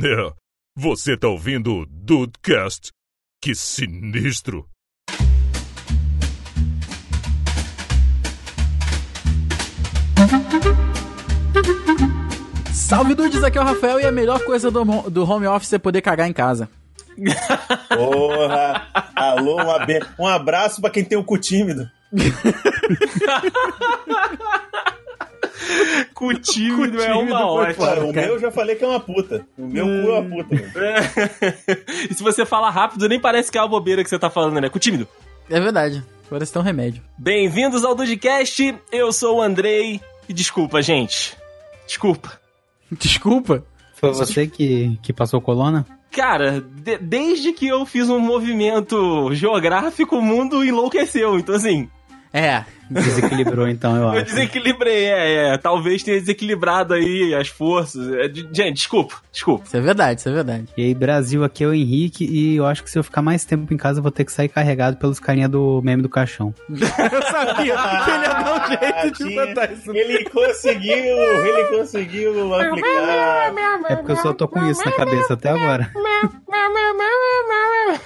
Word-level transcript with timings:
É, 0.00 0.32
você 0.76 1.16
tá 1.16 1.26
ouvindo 1.26 1.74
o 1.74 1.86
Dudecast? 1.86 2.92
Que 3.42 3.52
sinistro! 3.52 4.68
Salve 12.72 13.14
dudes, 13.14 13.42
aqui 13.44 13.58
é 13.58 13.60
o 13.60 13.64
Rafael 13.64 14.00
e 14.00 14.06
a 14.06 14.12
melhor 14.12 14.40
coisa 14.44 14.70
do, 14.70 14.82
do 15.10 15.30
home 15.30 15.46
office 15.46 15.72
é 15.74 15.78
poder 15.78 16.00
cagar 16.00 16.28
em 16.28 16.32
casa. 16.32 16.68
Porra! 17.88 18.86
Alô, 19.14 19.56
um, 19.56 19.70
abe- 19.70 20.00
um 20.18 20.26
abraço 20.26 20.80
pra 20.80 20.90
quem 20.90 21.04
tem 21.04 21.18
o 21.18 21.24
cu 21.24 21.36
tímido. 21.38 21.88
Com 26.14 26.28
o 26.28 26.34
tímido 26.34 27.00
é 27.02 27.14
uma 27.14 27.46
ótima. 27.50 27.86
Cara, 27.86 28.04
o 28.04 28.12
meu 28.12 28.22
eu 28.24 28.38
já 28.38 28.50
falei 28.50 28.76
que 28.76 28.84
é 28.84 28.88
uma 28.88 29.00
puta. 29.00 29.46
O 29.56 29.66
meu 29.66 29.84
cu 29.84 29.90
é 30.10 30.18
uma 30.20 30.22
puta. 30.44 30.54
mano. 30.54 30.68
e 32.10 32.14
se 32.14 32.22
você 32.22 32.44
fala 32.46 32.70
rápido, 32.70 33.08
nem 33.08 33.20
parece 33.20 33.50
que 33.50 33.58
é 33.58 33.60
uma 33.60 33.68
bobeira 33.68 34.02
que 34.04 34.10
você 34.10 34.18
tá 34.18 34.30
falando, 34.30 34.60
né? 34.60 34.68
Com 34.68 34.76
o 34.76 34.80
tímido. 34.80 35.06
É 35.50 35.58
verdade, 35.60 36.02
parece 36.28 36.52
ter 36.52 36.58
um 36.58 36.62
remédio. 36.62 37.02
Bem-vindos 37.16 37.84
ao 37.84 37.94
Dudcast, 37.94 38.74
eu 38.92 39.12
sou 39.12 39.38
o 39.38 39.42
Andrei. 39.42 40.00
E 40.28 40.32
desculpa, 40.32 40.82
gente. 40.82 41.36
Desculpa. 41.86 42.38
Desculpa. 42.92 43.64
Foi 43.94 44.12
você 44.12 44.46
que, 44.46 44.98
que 45.02 45.12
passou 45.12 45.40
colona? 45.40 45.84
Cara, 46.10 46.60
de- 46.60 46.98
desde 46.98 47.52
que 47.52 47.66
eu 47.66 47.84
fiz 47.84 48.08
um 48.08 48.18
movimento 48.18 49.32
geográfico, 49.34 50.16
o 50.16 50.22
mundo 50.22 50.64
enlouqueceu. 50.64 51.38
Então, 51.38 51.54
assim, 51.54 51.88
É, 52.32 52.64
Desequilibrou 52.90 53.68
então, 53.68 53.96
eu 53.96 54.02
eu 54.02 54.08
acho. 54.10 54.24
desequilibrei. 54.26 55.06
É, 55.06 55.54
é, 55.54 55.58
talvez 55.58 56.02
tenha 56.02 56.18
desequilibrado 56.18 56.94
aí 56.94 57.34
as 57.34 57.48
forças. 57.48 58.08
É, 58.14 58.28
de- 58.28 58.48
gente, 58.52 58.74
desculpa, 58.76 59.16
desculpa. 59.32 59.64
isso 59.66 59.76
é 59.76 59.80
verdade, 59.80 60.20
isso 60.20 60.28
é 60.28 60.32
verdade. 60.32 60.64
E 60.76 60.82
aí, 60.84 60.94
Brasil, 60.94 61.44
aqui 61.44 61.64
é 61.64 61.66
o 61.66 61.74
Henrique 61.74 62.24
e 62.24 62.56
eu 62.56 62.66
acho 62.66 62.82
que 62.82 62.90
se 62.90 62.98
eu 62.98 63.04
ficar 63.04 63.22
mais 63.22 63.44
tempo 63.44 63.72
em 63.72 63.76
casa, 63.76 63.98
eu 63.98 64.02
vou 64.02 64.12
ter 64.12 64.24
que 64.24 64.32
sair 64.32 64.48
carregado 64.48 64.96
pelos 64.96 65.18
carinha 65.20 65.48
do 65.48 65.80
meme 65.82 66.02
do 66.02 66.08
caixão. 66.08 66.54
Eu 66.68 67.22
sabia 67.22 67.54
que 67.54 67.60
ele 67.60 67.68
ia 67.70 68.32
dar 68.34 68.54
um 68.54 68.68
jeito 68.68 69.24
de 69.24 69.34
botar 69.34 69.72
isso. 69.72 69.90
Ele 69.94 70.24
conseguiu, 70.30 70.94
ele 70.94 71.64
conseguiu 71.78 72.54
aplicar. 72.54 73.52
É 73.88 73.96
porque 73.96 74.12
eu 74.12 74.16
só 74.16 74.32
tô 74.32 74.46
com 74.48 74.64
isso 74.70 74.84
na 74.84 74.92
cabeça 74.92 75.34
até 75.34 75.50
agora. 75.50 75.90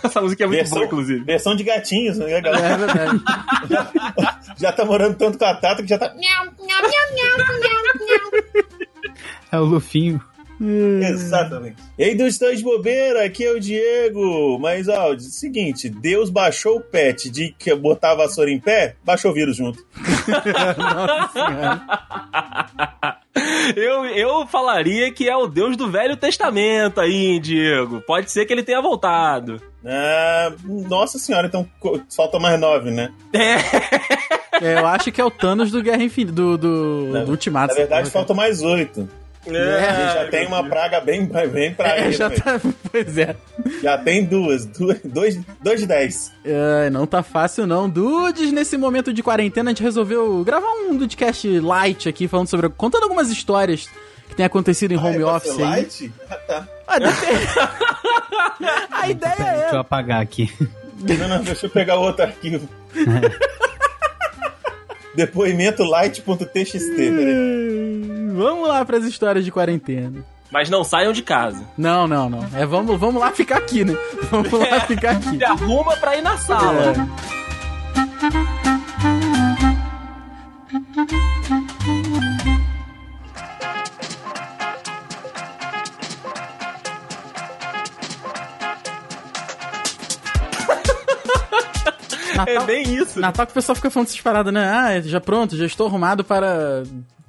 Essa 0.02 0.20
música 0.20 0.44
é 0.44 0.46
muito 0.46 0.58
Versão, 0.58 0.76
boa, 0.78 0.86
inclusive. 0.86 1.24
versão 1.24 1.56
de 1.56 1.64
gatinhos, 1.64 2.18
né, 2.18 2.40
galera? 2.40 2.66
É 2.66 2.76
verdade. 2.76 3.20
Já 4.58 4.71
tá 4.72 4.84
morando 4.84 5.16
tanto 5.16 5.38
com 5.38 5.44
a 5.44 5.54
Tata 5.54 5.82
que 5.82 5.88
já 5.88 5.98
tá. 5.98 6.14
É 9.50 9.58
o 9.58 9.64
Lufinho. 9.64 10.20
Exatamente. 10.60 11.76
E 11.98 12.04
aí, 12.04 12.14
dos 12.14 12.38
dois 12.38 12.62
bobeira, 12.62 13.24
aqui 13.24 13.44
é 13.44 13.50
o 13.50 13.58
Diego. 13.58 14.58
Mas, 14.60 14.88
ó, 14.88 15.16
seguinte, 15.18 15.88
Deus 15.88 16.30
baixou 16.30 16.76
o 16.76 16.80
pet 16.80 17.28
de 17.30 17.54
que 17.58 17.74
botar 17.74 18.12
a 18.12 18.16
vassoura 18.16 18.50
em 18.50 18.60
pé, 18.60 18.94
baixou 19.04 19.32
o 19.32 19.34
vírus 19.34 19.56
junto. 19.56 19.84
Nossa 20.78 21.32
senhora. 21.32 21.82
Eu, 23.76 24.04
eu 24.06 24.46
falaria 24.46 25.10
que 25.12 25.28
é 25.28 25.36
o 25.36 25.46
Deus 25.46 25.76
do 25.76 25.90
Velho 25.90 26.16
Testamento 26.16 27.00
aí, 27.00 27.40
Diego. 27.40 28.00
Pode 28.02 28.30
ser 28.30 28.44
que 28.46 28.52
ele 28.52 28.62
tenha 28.62 28.80
voltado. 28.80 29.60
Ah, 29.84 30.52
nossa 30.88 31.18
senhora, 31.18 31.48
então 31.48 31.68
falta 32.14 32.38
mais 32.38 32.60
nove, 32.60 32.90
né? 32.90 33.12
É. 33.32 33.56
É, 34.62 34.78
eu 34.78 34.86
acho 34.86 35.10
que 35.10 35.20
é 35.20 35.24
o 35.24 35.30
Thanos 35.30 35.70
do 35.70 35.82
Guerra 35.82 36.02
Infinita, 36.02 36.32
do, 36.32 36.56
do, 36.56 37.08
Não, 37.12 37.24
do 37.24 37.30
Ultimato. 37.32 37.74
Na 37.74 37.80
verdade, 37.80 38.10
faltam 38.10 38.34
mais 38.36 38.62
oito. 38.62 39.08
É, 39.44 39.50
Ele 39.50 40.14
já 40.14 40.28
tem 40.30 40.46
uma 40.46 40.62
praga 40.62 41.00
bem, 41.00 41.26
bem 41.26 41.74
pra 41.74 41.96
é, 41.98 42.04
ele. 42.04 42.12
já 42.12 42.28
né? 42.28 42.36
tá. 42.36 42.60
Pois 42.92 43.18
é. 43.18 43.34
Já 43.82 43.98
tem 43.98 44.24
duas, 44.24 44.64
duas 44.66 45.00
dois, 45.02 45.40
dois 45.60 45.80
de 45.80 45.86
dez. 45.86 46.30
É, 46.44 46.88
não 46.90 47.08
tá 47.08 47.24
fácil 47.24 47.66
não. 47.66 47.90
Dudes, 47.90 48.52
nesse 48.52 48.76
momento 48.76 49.12
de 49.12 49.20
quarentena, 49.20 49.70
a 49.70 49.74
gente 49.74 49.82
resolveu 49.82 50.44
gravar 50.44 50.70
um 50.88 50.96
Dudecast 50.96 51.58
light 51.58 52.08
aqui, 52.08 52.28
falando 52.28 52.46
sobre. 52.46 52.68
contando 52.68 53.02
algumas 53.02 53.30
histórias 53.30 53.88
que 54.28 54.36
tem 54.36 54.46
acontecido 54.46 54.92
em 54.92 54.96
home 54.96 55.08
Ah, 55.08 55.12
é 55.16 55.18
pra 55.24 55.34
office 55.34 55.50
aí. 55.58 55.58
light? 55.58 56.12
Ah, 56.30 56.34
tá. 56.36 56.68
Ah, 56.86 56.98
deve- 57.00 57.26
a 58.92 59.08
ideia 59.08 59.34
Peraí, 59.36 59.54
deixa 59.58 59.70
eu 59.74 59.78
é. 59.78 59.80
apagar 59.80 60.20
aqui. 60.22 60.52
Não, 61.18 61.26
não, 61.28 61.42
deixa 61.42 61.66
eu 61.66 61.70
pegar 61.70 61.96
outro 61.96 62.22
arquivo. 62.24 62.68
Depoimento 65.14 65.82
light.txt. 65.84 66.78
peraí. 66.96 68.32
Vamos 68.34 68.68
lá 68.68 68.84
pras 68.84 69.04
histórias 69.04 69.44
de 69.44 69.52
quarentena. 69.52 70.24
Mas 70.50 70.68
não 70.68 70.84
saiam 70.84 71.12
de 71.12 71.22
casa. 71.22 71.64
Não, 71.78 72.06
não, 72.06 72.28
não. 72.28 72.46
É, 72.54 72.66
vamos, 72.66 73.00
vamos 73.00 73.20
lá 73.20 73.30
ficar 73.30 73.56
aqui, 73.58 73.84
né? 73.84 73.96
Vamos 74.30 74.52
lá 74.52 74.80
ficar 74.80 75.12
aqui. 75.12 75.38
Se 75.38 75.44
arruma 75.44 75.96
pra 75.96 76.16
ir 76.16 76.22
na 76.22 76.36
sala. 76.36 76.92
É. 80.98 81.31
É 92.46 92.52
Natal, 92.54 92.66
bem 92.66 92.82
isso. 92.94 93.20
Natal 93.20 93.46
que 93.46 93.52
o 93.52 93.54
pessoal 93.54 93.76
fica 93.76 93.90
falando 93.90 94.08
essas 94.08 94.20
paradas, 94.20 94.52
né? 94.52 94.64
Ah, 94.68 95.00
já 95.00 95.20
pronto, 95.20 95.56
já 95.56 95.64
estou 95.66 95.86
arrumado 95.86 96.22
para, 96.24 96.82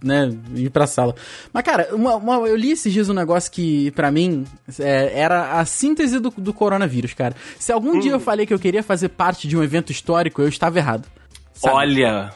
né, 0.03 0.29
ir 0.56 0.69
pra 0.69 0.85
sala. 0.88 1.16
Mas, 1.51 1.63
cara, 1.63 1.90
uma- 1.94 2.16
uma- 2.16 2.47
eu 2.47 2.56
li 2.56 2.72
esses 2.72 2.91
dias 2.91 3.09
um 3.09 3.13
negócio 3.13 3.52
que, 3.52 3.91
pra 3.91 4.12
mim, 4.12 4.46
é, 4.79 5.12
era 5.19 5.59
a 5.59 5.66
síntese 5.66 6.19
do, 6.19 6.29
do 6.38 6.53
coronavírus, 6.53 7.13
cara. 7.13 7.35
Se 7.59 7.72
algum 7.72 8.00
dia 8.00 8.12
eu 8.12 8.19
falei 8.19 8.46
que 8.46 8.53
eu 8.53 8.59
queria 8.59 8.84
fazer 8.84 9.09
parte 9.09 9.47
de 9.47 9.56
um 9.57 9.63
evento 9.63 9.91
histórico, 9.91 10.41
eu 10.41 10.47
estava 10.47 10.78
errado. 10.78 11.06
Sabe? 11.53 11.75
Olha. 11.75 12.34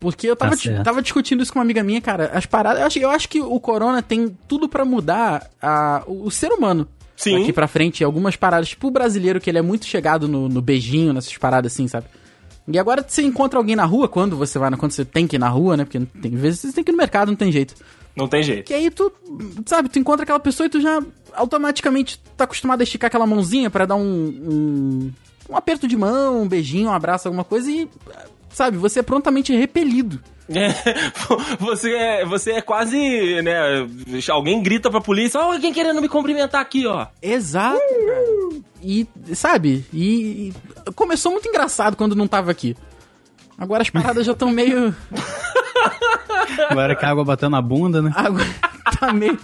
Porque 0.00 0.28
eu 0.30 0.36
tava, 0.36 0.52
Tá 0.52 0.56
di- 0.56 0.62
certo. 0.62 0.84
tava 0.84 1.02
discutindo 1.02 1.42
isso 1.42 1.52
com 1.52 1.58
uma 1.58 1.64
amiga 1.64 1.82
minha, 1.82 2.00
cara. 2.00 2.30
As 2.32 2.46
paradas. 2.46 2.80
Eu 2.80 2.86
acho, 2.86 2.98
eu 3.00 3.10
acho 3.10 3.28
que 3.28 3.40
o 3.40 3.58
corona 3.58 4.00
tem 4.00 4.28
tudo 4.46 4.68
pra 4.68 4.84
mudar 4.84 5.50
a, 5.60 6.04
o, 6.06 6.26
o 6.26 6.30
ser 6.30 6.52
humano. 6.52 6.86
Sim. 7.18 7.40
Daqui 7.40 7.52
pra 7.52 7.66
frente, 7.66 8.04
algumas 8.04 8.36
paradas. 8.36 8.68
Tipo 8.68 8.86
o 8.86 8.90
brasileiro, 8.92 9.40
que 9.40 9.50
ele 9.50 9.58
é 9.58 9.62
muito 9.62 9.84
chegado 9.84 10.28
no, 10.28 10.48
no 10.48 10.62
beijinho, 10.62 11.12
nessas 11.12 11.36
paradas 11.36 11.72
assim, 11.72 11.88
sabe? 11.88 12.06
E 12.68 12.78
agora 12.78 13.04
você 13.06 13.22
encontra 13.22 13.58
alguém 13.58 13.74
na 13.74 13.84
rua, 13.84 14.08
quando 14.08 14.36
você 14.36 14.56
vai, 14.58 14.70
quando 14.76 14.92
você 14.92 15.04
tem 15.04 15.26
que 15.26 15.34
ir 15.34 15.38
na 15.38 15.48
rua, 15.48 15.76
né? 15.76 15.84
Porque 15.84 15.98
tem 15.98 16.30
vezes 16.36 16.60
você 16.60 16.72
tem 16.72 16.84
que 16.84 16.90
ir 16.90 16.92
no 16.92 16.98
mercado, 16.98 17.28
não 17.28 17.36
tem 17.36 17.50
jeito. 17.50 17.74
Não 18.14 18.28
tem 18.28 18.42
jeito. 18.42 18.66
Que 18.66 18.74
aí 18.74 18.88
tu, 18.90 19.12
sabe, 19.66 19.88
tu 19.88 19.98
encontra 19.98 20.22
aquela 20.22 20.38
pessoa 20.38 20.66
e 20.66 20.70
tu 20.70 20.80
já 20.80 21.02
automaticamente 21.34 22.20
tá 22.36 22.44
acostumado 22.44 22.80
a 22.80 22.84
esticar 22.84 23.08
aquela 23.08 23.26
mãozinha 23.26 23.68
pra 23.68 23.84
dar 23.84 23.96
um, 23.96 24.02
um, 24.02 25.12
um 25.50 25.56
aperto 25.56 25.88
de 25.88 25.96
mão, 25.96 26.42
um 26.42 26.48
beijinho, 26.48 26.88
um 26.88 26.92
abraço, 26.92 27.26
alguma 27.26 27.44
coisa 27.44 27.70
e, 27.70 27.88
sabe, 28.50 28.76
você 28.76 29.00
é 29.00 29.02
prontamente 29.02 29.52
repelido. 29.56 30.20
É, 30.50 30.68
você, 31.60 31.92
é, 31.94 32.24
você 32.24 32.52
é 32.52 32.60
quase, 32.62 33.42
né? 33.42 33.86
Alguém 34.30 34.62
grita 34.62 34.90
pra 34.90 35.00
polícia, 35.00 35.38
ó, 35.40 35.52
alguém 35.52 35.72
querendo 35.72 36.00
me 36.00 36.08
cumprimentar 36.08 36.60
aqui, 36.60 36.86
ó. 36.86 37.06
Exato, 37.20 37.78
cara. 37.78 38.62
E, 38.82 39.06
sabe, 39.34 39.84
e, 39.92 40.52
e 40.86 40.92
começou 40.94 41.32
muito 41.32 41.48
engraçado 41.48 41.96
quando 41.96 42.14
não 42.16 42.26
tava 42.28 42.50
aqui. 42.50 42.76
Agora 43.58 43.82
as 43.82 43.90
paradas 43.90 44.24
já 44.24 44.32
estão 44.32 44.50
meio. 44.50 44.94
Agora 46.70 46.94
que 46.94 47.04
a 47.04 47.10
água 47.10 47.24
bateu 47.24 47.50
na 47.50 47.60
bunda, 47.60 48.00
né? 48.00 48.12
Agora 48.14 48.46
tá 48.98 49.12
meio. 49.12 49.38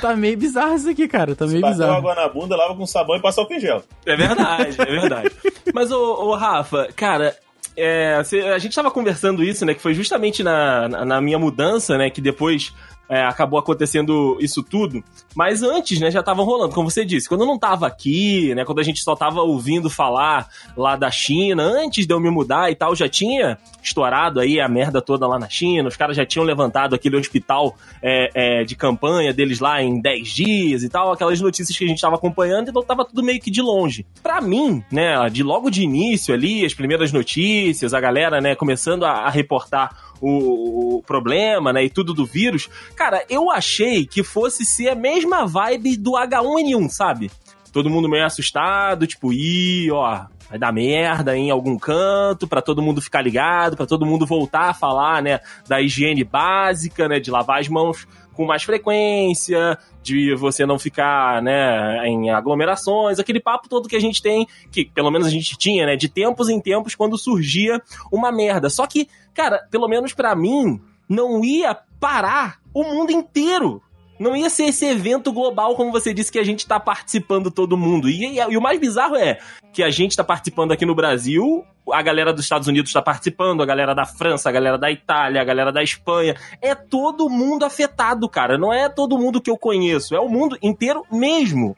Tá 0.00 0.14
meio 0.14 0.36
bizarro 0.38 0.74
isso 0.76 0.88
aqui, 0.88 1.08
cara. 1.08 1.34
Tá 1.34 1.46
meio 1.46 1.60
Bateu 1.60 1.76
bizarro. 1.78 1.96
água 1.98 2.14
na 2.14 2.28
bunda, 2.28 2.56
lava 2.56 2.76
com 2.76 2.86
sabão 2.86 3.16
e 3.16 3.22
passa 3.22 3.40
álcool 3.40 3.54
em 3.54 3.60
gel. 3.60 3.82
É 4.06 4.14
verdade, 4.14 4.76
é 4.80 4.84
verdade. 4.84 5.30
Mas, 5.74 5.90
ô, 5.90 6.26
ô, 6.26 6.34
Rafa, 6.36 6.88
cara, 6.94 7.34
é, 7.78 8.14
a 8.54 8.58
gente 8.58 8.74
tava 8.74 8.90
conversando 8.90 9.42
isso, 9.42 9.64
né? 9.64 9.74
Que 9.74 9.80
foi 9.82 9.94
justamente 9.94 10.42
na, 10.42 10.88
na 10.88 11.20
minha 11.20 11.38
mudança, 11.38 11.96
né? 11.96 12.10
Que 12.10 12.20
depois 12.20 12.74
é, 13.08 13.22
acabou 13.22 13.58
acontecendo 13.58 14.36
isso 14.40 14.62
tudo. 14.62 15.02
Mas 15.34 15.62
antes, 15.62 16.00
né, 16.00 16.10
já 16.10 16.22
tava 16.22 16.42
rolando, 16.42 16.74
como 16.74 16.90
você 16.90 17.04
disse. 17.04 17.28
Quando 17.28 17.42
eu 17.42 17.46
não 17.46 17.58
tava 17.58 17.86
aqui, 17.86 18.54
né? 18.54 18.64
Quando 18.64 18.80
a 18.80 18.82
gente 18.82 19.02
só 19.02 19.14
tava 19.14 19.40
ouvindo 19.40 19.88
falar 19.88 20.48
lá 20.76 20.96
da 20.96 21.10
China, 21.10 21.62
antes 21.62 22.06
de 22.06 22.12
eu 22.12 22.20
me 22.20 22.30
mudar 22.30 22.70
e 22.70 22.74
tal, 22.74 22.94
já 22.94 23.08
tinha 23.08 23.58
estourado 23.82 24.40
aí 24.40 24.60
a 24.60 24.68
merda 24.68 25.00
toda 25.00 25.26
lá 25.26 25.38
na 25.38 25.48
China. 25.48 25.88
Os 25.88 25.96
caras 25.96 26.16
já 26.16 26.26
tinham 26.26 26.44
levantado 26.44 26.94
aquele 26.94 27.16
hospital 27.16 27.76
é, 28.02 28.30
é, 28.34 28.64
de 28.64 28.74
campanha 28.76 29.32
deles 29.32 29.60
lá 29.60 29.82
em 29.82 30.00
10 30.00 30.28
dias 30.28 30.82
e 30.82 30.88
tal, 30.88 31.12
aquelas 31.12 31.40
notícias 31.40 31.76
que 31.76 31.84
a 31.84 31.88
gente 31.88 32.00
tava 32.00 32.16
acompanhando, 32.16 32.70
então 32.70 32.82
tava 32.82 33.04
tudo 33.04 33.22
meio 33.22 33.40
que 33.40 33.50
de 33.50 33.62
longe. 33.62 34.06
Pra 34.22 34.40
mim, 34.40 34.82
né, 34.90 35.28
de 35.30 35.42
logo 35.42 35.70
de 35.70 35.82
início 35.82 36.34
ali, 36.34 36.64
as 36.64 36.74
primeiras 36.74 37.12
notícias, 37.12 37.94
a 37.94 38.00
galera, 38.00 38.40
né, 38.40 38.54
começando 38.54 39.04
a, 39.04 39.10
a 39.10 39.30
reportar 39.30 40.07
o, 40.20 40.96
o 40.98 41.02
problema, 41.02 41.72
né, 41.72 41.84
e 41.84 41.90
tudo 41.90 42.14
do 42.14 42.26
vírus, 42.26 42.68
cara, 42.96 43.24
eu 43.28 43.50
achei 43.50 44.06
que 44.06 44.22
fosse 44.22 44.64
ser 44.64 44.90
a 44.90 44.94
mesma 44.94 45.46
vibe 45.46 45.96
do 45.96 46.12
H1N1, 46.12 46.88
sabe? 46.88 47.30
Todo 47.72 47.90
mundo 47.90 48.08
meio 48.08 48.24
assustado, 48.24 49.06
tipo, 49.06 49.32
ih, 49.32 49.90
ó, 49.90 50.26
vai 50.48 50.58
dar 50.58 50.72
merda 50.72 51.36
em 51.36 51.50
algum 51.50 51.78
canto, 51.78 52.48
pra 52.48 52.62
todo 52.62 52.82
mundo 52.82 53.02
ficar 53.02 53.20
ligado, 53.20 53.76
pra 53.76 53.86
todo 53.86 54.06
mundo 54.06 54.26
voltar 54.26 54.70
a 54.70 54.74
falar, 54.74 55.22
né, 55.22 55.40
da 55.68 55.80
higiene 55.80 56.24
básica, 56.24 57.08
né, 57.08 57.20
de 57.20 57.30
lavar 57.30 57.60
as 57.60 57.68
mãos 57.68 58.06
com 58.38 58.46
mais 58.46 58.62
frequência, 58.62 59.76
de 60.00 60.32
você 60.36 60.64
não 60.64 60.78
ficar, 60.78 61.42
né, 61.42 62.06
em 62.06 62.30
aglomerações, 62.30 63.18
aquele 63.18 63.40
papo 63.40 63.68
todo 63.68 63.88
que 63.88 63.96
a 63.96 64.00
gente 64.00 64.22
tem, 64.22 64.46
que 64.70 64.84
pelo 64.84 65.10
menos 65.10 65.26
a 65.26 65.30
gente 65.30 65.58
tinha, 65.58 65.84
né, 65.84 65.96
de 65.96 66.08
tempos 66.08 66.48
em 66.48 66.60
tempos 66.60 66.94
quando 66.94 67.18
surgia 67.18 67.82
uma 68.12 68.30
merda. 68.30 68.70
Só 68.70 68.86
que, 68.86 69.08
cara, 69.34 69.66
pelo 69.72 69.88
menos 69.88 70.14
para 70.14 70.36
mim, 70.36 70.80
não 71.08 71.44
ia 71.44 71.76
parar 71.98 72.60
o 72.72 72.84
mundo 72.84 73.10
inteiro. 73.10 73.82
Não 74.18 74.36
ia 74.36 74.50
ser 74.50 74.64
esse 74.64 74.84
evento 74.84 75.32
global, 75.32 75.76
como 75.76 75.92
você 75.92 76.12
disse, 76.12 76.32
que 76.32 76.38
a 76.38 76.44
gente 76.44 76.66
tá 76.66 76.80
participando 76.80 77.50
todo 77.50 77.76
mundo. 77.76 78.08
E, 78.08 78.24
e, 78.24 78.38
e 78.38 78.56
o 78.56 78.60
mais 78.60 78.80
bizarro 78.80 79.16
é 79.16 79.38
que 79.72 79.82
a 79.82 79.90
gente 79.90 80.16
tá 80.16 80.24
participando 80.24 80.72
aqui 80.72 80.84
no 80.84 80.94
Brasil, 80.94 81.64
a 81.92 82.02
galera 82.02 82.32
dos 82.32 82.44
Estados 82.44 82.68
Unidos 82.68 82.92
tá 82.92 83.00
participando, 83.00 83.62
a 83.62 83.66
galera 83.66 83.94
da 83.94 84.04
França, 84.04 84.48
a 84.48 84.52
galera 84.52 84.78
da 84.78 84.90
Itália, 84.90 85.40
a 85.40 85.44
galera 85.44 85.72
da 85.72 85.82
Espanha. 85.82 86.34
É 86.60 86.74
todo 86.74 87.28
mundo 87.28 87.64
afetado, 87.64 88.28
cara. 88.28 88.58
Não 88.58 88.72
é 88.72 88.88
todo 88.88 89.18
mundo 89.18 89.40
que 89.40 89.50
eu 89.50 89.56
conheço, 89.56 90.14
é 90.14 90.20
o 90.20 90.28
mundo 90.28 90.58
inteiro 90.62 91.04
mesmo. 91.10 91.76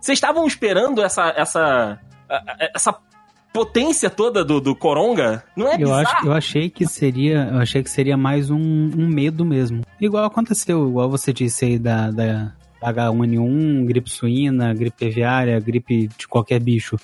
Vocês 0.00 0.16
estavam 0.16 0.46
esperando 0.46 1.02
essa, 1.02 1.32
essa, 1.36 1.98
essa 2.74 2.92
potência 3.58 4.08
toda 4.08 4.44
do, 4.44 4.60
do 4.60 4.74
Coronga? 4.74 5.42
Não 5.56 5.66
é 5.68 5.74
Eu, 5.74 5.78
bizarro? 5.78 6.00
acho, 6.00 6.26
eu 6.26 6.32
achei 6.32 6.70
que 6.70 6.86
seria, 6.86 7.48
eu 7.52 7.58
achei 7.58 7.82
que 7.82 7.90
seria 7.90 8.16
mais 8.16 8.50
um, 8.50 8.56
um 8.58 9.08
medo 9.08 9.44
mesmo. 9.44 9.82
Igual 10.00 10.24
aconteceu, 10.24 10.88
igual 10.88 11.10
você 11.10 11.32
disse 11.32 11.64
aí 11.64 11.78
da, 11.78 12.10
da 12.10 12.52
H1N1, 12.82 13.84
gripe 13.86 14.10
suína, 14.10 14.72
gripe 14.74 15.06
aviária, 15.06 15.58
gripe 15.58 16.08
de 16.16 16.28
qualquer 16.28 16.60
bicho. 16.60 16.96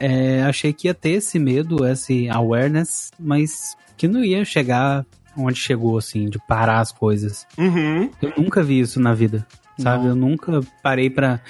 É, 0.00 0.42
achei 0.42 0.72
que 0.72 0.88
ia 0.88 0.94
ter 0.94 1.10
esse 1.10 1.38
medo, 1.38 1.86
esse 1.86 2.28
awareness, 2.28 3.12
mas 3.18 3.76
que 3.96 4.08
não 4.08 4.24
ia 4.24 4.44
chegar 4.44 5.04
onde 5.36 5.58
chegou, 5.58 5.96
assim, 5.96 6.28
de 6.28 6.38
parar 6.38 6.80
as 6.80 6.90
coisas. 6.90 7.46
Uhum. 7.56 8.10
Eu 8.20 8.32
nunca 8.36 8.62
vi 8.62 8.80
isso 8.80 8.98
na 8.98 9.14
vida, 9.14 9.46
sabe? 9.78 10.06
Eu 10.06 10.16
nunca 10.16 10.60
parei 10.82 11.08
pra. 11.08 11.40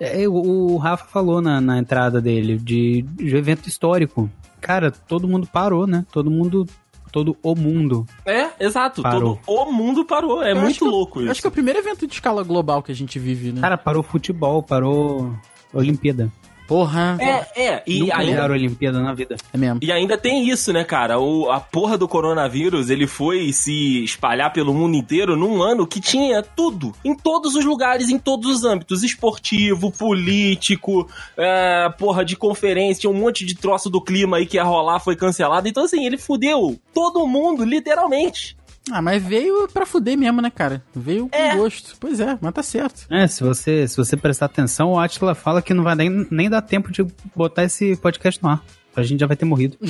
É, 0.00 0.28
o, 0.28 0.32
o 0.34 0.76
Rafa 0.76 1.06
falou 1.06 1.40
na, 1.40 1.60
na 1.60 1.78
entrada 1.78 2.20
dele 2.20 2.58
de, 2.58 3.02
de 3.02 3.34
evento 3.36 3.68
histórico. 3.68 4.30
Cara, 4.60 4.90
todo 4.90 5.28
mundo 5.28 5.46
parou, 5.50 5.86
né? 5.86 6.04
Todo 6.12 6.30
mundo. 6.30 6.66
Todo 7.12 7.34
o 7.42 7.54
mundo. 7.54 8.04
É, 8.26 8.50
exato. 8.60 9.00
Parou. 9.00 9.38
Todo 9.46 9.68
o 9.68 9.72
mundo 9.72 10.04
parou. 10.04 10.42
É 10.42 10.52
Eu 10.52 10.56
muito 10.60 10.78
que- 10.80 10.84
louco 10.84 11.20
isso. 11.22 11.30
Acho 11.30 11.40
que 11.40 11.46
é 11.46 11.48
o 11.48 11.52
primeiro 11.52 11.78
evento 11.78 12.06
de 12.06 12.12
escala 12.12 12.42
global 12.42 12.82
que 12.82 12.92
a 12.92 12.94
gente 12.94 13.18
vive, 13.18 13.52
né? 13.52 13.60
Cara, 13.62 13.78
parou 13.78 14.02
futebol, 14.02 14.62
parou 14.62 15.34
Olimpíada. 15.72 16.30
Porra. 16.66 17.16
É, 17.20 17.62
é. 17.64 17.82
E 17.86 18.00
nunca 18.00 18.16
ainda, 18.16 18.32
ganharam 18.32 18.54
Olimpíada 18.54 19.00
na 19.00 19.14
vida. 19.14 19.36
É 19.52 19.56
mesmo. 19.56 19.78
e 19.82 19.92
ainda 19.92 20.18
tem 20.18 20.48
isso, 20.48 20.72
né, 20.72 20.84
cara? 20.84 21.18
O, 21.18 21.50
a 21.50 21.60
porra 21.60 21.96
do 21.96 22.08
coronavírus, 22.08 22.90
ele 22.90 23.06
foi 23.06 23.52
se 23.52 24.02
espalhar 24.02 24.52
pelo 24.52 24.74
mundo 24.74 24.96
inteiro 24.96 25.36
num 25.36 25.62
ano 25.62 25.86
que 25.86 26.00
tinha 26.00 26.42
tudo. 26.42 26.92
Em 27.04 27.14
todos 27.14 27.54
os 27.54 27.64
lugares, 27.64 28.08
em 28.08 28.18
todos 28.18 28.50
os 28.50 28.64
âmbitos. 28.64 29.02
Esportivo, 29.02 29.90
político, 29.92 31.08
é, 31.36 31.88
porra 31.98 32.24
de 32.24 32.36
conferência, 32.36 33.02
tinha 33.02 33.10
um 33.10 33.14
monte 33.14 33.44
de 33.44 33.54
troço 33.54 33.88
do 33.88 34.00
clima 34.00 34.38
aí 34.38 34.46
que 34.46 34.56
ia 34.56 34.64
rolar, 34.64 34.98
foi 34.98 35.14
cancelado. 35.14 35.68
Então, 35.68 35.84
assim, 35.84 36.04
ele 36.04 36.18
fudeu 36.18 36.78
todo 36.92 37.26
mundo, 37.26 37.64
literalmente. 37.64 38.56
Ah, 38.90 39.02
mas 39.02 39.22
veio 39.22 39.66
pra 39.72 39.84
fuder 39.84 40.16
mesmo, 40.16 40.40
né, 40.40 40.50
cara? 40.50 40.82
Veio 40.94 41.28
com 41.28 41.36
É. 41.36 41.56
gosto. 41.56 41.96
Pois 41.98 42.20
é, 42.20 42.38
mas 42.40 42.54
tá 42.54 42.62
certo. 42.62 43.06
É, 43.10 43.26
se 43.26 43.42
você, 43.42 43.86
se 43.88 43.96
você 43.96 44.16
prestar 44.16 44.46
atenção, 44.46 44.92
o 44.92 44.98
Atila 44.98 45.34
fala 45.34 45.60
que 45.60 45.74
não 45.74 45.82
vai 45.82 45.94
nem, 45.96 46.26
nem 46.30 46.48
dar 46.48 46.62
tempo 46.62 46.92
de 46.92 47.04
botar 47.34 47.64
esse 47.64 47.96
podcast 47.96 48.40
no 48.42 48.48
ar. 48.50 48.62
A 48.94 49.02
gente 49.02 49.20
já 49.20 49.26
vai 49.26 49.36
ter 49.36 49.44
morrido. 49.44 49.76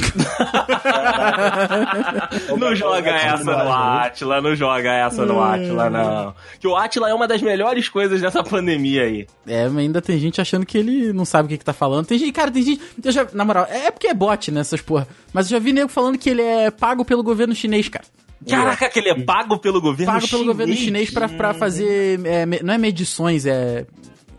Não 2.58 2.74
joga 2.74 3.10
essa 3.10 3.44
no 3.44 3.72
Atila, 3.72 4.40
não 4.40 4.56
joga 4.56 4.92
essa 4.92 5.24
no 5.24 5.40
Atila, 5.40 5.88
não. 5.90 6.34
Que 6.58 6.66
o 6.66 6.74
Atila 6.76 7.08
é 7.08 7.14
uma 7.14 7.28
das 7.28 7.40
melhores 7.40 7.88
coisas 7.88 8.20
dessa 8.20 8.42
pandemia 8.42 9.02
aí. 9.04 9.26
É, 9.46 9.68
mas 9.68 9.78
ainda 9.78 10.02
tem 10.02 10.18
gente 10.18 10.40
achando 10.40 10.66
que 10.66 10.76
ele 10.76 11.12
não 11.12 11.24
sabe 11.24 11.46
o 11.46 11.48
que, 11.50 11.58
que 11.58 11.64
tá 11.64 11.72
falando. 11.72 12.06
Tem 12.06 12.18
gente, 12.18 12.32
cara, 12.32 12.50
tem 12.50 12.62
gente. 12.62 12.82
Eu 13.02 13.12
já, 13.12 13.26
na 13.32 13.44
moral, 13.44 13.66
é 13.70 13.90
porque 13.92 14.08
é 14.08 14.14
bot, 14.14 14.50
né, 14.50 14.60
essas 14.60 14.80
porra. 14.80 15.06
Mas 15.32 15.46
eu 15.46 15.50
já 15.56 15.58
vi 15.62 15.72
nego 15.72 15.88
falando 15.88 16.18
que 16.18 16.28
ele 16.30 16.42
é 16.42 16.70
pago 16.70 17.04
pelo 17.04 17.22
governo 17.22 17.54
chinês, 17.54 17.88
cara. 17.88 18.04
Caraca, 18.48 18.88
que 18.88 18.98
ele 18.98 19.08
é 19.08 19.14
pago 19.24 19.58
pelo 19.58 19.80
governo 19.80 20.12
Pago 20.12 20.26
pelo 20.28 20.40
chinês. 20.42 20.46
governo 20.46 20.74
chinês 20.74 21.10
pra, 21.10 21.28
pra 21.28 21.54
fazer. 21.54 22.20
é, 22.26 22.44
não 22.62 22.74
é 22.74 22.78
medições, 22.78 23.46
é. 23.46 23.86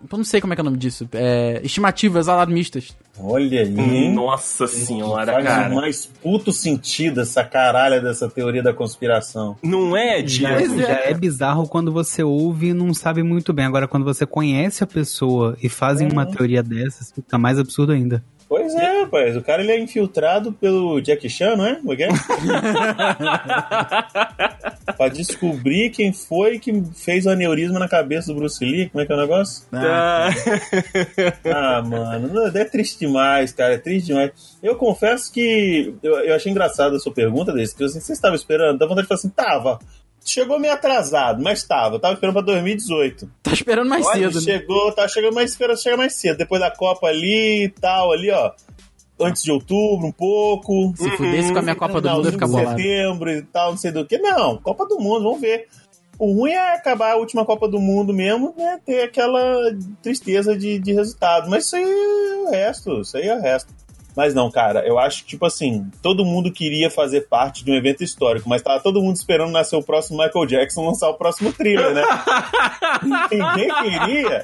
Eu 0.10 0.18
não 0.18 0.24
sei 0.24 0.40
como 0.40 0.54
é 0.54 0.56
que 0.56 0.62
é 0.62 0.64
o 0.64 0.66
nome 0.66 0.78
disso. 0.78 1.10
É, 1.14 1.60
estimativas 1.64 2.30
alarmistas. 2.30 2.96
Olha 3.20 3.62
aí? 3.62 4.10
Nossa 4.10 4.68
senhora, 4.68 5.34
Faz 5.34 5.46
cara. 5.46 5.70
o 5.72 5.76
mais 5.76 6.06
puto 6.22 6.52
sentido 6.52 7.22
essa 7.22 7.44
caralha 7.44 8.00
dessa 8.00 8.30
teoria 8.30 8.62
da 8.62 8.74
conspiração. 8.74 9.56
Não 9.64 9.96
é, 9.98 10.26
Já, 10.28 10.58
Diego? 10.58 10.80
já 10.80 10.88
é 11.00 11.14
bizarro 11.14 11.68
quando 11.68 11.92
você 11.92 12.22
ouve 12.24 12.68
e 12.70 12.74
não 12.74 12.94
sabe 12.94 13.24
muito 13.24 13.52
bem. 13.54 13.66
Agora, 13.66 13.88
quando 13.88 14.04
você 14.04 14.26
conhece 14.26 14.84
a 14.84 14.88
pessoa 14.88 15.58
e 15.62 15.70
fazem 15.70 16.10
uma 16.12 16.26
teoria 16.26 16.62
dessas, 16.62 17.12
fica 17.12 17.38
mais 17.38 17.58
absurdo 17.60 17.92
ainda. 17.92 18.24
Pois 18.50 18.74
é, 18.76 19.02
rapaz. 19.02 19.36
O 19.36 19.42
cara 19.42 19.62
ele 19.62 19.72
é 19.74 19.80
infiltrado 19.80 20.54
pelo 20.54 21.02
Jack 21.02 21.28
Chan, 21.30 21.58
não 21.58 21.66
é? 21.66 21.76
Como 21.76 21.92
é 21.92 21.96
que 21.98 22.04
é? 22.04 22.08
pra 24.96 25.10
descobrir 25.10 25.90
quem 25.90 26.14
foi 26.14 26.58
que 26.60 26.82
fez 26.96 27.26
o 27.26 27.30
aneurisma 27.30 27.78
na 27.80 27.88
cabeça 27.90 28.32
do 28.32 28.40
Bruce 28.40 28.64
Lee. 28.64 28.88
Como 28.90 29.02
é 29.02 29.06
que 29.06 29.12
é 29.12 29.16
o 29.16 29.20
negócio? 29.20 29.64
Ah, 29.74 30.30
Ah, 31.54 31.82
mano, 31.82 32.48
é 32.58 32.64
triste 32.66 33.06
demais, 33.08 33.52
cara, 33.52 33.74
é 33.74 33.78
triste 33.78 34.08
demais. 34.08 34.32
Eu 34.62 34.76
confesso 34.76 35.32
que 35.32 35.94
eu, 36.04 36.20
eu 36.20 36.36
achei 36.36 36.52
engraçado 36.52 36.96
a 36.96 37.00
sua 37.00 37.14
pergunta 37.14 37.52
desse, 37.54 37.76
que 37.76 37.84
assim, 37.84 38.00
você 38.00 38.14
estava 38.14 38.36
esperando, 38.36 38.78
dá 38.78 38.86
vontade 38.86 39.04
de 39.04 39.08
falar 39.08 39.20
assim, 39.20 39.30
tava. 39.30 39.80
Chegou 40.24 40.60
meio 40.60 40.74
atrasado, 40.74 41.42
mas 41.42 41.64
tava. 41.64 42.00
Tava 42.00 42.14
esperando 42.16 42.34
pra 42.34 42.42
2018. 42.44 43.30
tá 43.42 43.54
esperando 43.54 43.88
mais 43.88 44.06
Olha, 44.06 44.30
cedo, 44.30 44.36
né? 44.36 44.42
chegou, 44.42 44.92
tá 44.92 45.08
chegando 45.08 45.34
mais 45.34 45.52
esperando 45.52 45.82
chegar 45.82 45.96
mais 45.98 46.14
cedo, 46.16 46.38
depois 46.38 46.60
da 46.60 46.70
Copa 46.70 47.08
ali 47.08 47.64
e 47.66 47.70
tal, 47.70 48.12
ali, 48.12 48.30
ó. 48.30 48.52
Antes 49.20 49.42
de 49.42 49.52
outubro, 49.52 50.06
um 50.06 50.12
pouco. 50.12 50.94
Se 50.96 51.10
fudesse 51.18 51.52
com 51.52 51.60
a 51.60 51.62
minha 51.62 51.76
Copa 51.76 52.00
do 52.02 52.10
Mundo, 52.10 52.28
eu 52.28 52.32
ficar 52.34 52.46
de 52.46 52.52
bolado. 52.52 52.78
setembro 52.78 53.32
e 53.32 53.42
tal, 53.42 53.72
não 53.72 53.78
sei 53.78 53.92
do 53.92 54.06
que. 54.06 54.18
Não, 54.20 54.58
Copa 54.58 54.86
do 54.86 55.00
Mundo, 55.00 55.24
vamos 55.24 55.42
ver. 55.42 55.68
O 56.20 56.34
ruim 56.34 56.52
é 56.52 56.74
acabar 56.74 57.12
a 57.14 57.16
última 57.18 57.46
Copa 57.46 57.68
do 57.68 57.80
Mundo 57.80 58.14
mesmo, 58.14 58.54
né? 58.58 58.80
Ter 58.86 59.04
aquela 59.04 59.42
tristeza 60.02 60.58
de, 60.58 60.80
de 60.80 60.94
resultado. 60.94 61.50
Mas 61.50 61.66
isso 61.66 61.76
aí 61.76 61.84
é 61.84 62.36
o 62.48 62.50
resto, 62.50 63.02
isso 63.02 63.18
aí 63.18 63.28
é 63.28 63.36
o 63.36 63.42
resto. 63.42 63.72
Mas 64.16 64.34
não, 64.34 64.50
cara, 64.50 64.80
eu 64.88 64.98
acho 64.98 65.22
que, 65.22 65.30
tipo 65.30 65.46
assim, 65.46 65.86
todo 66.02 66.26
mundo 66.26 66.52
queria 66.52 66.90
fazer 66.90 67.28
parte 67.28 67.64
de 67.64 67.72
um 67.72 67.76
evento 67.76 68.04
histórico, 68.04 68.50
mas 68.50 68.64
tava 68.64 68.80
todo 68.80 69.00
mundo 69.00 69.16
esperando 69.16 69.52
nascer 69.52 69.76
o 69.76 69.84
próximo 69.84 70.18
Michael 70.18 70.48
Jackson 70.48 70.88
lançar 70.88 71.08
o 71.10 71.14
próximo 71.14 71.54
thriller, 71.54 71.94
né? 71.94 72.02
Ninguém 73.32 73.70
queria. 73.70 74.42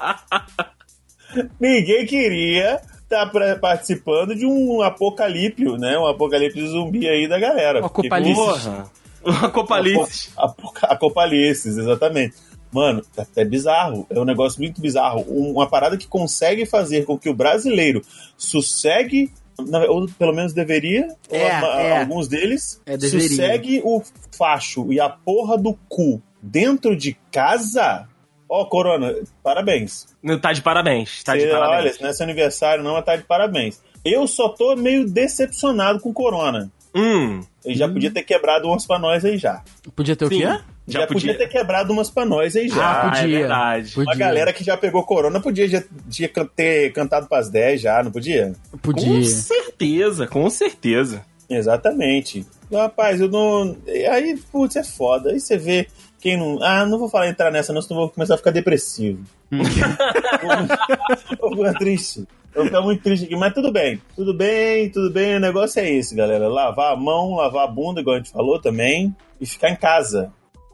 Ninguém 1.58 2.06
queria 2.06 2.80
estar 3.02 3.26
participando 3.60 4.36
de 4.36 4.46
um 4.46 4.80
apocalípio, 4.80 5.76
né? 5.76 5.98
Um 5.98 6.06
apocalipse 6.06 6.64
zumbi 6.68 7.08
aí 7.08 7.26
da 7.26 7.40
galera. 7.40 7.84
Um 7.84 7.88
Porque- 7.88 8.08
apocalipse. 9.46 9.46
Porra. 9.46 9.46
Uma 9.46 9.50
copalice. 9.50 10.30
Apoca- 10.36 10.86
Apocalipses, 10.86 11.76
exatamente. 11.76 12.34
Mano, 12.72 13.02
é, 13.36 13.44
bizarro. 13.44 14.06
É 14.10 14.18
um 14.18 14.24
negócio 14.24 14.60
muito 14.60 14.80
bizarro. 14.80 15.24
Um- 15.28 15.52
Uma 15.52 15.68
parada 15.68 15.96
que 15.96 16.06
consegue 16.08 16.66
fazer 16.66 17.04
com 17.04 17.16
que 17.18 17.28
o 17.28 17.34
brasileiro 17.34 18.02
sossegue, 18.36 19.30
ou 19.88 20.06
pelo 20.18 20.32
menos 20.34 20.52
deveria, 20.52 21.08
ou 21.30 21.36
É, 21.36 21.50
a- 21.50 21.80
é. 21.80 22.00
alguns 22.00 22.26
deles, 22.28 22.80
É, 22.86 22.96
deveria. 22.96 23.28
sossegue 23.28 23.80
o 23.84 24.02
facho 24.36 24.92
e 24.92 24.98
a 25.00 25.08
porra 25.08 25.56
do 25.56 25.74
cu 25.88 26.20
dentro 26.42 26.96
de 26.96 27.16
casa. 27.30 28.08
Ó, 28.48 28.64
Corona, 28.66 29.14
parabéns. 29.42 30.06
Tá 30.42 30.52
de 30.52 30.60
parabéns. 30.60 31.22
Tá 31.24 31.34
de 31.34 31.42
Você, 31.42 31.50
olha, 31.50 31.58
parabéns. 31.60 31.94
esse 31.94 32.02
não 32.02 32.10
é 32.10 32.22
aniversário, 32.22 32.84
não, 32.84 32.92
mas 32.94 33.04
tá 33.04 33.16
de 33.16 33.22
parabéns. 33.22 33.80
Eu 34.04 34.26
só 34.26 34.48
tô 34.50 34.76
meio 34.76 35.08
decepcionado 35.08 35.98
com 36.00 36.12
Corona. 36.12 36.70
Hum. 36.94 37.40
Ele 37.64 37.74
já 37.74 37.88
podia 37.88 38.10
ter 38.10 38.22
quebrado 38.22 38.68
umas 38.68 38.86
pra 38.86 38.98
nós 38.98 39.24
aí 39.24 39.36
já. 39.36 39.62
Podia 39.96 40.14
ter 40.14 40.24
o 40.26 40.28
Sim. 40.28 40.38
quê? 40.38 40.44
Já, 40.44 40.60
Já 41.00 41.06
podia... 41.06 41.32
podia. 41.32 41.34
ter 41.38 41.48
quebrado 41.48 41.92
umas 41.92 42.10
pra 42.10 42.24
nós 42.26 42.54
aí 42.54 42.68
já. 42.68 43.02
Ah, 43.02 43.06
é 43.06 43.22
podia. 43.22 43.38
verdade. 43.38 43.92
Podia. 43.92 44.12
Uma 44.12 44.18
galera 44.18 44.52
que 44.52 44.62
já 44.62 44.76
pegou 44.76 45.02
corona 45.02 45.40
podia 45.40 45.66
já, 45.66 45.82
já 46.08 46.28
ter 46.54 46.92
cantado 46.92 47.26
pras 47.26 47.48
10 47.48 47.80
já, 47.80 48.02
não 48.02 48.12
podia? 48.12 48.52
Com 48.70 48.78
Podia. 48.78 49.24
certeza, 49.24 50.26
com 50.26 50.48
certeza. 50.50 51.24
Exatamente. 51.48 52.46
Rapaz, 52.72 53.20
eu 53.20 53.28
não. 53.28 53.76
Aí, 54.10 54.38
putz, 54.52 54.76
é 54.76 54.84
foda. 54.84 55.30
Aí 55.30 55.40
você 55.40 55.56
vê 55.56 55.86
quem 56.20 56.36
não. 56.36 56.62
Ah, 56.62 56.84
não 56.86 56.98
vou 56.98 57.08
falar 57.08 57.28
entrar 57.28 57.50
nessa, 57.50 57.72
não, 57.72 57.80
senão 57.82 58.00
eu 58.00 58.06
vou 58.06 58.10
começar 58.10 58.34
a 58.34 58.38
ficar 58.38 58.50
depressivo. 58.50 59.24
eu 59.52 61.38
vou 61.50 61.56
ficar 61.56 61.78
triste. 61.78 62.26
Eu 62.54 62.64
ficar 62.66 62.80
muito 62.82 63.02
triste 63.02 63.24
aqui, 63.24 63.34
mas 63.36 63.52
tudo 63.52 63.72
bem. 63.72 64.00
Tudo 64.14 64.32
bem, 64.32 64.88
tudo 64.90 65.10
bem. 65.10 65.36
O 65.36 65.40
negócio 65.40 65.80
é 65.80 65.90
esse, 65.90 66.14
galera. 66.14 66.48
Lavar 66.48 66.92
a 66.92 66.96
mão, 66.96 67.34
lavar 67.34 67.64
a 67.64 67.70
bunda, 67.70 68.00
igual 68.00 68.16
a 68.16 68.18
gente 68.18 68.30
falou 68.30 68.60
também, 68.60 69.14
e 69.40 69.46
ficar 69.46 69.70
em 69.70 69.76
casa. 69.76 70.32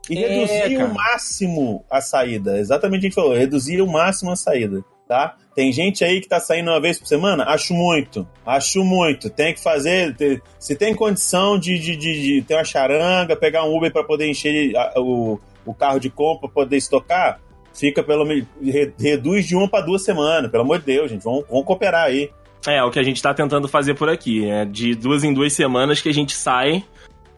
E 0.09 0.23
É, 0.23 0.29
reduzir 0.29 0.77
cara. 0.77 0.91
o 0.91 0.95
máximo 0.95 1.85
a 1.91 2.01
saída. 2.01 2.59
Exatamente 2.59 2.99
o 2.99 3.01
que 3.01 3.07
a 3.07 3.11
gente 3.11 3.15
falou, 3.15 3.35
reduzir 3.35 3.81
o 3.81 3.87
máximo 3.87 4.31
a 4.33 4.37
saída, 4.37 4.85
tá? 5.09 5.37
Tem 5.55 5.73
gente 5.73 6.05
aí 6.05 6.21
que 6.21 6.29
tá 6.29 6.39
saindo 6.41 6.71
uma 6.71 6.81
vez 6.81 6.99
por 6.99 7.07
semana? 7.07 7.45
Acho 7.45 7.75
muito. 7.75 8.27
Acho 8.45 8.85
muito. 8.85 9.29
Tem 9.31 9.53
que 9.55 9.61
fazer. 9.63 10.17
se 10.59 10.75
tem 10.77 10.95
condição 10.95 11.59
de, 11.59 11.79
de, 11.79 11.97
de- 11.97 12.23
de 12.23 12.43
ter 12.43 12.55
uma 12.55 12.65
charanga, 12.65 13.37
pegar 13.37 13.65
um 13.65 13.77
Uber 13.77 13.93
pra 13.93 14.05
poder 14.05 14.29
encher 14.29 14.75
a- 14.77 14.95
o, 15.01 15.39
o 15.67 15.75
carro 15.75 15.99
de 15.99 16.09
compra 16.11 16.49
pra 16.49 16.63
poder 16.63 16.77
estocar, 16.77 17.41
fica 17.75 18.03
pelo 18.03 18.25
me- 18.25 18.47
re- 18.63 18.93
reduz 18.99 19.47
de 19.47 19.57
uma 19.57 19.69
para 19.69 19.85
duas 19.85 20.03
semanas, 20.05 20.51
pelo 20.51 20.63
amor 20.65 20.79
de 20.79 20.87
Deus, 20.87 21.11
gente, 21.11 21.23
vamos, 21.23 21.45
vamos 21.49 21.65
cooperar 21.65 22.05
aí. 22.07 22.31
É, 22.67 22.83
o 22.83 22.91
que 22.91 22.99
a 22.99 23.03
gente 23.03 23.23
tá 23.23 23.33
tentando 23.33 23.67
fazer 23.69 23.95
por 23.95 24.09
aqui. 24.09 24.45
É 24.49 24.65
de 24.67 24.95
duas 24.95 25.25
em 25.25 25.33
duas 25.33 25.53
semanas 25.53 26.01
que 26.01 26.09
a 26.11 26.15
gente 26.15 26.33
sai 26.33 26.85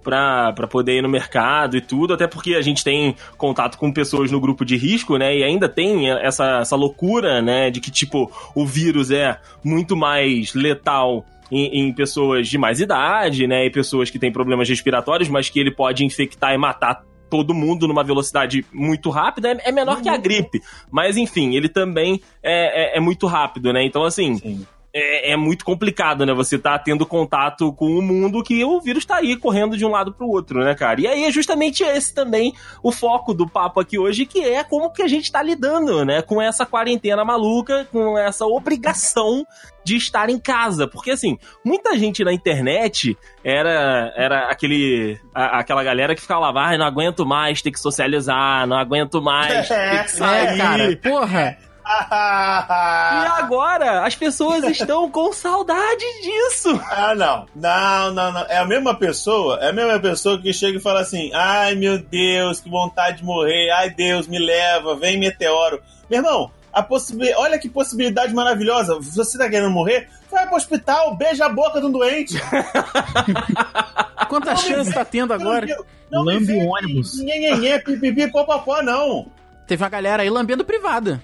pra 0.02 0.52
poder 0.68 0.98
ir 0.98 1.02
no 1.02 1.08
mercado 1.08 1.76
e 1.76 1.80
tudo, 1.80 2.12
até 2.12 2.26
porque 2.26 2.54
a 2.56 2.60
gente 2.60 2.82
tem 2.82 3.14
contato 3.38 3.78
com 3.78 3.92
pessoas 3.92 4.32
no 4.32 4.40
grupo 4.40 4.64
de 4.64 4.76
risco, 4.76 5.16
né? 5.16 5.36
E 5.36 5.44
ainda 5.44 5.68
tem 5.68 6.10
essa, 6.10 6.58
essa 6.60 6.74
loucura, 6.74 7.40
né? 7.40 7.70
De 7.70 7.80
que, 7.80 7.88
tipo, 7.88 8.28
o 8.52 8.66
vírus 8.66 9.12
é 9.12 9.38
muito 9.62 9.96
mais 9.96 10.54
letal 10.54 11.24
em, 11.52 11.82
em 11.88 11.92
pessoas 11.92 12.48
de 12.48 12.58
mais 12.58 12.80
idade, 12.80 13.46
né? 13.46 13.64
E 13.64 13.70
pessoas 13.70 14.10
que 14.10 14.18
têm 14.18 14.32
problemas 14.32 14.68
respiratórios, 14.68 15.28
mas 15.28 15.48
que 15.48 15.60
ele 15.60 15.70
pode 15.70 16.04
infectar 16.04 16.52
e 16.52 16.58
matar 16.58 17.04
todo 17.32 17.54
mundo 17.54 17.88
numa 17.88 18.04
velocidade 18.04 18.62
muito 18.70 19.08
rápida. 19.08 19.52
É, 19.52 19.70
é 19.70 19.72
menor 19.72 20.02
que 20.02 20.08
a 20.10 20.18
gripe, 20.18 20.60
mas 20.90 21.16
enfim, 21.16 21.54
ele 21.54 21.66
também 21.66 22.20
é, 22.42 22.92
é- 22.94 22.98
é 22.98 23.00
muito 23.00 23.26
rápido, 23.26 23.72
né? 23.72 23.82
Então, 23.82 24.04
assim, 24.04 24.36
Sim. 24.36 24.66
É, 24.94 25.32
é 25.32 25.36
muito 25.36 25.64
complicado, 25.64 26.26
né? 26.26 26.34
Você 26.34 26.58
tá 26.58 26.78
tendo 26.78 27.06
contato 27.06 27.72
com 27.72 27.86
o 27.86 28.02
mundo 28.02 28.42
que 28.42 28.64
o 28.64 28.80
vírus 28.80 29.04
tá 29.04 29.16
aí 29.16 29.36
correndo 29.36 29.76
de 29.76 29.84
um 29.84 29.90
lado 29.90 30.12
pro 30.12 30.28
outro, 30.28 30.60
né, 30.64 30.74
cara? 30.74 31.00
E 31.00 31.06
aí 31.06 31.24
é 31.24 31.30
justamente 31.30 31.82
esse 31.82 32.14
também 32.14 32.52
o 32.82 32.92
foco 32.92 33.32
do 33.32 33.48
papo 33.48 33.80
aqui 33.80 33.98
hoje, 33.98 34.26
que 34.26 34.40
é 34.40 34.62
como 34.64 34.90
que 34.92 35.02
a 35.02 35.08
gente 35.08 35.32
tá 35.32 35.42
lidando, 35.42 36.04
né? 36.04 36.20
Com 36.22 36.40
essa 36.42 36.66
quarentena 36.66 37.24
maluca, 37.24 37.86
com 37.90 38.18
essa 38.18 38.44
obrigação 38.46 39.46
de 39.84 39.96
estar 39.96 40.28
em 40.30 40.38
casa. 40.38 40.86
Porque, 40.86 41.10
assim, 41.10 41.38
muita 41.64 41.96
gente 41.98 42.22
na 42.22 42.32
internet 42.32 43.16
era, 43.44 44.12
era 44.16 44.48
aquele, 44.50 45.18
a- 45.34 45.58
aquela 45.58 45.82
galera 45.82 46.14
que 46.14 46.20
ficava 46.20 46.50
lá, 46.50 46.68
ai, 46.68 46.78
não 46.78 46.86
aguento 46.86 47.24
mais 47.26 47.60
ter 47.62 47.70
que 47.72 47.80
socializar, 47.80 48.66
não 48.66 48.76
aguento 48.76 49.20
mais 49.22 49.66
ter 49.68 50.04
que 50.04 50.10
sair. 50.10 50.46
É, 50.48 50.56
cara, 50.56 50.96
porra. 51.02 51.58
E 53.22 53.26
agora, 53.26 54.06
as 54.06 54.14
pessoas 54.14 54.62
estão 54.64 55.10
com 55.10 55.32
saudade 55.32 56.04
disso. 56.22 56.80
Ah, 56.90 57.14
não. 57.14 57.46
Não, 57.54 58.12
não, 58.12 58.32
não. 58.32 58.40
É 58.42 58.58
a 58.58 58.64
mesma 58.64 58.94
pessoa, 58.94 59.58
é 59.60 59.70
a 59.70 59.72
mesma 59.72 59.98
pessoa 59.98 60.40
que 60.40 60.52
chega 60.52 60.78
e 60.78 60.80
fala 60.80 61.00
assim: 61.00 61.30
ai 61.34 61.74
meu 61.74 61.98
Deus, 61.98 62.60
que 62.60 62.70
vontade 62.70 63.18
de 63.18 63.24
morrer, 63.24 63.70
ai 63.70 63.90
Deus, 63.90 64.26
me 64.26 64.38
leva, 64.38 64.94
vem 64.94 65.18
meteoro. 65.18 65.82
Meu 66.08 66.20
irmão, 66.20 66.50
a 66.72 66.82
possibilidade, 66.82 67.42
olha 67.42 67.58
que 67.58 67.68
possibilidade 67.68 68.32
maravilhosa. 68.32 68.98
Você 69.00 69.36
tá 69.36 69.48
querendo 69.48 69.70
morrer? 69.70 70.08
Vai 70.30 70.46
pro 70.46 70.56
hospital, 70.56 71.14
beija 71.16 71.46
a 71.46 71.48
boca 71.48 71.80
de 71.80 71.86
um 71.86 71.92
doente. 71.92 72.34
Quanta 74.28 74.56
chance 74.56 74.92
tá 74.92 75.04
tendo 75.04 75.34
agora? 75.34 75.66
Não 76.10 76.24
me 76.24 76.34
Lambe 76.34 76.52
o 76.54 76.68
ônibus. 76.68 77.20
Nhenhenhé, 77.22 77.78
pipipi, 77.78 78.30
popopó, 78.30 78.82
não. 78.82 79.26
Teve 79.66 79.82
uma 79.82 79.90
galera 79.90 80.22
aí 80.22 80.30
lambendo 80.30 80.64
privada. 80.64 81.22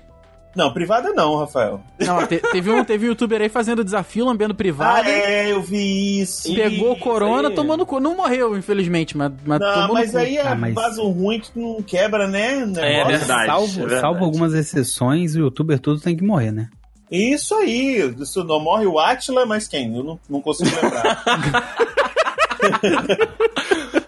Não, 0.58 0.72
privada 0.72 1.12
não, 1.12 1.36
Rafael. 1.36 1.80
Não, 2.00 2.26
te- 2.26 2.38
teve, 2.50 2.68
um, 2.68 2.82
teve 2.84 3.06
um 3.06 3.10
youtuber 3.10 3.40
aí 3.40 3.48
fazendo 3.48 3.84
desafio 3.84 4.24
lambendo 4.24 4.50
Ah, 4.52 4.56
privada. 4.56 5.08
é, 5.08 5.52
eu 5.52 5.62
vi 5.62 6.18
isso. 6.20 6.52
Pegou 6.52 6.94
Isso 6.94 7.00
corona, 7.04 7.48
aí. 7.48 7.54
tomando 7.54 7.86
co- 7.86 8.00
Não 8.00 8.16
morreu, 8.16 8.58
infelizmente, 8.58 9.16
mas, 9.16 9.30
mas 9.46 9.60
Não, 9.60 9.72
tomou 9.72 9.94
mas 9.94 10.08
no 10.12 10.18
cu. 10.18 10.20
aí 10.26 10.36
é 10.36 10.48
Ah, 10.48 10.56
mas- 10.56 10.74
vaso 10.74 11.08
ruim 11.08 11.38
que 11.38 11.50
não 11.54 11.80
quebra, 11.80 12.26
né? 12.26 12.56
negócio. 12.66 12.82
É 12.84 13.04
verdade. 13.04 13.46
salvo, 13.46 13.72
é 13.72 13.76
verdade. 13.82 14.00
salvo 14.00 14.24
algumas 14.24 14.52
exceções, 14.52 15.36
o 15.36 15.38
youtuber 15.38 15.78
tudo 15.78 16.00
tem 16.00 16.16
que 16.16 16.24
morrer, 16.24 16.50
né? 16.50 16.68
Isso 17.08 17.54
aí. 17.54 18.12
Isso 18.18 18.42
não 18.42 18.58
morre 18.58 18.84
o 18.84 18.98
Atila, 18.98 19.46
mas 19.46 19.68
quem? 19.68 19.96
Eu 19.96 20.02
não, 20.02 20.18
não 20.28 20.40
consigo 20.40 20.70
lembrar. 20.82 21.22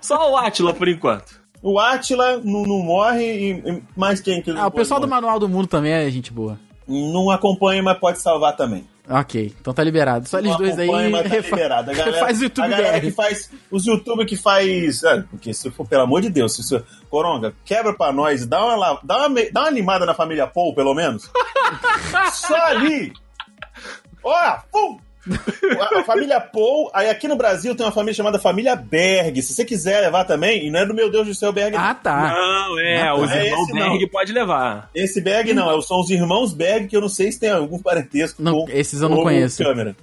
Só 0.00 0.32
o 0.32 0.36
Atila 0.36 0.72
por 0.74 0.88
enquanto. 0.88 1.38
O 1.62 1.78
Atila 1.78 2.38
não, 2.38 2.62
não 2.62 2.78
morre 2.80 3.24
e, 3.24 3.50
e 3.52 3.82
mais 3.96 4.20
quem 4.20 4.40
que 4.42 4.50
Ah, 4.50 4.66
o 4.66 4.70
pessoal 4.70 5.00
do? 5.00 5.08
Manual 5.08 5.38
do 5.38 5.48
Mundo 5.48 5.66
também 5.66 5.92
é 5.92 6.10
gente 6.10 6.32
boa. 6.32 6.58
Não 6.86 7.30
acompanha, 7.30 7.82
mas 7.82 7.98
pode 7.98 8.18
salvar 8.18 8.56
também. 8.56 8.84
Ok, 9.08 9.54
então 9.60 9.72
tá 9.74 9.82
liberado. 9.82 10.28
Só 10.28 10.38
eles 10.38 10.56
dois 10.56 10.78
aí. 10.78 11.10
mas 11.10 11.28
tá 11.28 11.36
liberado. 11.38 11.90
A 11.90 11.94
galera, 11.94 12.18
faz 12.18 12.40
o 12.40 12.44
YouTube 12.44 12.64
a 12.64 12.68
galera 12.68 13.00
que 13.00 13.10
faz. 13.10 13.50
Os 13.70 13.86
YouTube 13.86 14.24
que 14.24 14.36
faz. 14.36 15.02
ah, 15.04 15.24
porque 15.30 15.52
se 15.52 15.70
for, 15.70 15.86
pelo 15.86 16.02
amor 16.02 16.20
de 16.20 16.30
Deus, 16.30 16.54
se 16.54 16.60
isso, 16.60 16.80
Coronga, 17.08 17.52
quebra 17.64 17.92
pra 17.92 18.12
nós, 18.12 18.46
dá 18.46 18.64
uma, 18.64 19.00
dá 19.02 19.26
uma, 19.26 19.40
dá 19.52 19.60
uma 19.62 19.68
animada 19.68 20.06
na 20.06 20.14
família 20.14 20.46
Paul, 20.46 20.74
pelo 20.74 20.94
menos. 20.94 21.28
Só 22.32 22.54
ali. 22.66 23.12
Olha, 24.22 24.62
pum! 24.70 24.98
A, 25.80 26.00
a 26.00 26.04
família 26.04 26.40
Paul, 26.40 26.90
aí 26.94 27.08
aqui 27.10 27.28
no 27.28 27.36
Brasil 27.36 27.74
tem 27.74 27.84
uma 27.84 27.92
família 27.92 28.14
chamada 28.14 28.38
Família 28.38 28.74
Berg. 28.74 29.42
Se 29.42 29.52
você 29.52 29.64
quiser 29.64 30.00
levar 30.00 30.24
também, 30.24 30.66
e 30.66 30.70
não 30.70 30.80
é 30.80 30.86
do 30.86 30.94
meu 30.94 31.10
Deus 31.10 31.26
do 31.26 31.34
céu 31.34 31.52
Berg, 31.52 31.76
não. 31.76 31.84
Ah, 31.84 31.94
tá. 31.94 32.32
Não, 32.34 32.78
é, 32.78 33.02
Ah, 33.08 33.14
os 33.14 33.30
é 33.30 33.46
irmãos 33.46 33.62
esse 33.68 33.72
não. 33.78 33.88
Berg 33.90 34.06
pode 34.10 34.32
levar. 34.32 34.90
Esse 34.94 35.20
Berg 35.20 35.52
não, 35.52 35.80
são 35.82 36.00
os 36.00 36.10
irmãos 36.10 36.54
Berg, 36.54 36.86
que 36.88 36.96
eu 36.96 37.00
não 37.00 37.08
sei 37.08 37.30
se 37.30 37.38
tem 37.38 37.50
algum 37.50 37.78
parentesco 37.78 38.42
Não, 38.42 38.64
com 38.64 38.70
esses 38.70 39.02
eu 39.02 39.08
não 39.08 39.18
o 39.18 39.22
conheço. 39.22 39.62
câmera. 39.62 39.94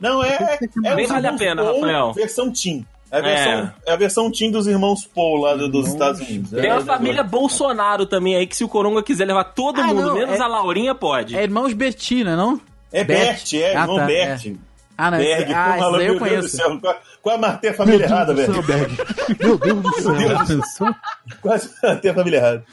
Não, 0.00 0.22
é, 0.22 0.58
é, 0.62 0.88
é 0.90 0.94
Nem 0.94 1.06
vale 1.06 1.26
a 1.26 1.32
pena, 1.34 1.62
Paul, 1.64 1.80
Rafael. 1.80 2.12
versão 2.12 2.52
Team. 2.52 2.84
É 3.10 3.18
a 3.18 3.20
versão, 3.20 3.72
é. 3.86 3.92
a 3.92 3.96
versão 3.96 4.30
Team 4.32 4.50
dos 4.50 4.66
irmãos 4.66 5.04
Paul 5.06 5.36
lá 5.36 5.54
do- 5.54 5.68
dos 5.68 5.86
Estados 5.88 6.20
Unidos. 6.20 6.50
Tem 6.50 6.66
É, 6.66 6.70
a 6.72 6.80
família 6.80 7.22
Bolsonaro 7.22 8.04
também 8.04 8.34
aí, 8.36 8.46
que 8.46 8.56
se 8.56 8.64
o 8.64 8.68
Coronga 8.68 9.02
quiser 9.02 9.24
levar 9.26 9.44
todo 9.44 9.80
Ah, 9.80 9.86
mundo, 9.86 10.02
não, 10.02 10.14
menos 10.14 10.38
é- 10.38 10.42
a 10.42 10.46
Laurinha, 10.46 10.94
pode. 10.94 11.36
É 11.36 11.42
irmãos 11.42 11.72
Bettina, 11.72 12.36
não? 12.36 12.60
É 12.92 13.04
Bert, 13.04 13.52
é, 13.54 13.76
Ah, 13.76 13.80
irmão 13.82 13.96
tá, 13.96 14.06
Bert. 14.06 14.56
Ah, 14.98 15.10
não. 15.10 15.18
Berg, 15.18 15.52
ah, 15.52 15.64
porra, 15.64 15.76
esse 15.78 15.80
daí 15.80 15.90
eu 15.90 15.90
meu 15.90 16.00
Deus 16.00 16.14
do 16.14 16.18
conheço. 16.18 16.56
céu. 16.56 16.80
Qual- 16.80 17.00
Quase 17.22 17.38
matei 17.40 17.70
a 17.70 17.74
família 17.74 18.04
errada, 18.04 18.32
velho. 18.34 18.52
Meu 19.40 19.58
Deus 19.58 19.82
do 19.82 19.92
céu. 20.02 20.16
Já 20.20 20.44
pensou? 20.44 20.94
Quase 21.42 21.70
matei 21.82 22.10
a 22.10 22.14
família 22.14 22.36
errada. 22.38 22.64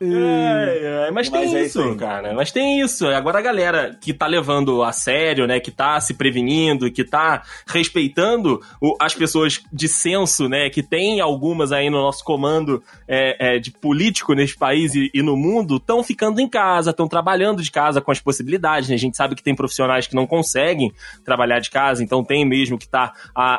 É, 0.00 1.06
é, 1.08 1.10
mas 1.10 1.28
tem 1.28 1.40
Mas 1.40 1.54
é 1.54 1.64
isso, 1.64 1.80
isso 1.80 1.96
cara. 1.96 2.32
Mas 2.32 2.52
tem 2.52 2.80
isso. 2.80 3.06
Agora 3.08 3.38
a 3.38 3.42
galera 3.42 3.96
que 4.00 4.12
tá 4.12 4.26
levando 4.26 4.82
a 4.82 4.92
sério, 4.92 5.46
né? 5.46 5.58
Que 5.58 5.72
tá 5.72 6.00
se 6.00 6.14
prevenindo, 6.14 6.90
que 6.90 7.02
tá 7.04 7.42
respeitando 7.66 8.60
o- 8.80 8.94
as 9.00 9.14
pessoas 9.14 9.60
de 9.72 9.88
senso, 9.88 10.48
né? 10.48 10.70
Que 10.70 10.82
tem 10.84 11.20
algumas 11.20 11.72
aí 11.72 11.90
no 11.90 11.98
nosso 11.98 12.22
comando 12.22 12.80
é, 13.08 13.56
é, 13.56 13.58
de 13.58 13.72
político 13.72 14.34
nesse 14.34 14.56
país 14.56 14.94
e, 14.94 15.10
e 15.12 15.20
no 15.22 15.36
mundo, 15.36 15.76
estão 15.76 16.02
ficando 16.04 16.40
em 16.40 16.48
casa, 16.48 16.90
estão 16.90 17.08
trabalhando 17.08 17.60
de 17.62 17.70
casa 17.70 18.00
com 18.00 18.12
as 18.12 18.20
possibilidades, 18.20 18.88
né? 18.88 18.94
A 18.94 18.98
gente 18.98 19.16
sabe 19.16 19.34
que 19.34 19.42
tem 19.42 19.54
profissionais 19.54 20.06
que 20.06 20.14
não 20.14 20.26
conseguem 20.26 20.92
trabalhar 21.24 21.58
de 21.58 21.70
casa, 21.70 22.04
então 22.04 22.22
tem 22.22 22.44
mesmo 22.44 22.78
que 22.78 22.86
tá 22.88 23.12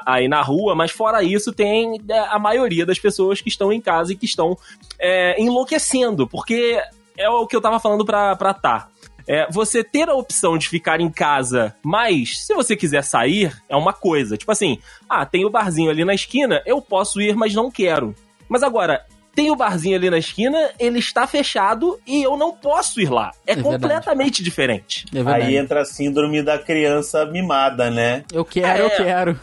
aí 0.05 0.27
na 0.29 0.41
rua, 0.41 0.73
mas 0.73 0.91
fora 0.91 1.21
isso, 1.21 1.51
tem 1.51 1.99
é, 2.09 2.19
a 2.29 2.39
maioria 2.39 2.85
das 2.85 2.99
pessoas 2.99 3.41
que 3.41 3.49
estão 3.49 3.73
em 3.73 3.81
casa 3.81 4.13
e 4.13 4.15
que 4.15 4.25
estão 4.25 4.57
é, 4.97 5.41
enlouquecendo, 5.41 6.28
porque 6.29 6.81
é 7.17 7.29
o 7.29 7.45
que 7.47 7.55
eu 7.55 7.61
tava 7.61 7.79
falando 7.79 8.05
pra, 8.05 8.35
pra 8.35 8.53
Tá. 8.53 8.87
É, 9.27 9.47
você 9.51 9.83
ter 9.83 10.09
a 10.09 10.15
opção 10.15 10.57
de 10.57 10.67
ficar 10.67 10.99
em 10.99 11.09
casa, 11.09 11.75
mas 11.83 12.39
se 12.47 12.53
você 12.55 12.75
quiser 12.75 13.03
sair, 13.03 13.55
é 13.69 13.75
uma 13.75 13.93
coisa. 13.93 14.35
Tipo 14.35 14.51
assim, 14.51 14.79
ah, 15.07 15.23
tem 15.23 15.45
o 15.45 15.51
barzinho 15.51 15.91
ali 15.91 16.03
na 16.03 16.15
esquina, 16.15 16.63
eu 16.65 16.81
posso 16.81 17.21
ir, 17.21 17.35
mas 17.35 17.53
não 17.53 17.69
quero. 17.69 18.15
Mas 18.47 18.63
agora, 18.63 19.05
tem 19.35 19.51
o 19.51 19.55
barzinho 19.55 19.95
ali 19.95 20.09
na 20.09 20.17
esquina, 20.17 20.71
ele 20.79 20.97
está 20.97 21.27
fechado 21.27 21.99
e 22.07 22.23
eu 22.23 22.35
não 22.35 22.51
posso 22.53 22.99
ir 22.99 23.09
lá. 23.11 23.29
É, 23.45 23.51
É 23.51 23.55
verdade. 23.55 23.77
completamente 23.83 24.41
diferente. 24.41 25.05
É 25.13 25.17
verdade. 25.17 25.45
Aí 25.45 25.57
entra 25.57 25.81
a 25.81 25.85
síndrome 25.85 26.41
da 26.41 26.57
criança 26.57 27.23
mimada, 27.27 27.91
né? 27.91 28.23
Eu 28.33 28.43
quero, 28.43 28.79
eu 28.79 28.87
É. 28.87 28.95
quero. 28.97 29.39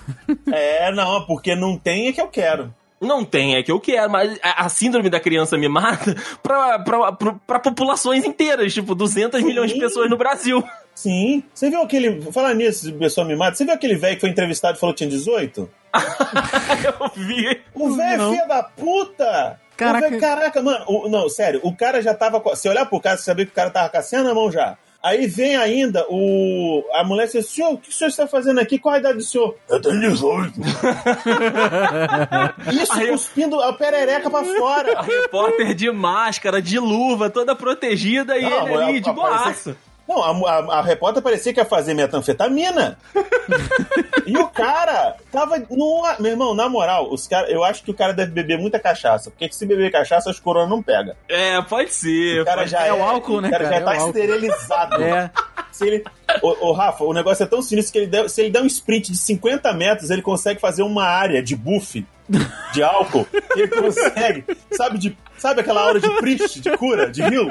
É, 0.52 0.90
não, 0.92 1.24
porque 1.26 1.54
não 1.54 1.78
tem 1.78 2.08
é 2.08 2.12
que 2.12 2.20
eu 2.20 2.26
quero. 2.28 2.74
Não 3.00 3.24
tem, 3.24 3.56
é 3.56 3.62
que 3.62 3.70
eu 3.70 3.78
quero, 3.78 4.10
mas 4.10 4.38
a, 4.42 4.68
síndrome 4.70 5.10
da 5.10 5.20
criança 5.20 5.56
mimada 5.58 6.14
pra, 6.42 6.78
pra, 6.78 7.12
pra, 7.12 7.34
pra 7.46 7.58
populações 7.58 8.24
inteiras, 8.24 8.72
tipo 8.72 8.94
200 8.94 9.42
milhões 9.42 9.68
de 9.70 9.74
Sim. 9.74 9.80
pessoas 9.80 10.08
no 10.08 10.16
Brasil. 10.16 10.64
Sim. 10.94 11.42
Você 11.52 11.68
viu 11.68 11.82
aquele. 11.82 12.22
Falar 12.32 12.54
nisso, 12.54 12.90
de 12.90 12.92
pessoa 12.98 13.26
mimada, 13.26 13.54
você 13.54 13.64
viu 13.66 13.74
aquele 13.74 13.96
velho 13.96 14.14
que 14.14 14.20
foi 14.22 14.30
entrevistado 14.30 14.78
e 14.78 14.80
falou 14.80 14.94
que 14.94 14.98
tinha 14.98 15.10
18? 15.10 15.68
eu 17.00 17.10
vi. 17.22 17.60
O 17.74 17.94
velho 17.94 18.22
é 18.22 18.30
filho 18.30 18.48
da 18.48 18.62
puta! 18.62 19.60
Caraca. 19.76 20.08
velho- 20.08 20.20
caraca, 20.20 20.62
mano. 20.62 20.84
o- 20.88 21.08
não, 21.08 21.28
sério, 21.28 21.60
o 21.62 21.76
cara 21.76 22.00
já 22.00 22.14
tava. 22.14 22.42
Se 22.56 22.66
olhar 22.68 22.86
pro 22.86 22.98
cara, 23.00 23.16
você 23.18 23.24
sabia 23.24 23.44
que 23.44 23.52
o 23.52 23.54
cara 23.54 23.68
tava 23.70 23.90
com 23.90 23.98
a 23.98 24.02
cena 24.02 24.24
na 24.24 24.34
mão 24.34 24.50
já. 24.50 24.78
Aí 25.06 25.26
vem 25.28 25.54
ainda 25.56 26.04
o. 26.10 26.82
A 26.94 27.04
mulher 27.04 27.28
diz: 27.28 27.46
Senhor, 27.48 27.74
o 27.74 27.78
que 27.78 27.90
o 27.90 27.92
senhor 27.92 28.08
está 28.08 28.26
fazendo 28.26 28.58
aqui? 28.58 28.76
Qual 28.76 28.92
a 28.94 28.98
idade 28.98 29.18
do 29.18 29.22
senhor? 29.24 29.54
Eu 29.68 29.80
tenho 29.80 30.00
18. 30.00 30.52
Isso, 32.72 32.92
Aí 32.92 33.06
eu- 33.06 33.12
cuspindo 33.12 33.60
a 33.60 33.72
perereca 33.72 34.28
pra 34.28 34.40
A 34.40 34.44
fora. 34.44 35.00
repórter 35.02 35.74
de 35.74 35.90
máscara, 35.92 36.60
de 36.60 36.78
luva, 36.78 37.30
toda 37.30 37.54
protegida 37.54 38.36
e 38.36 38.42
Não, 38.42 38.68
ele 38.68 38.82
ali 38.82 38.98
a- 38.98 39.00
de 39.00 39.10
a- 39.10 39.12
boaço. 39.12 39.76
Não, 40.08 40.22
a, 40.22 40.50
a- 40.52 40.78
a 40.78 40.82
repórter 40.82 41.22
parecia 41.22 41.52
que 41.52 41.60
ia 41.60 41.64
fazer 41.64 41.92
metanfetamina. 41.94 42.96
e 44.26 44.36
o 44.38 44.46
cara 44.48 45.16
tava 45.32 45.58
numa. 45.70 46.16
Meu 46.18 46.32
irmão, 46.32 46.54
na 46.54 46.68
moral, 46.68 47.12
os 47.12 47.26
cara, 47.26 47.50
eu 47.50 47.64
acho 47.64 47.82
que 47.82 47.90
o 47.90 47.94
cara 47.94 48.12
deve 48.12 48.30
beber 48.30 48.58
muita 48.58 48.78
cachaça. 48.78 49.30
Porque 49.30 49.50
se 49.52 49.66
beber 49.66 49.90
cachaça, 49.90 50.30
as 50.30 50.38
corona 50.40 50.68
não 50.68 50.82
pega. 50.82 51.16
É, 51.28 51.60
pode 51.62 51.92
ser. 51.92 52.40
O 52.42 52.44
cara 52.44 52.58
pode- 52.58 52.70
já 52.70 52.84
É 52.84 52.88
é, 52.88 52.92
o 52.92 53.02
álcool, 53.02 53.40
né, 53.40 53.48
O 53.48 53.50
cara, 53.50 53.64
cara? 53.64 53.76
já 53.76 53.80
É 53.82 53.84
tá 53.84 53.90
o 53.90 53.94
álcool. 53.94 54.18
esterilizado. 54.18 55.02
É. 55.02 55.30
Se 55.72 55.86
ele, 55.86 56.04
Ô, 56.42 56.68
ô, 56.68 56.72
Rafa, 56.72 57.04
o 57.04 57.12
negócio 57.12 57.42
é 57.42 57.46
tão 57.46 57.60
sinistro 57.60 57.92
que 57.92 57.98
ele 57.98 58.06
der- 58.06 58.28
se 58.30 58.40
ele 58.40 58.50
der 58.50 58.62
um 58.62 58.66
sprint 58.66 59.12
de 59.12 59.18
50 59.18 59.72
metros, 59.74 60.08
ele 60.10 60.22
consegue 60.22 60.60
fazer 60.60 60.82
uma 60.82 61.04
área 61.04 61.42
de 61.42 61.54
buff 61.54 62.06
de 62.72 62.82
álcool. 62.82 63.26
Ele 63.54 63.68
consegue. 63.68 64.44
Sabe, 64.72 64.98
de, 64.98 65.16
sabe 65.38 65.60
aquela 65.60 65.82
aura 65.82 66.00
de 66.00 66.08
priest, 66.18 66.60
de 66.60 66.76
cura, 66.76 67.10
de 67.10 67.22
heal? 67.22 67.46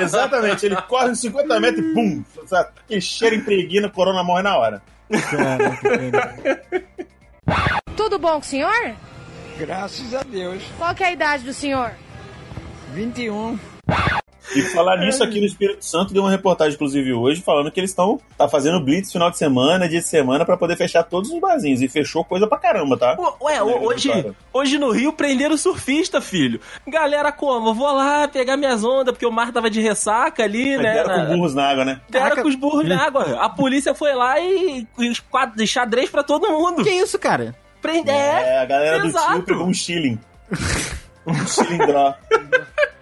Exatamente. 0.00 0.66
Ele 0.66 0.76
corre 0.82 1.10
uns 1.10 1.20
50 1.20 1.60
metros 1.60 1.84
e 1.84 1.94
bum! 1.94 2.24
Sabe? 2.46 2.70
Que 2.86 3.00
cheira 3.00 3.36
impregna, 3.36 3.88
corona 3.88 4.22
morre 4.22 4.42
na 4.42 4.56
hora. 4.56 4.82
Tudo 7.96 8.18
bom 8.18 8.32
com 8.32 8.38
o 8.38 8.42
senhor? 8.42 8.94
Graças 9.58 10.14
a 10.14 10.22
Deus. 10.22 10.62
Qual 10.76 10.94
que 10.94 11.02
é 11.02 11.08
a 11.08 11.12
idade 11.12 11.44
do 11.44 11.52
senhor? 11.52 11.92
21. 12.94 13.58
E 14.56 14.62
falar 14.62 14.96
nisso 14.98 15.22
aqui 15.22 15.40
no 15.40 15.46
Espírito 15.46 15.84
Santo, 15.84 16.12
deu 16.12 16.22
uma 16.22 16.30
reportagem, 16.30 16.74
inclusive, 16.74 17.12
hoje, 17.12 17.42
falando 17.42 17.70
que 17.70 17.78
eles 17.78 17.90
estão 17.90 18.18
tá 18.36 18.48
fazendo 18.48 18.80
blitz 18.80 19.12
final 19.12 19.30
de 19.30 19.36
semana, 19.38 19.88
dia 19.88 20.00
de 20.00 20.06
semana, 20.06 20.44
pra 20.44 20.56
poder 20.56 20.76
fechar 20.76 21.02
todos 21.02 21.30
os 21.30 21.38
barzinhos. 21.38 21.82
E 21.82 21.88
fechou 21.88 22.24
coisa 22.24 22.46
pra 22.46 22.58
caramba, 22.58 22.96
tá? 22.96 23.16
Ué, 23.42 23.60
Lembra, 23.62 23.80
hoje, 23.86 24.34
hoje 24.52 24.78
no 24.78 24.90
Rio 24.90 25.12
prenderam 25.12 25.56
surfista, 25.56 26.20
filho. 26.20 26.60
Galera, 26.86 27.30
como? 27.30 27.74
Vou 27.74 27.92
lá 27.92 28.26
pegar 28.28 28.56
minhas 28.56 28.82
ondas, 28.84 29.12
porque 29.12 29.26
o 29.26 29.32
mar 29.32 29.52
tava 29.52 29.68
de 29.70 29.80
ressaca 29.80 30.42
ali, 30.44 30.76
né? 30.76 30.94
Deram 30.94 31.08
na- 31.16 31.26
com 31.26 31.32
burros 31.36 31.54
na 31.54 31.68
água, 31.68 31.84
né? 31.84 32.00
Deram 32.08 32.24
Caraca. 32.24 32.42
com 32.42 32.48
os 32.48 32.54
burros 32.54 32.88
na 32.88 33.04
água. 33.06 33.38
A 33.40 33.48
polícia 33.48 33.94
foi 33.94 34.14
lá 34.14 34.40
e, 34.40 34.86
e 34.98 35.66
xadrez 35.66 36.08
pra 36.10 36.22
todo 36.22 36.48
mundo. 36.50 36.82
Que 36.82 36.90
isso, 36.90 37.18
cara? 37.18 37.54
Prender. 37.82 38.14
É, 38.14 38.58
a 38.60 38.64
galera 38.64 38.98
do 39.00 39.06
exato. 39.08 39.32
tio 39.34 39.42
pegou 39.42 39.66
um 39.66 39.74
shilling. 39.74 40.18
um 41.26 41.46
shilling 41.46 41.78
draw. 41.78 42.14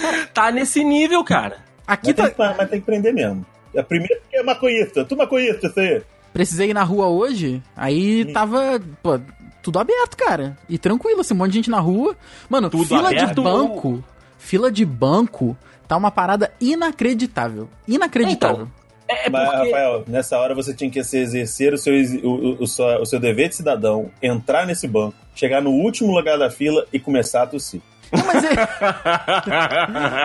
Tá 0.34 0.50
nesse 0.50 0.82
nível, 0.84 1.22
cara. 1.24 1.58
Aqui 1.86 2.08
Mas 2.08 2.16
tá. 2.16 2.22
tem, 2.24 2.32
que, 2.34 2.58
mas 2.58 2.70
tem 2.70 2.80
que 2.80 2.86
prender 2.86 3.12
mesmo. 3.12 3.44
A 3.76 3.82
primeira 3.82 4.20
que 4.30 4.36
é 4.36 4.42
maconhista. 4.42 5.04
Tu 5.04 5.16
maconhista, 5.16 5.66
isso 5.66 5.80
aí. 5.80 6.02
Precisei 6.32 6.70
ir 6.70 6.74
na 6.74 6.84
rua 6.84 7.08
hoje, 7.08 7.60
aí 7.76 8.24
tava, 8.32 8.80
pô, 9.02 9.18
tudo 9.62 9.78
aberto, 9.80 10.16
cara. 10.16 10.56
E 10.68 10.78
tranquilo, 10.78 11.20
assim, 11.20 11.34
um 11.34 11.38
monte 11.38 11.50
de 11.50 11.56
gente 11.56 11.70
na 11.70 11.80
rua. 11.80 12.16
Mano, 12.48 12.70
Tudo 12.70 12.84
fila 12.84 13.10
de 13.10 13.18
aberto? 13.18 13.42
banco, 13.42 14.04
fila 14.38 14.70
de 14.70 14.84
banco, 14.84 15.56
tá 15.88 15.96
uma 15.96 16.10
parada 16.12 16.52
inacreditável. 16.60 17.68
Inacreditável. 17.86 18.68
É, 19.08 19.26
é 19.26 19.30
Mas, 19.30 19.48
porque... 19.50 19.70
Rafael, 19.70 20.04
nessa 20.06 20.38
hora 20.38 20.54
você 20.54 20.72
tinha 20.72 20.88
que 20.88 21.02
se 21.02 21.18
exercer 21.18 21.74
o 21.74 21.78
seu, 21.78 21.92
o, 22.22 22.62
o- 22.62 23.02
o 23.02 23.06
seu 23.06 23.18
dever 23.18 23.48
de 23.48 23.56
cidadão, 23.56 24.08
entrar 24.22 24.64
nesse 24.66 24.86
banco, 24.86 25.16
chegar 25.34 25.60
no 25.60 25.70
último 25.70 26.12
lugar 26.14 26.38
da 26.38 26.48
fila 26.48 26.86
e 26.92 27.00
começar 27.00 27.42
a 27.42 27.46
tossir. 27.48 27.80
Não, 28.12 28.26
mas, 28.26 28.44
é- 28.44 28.68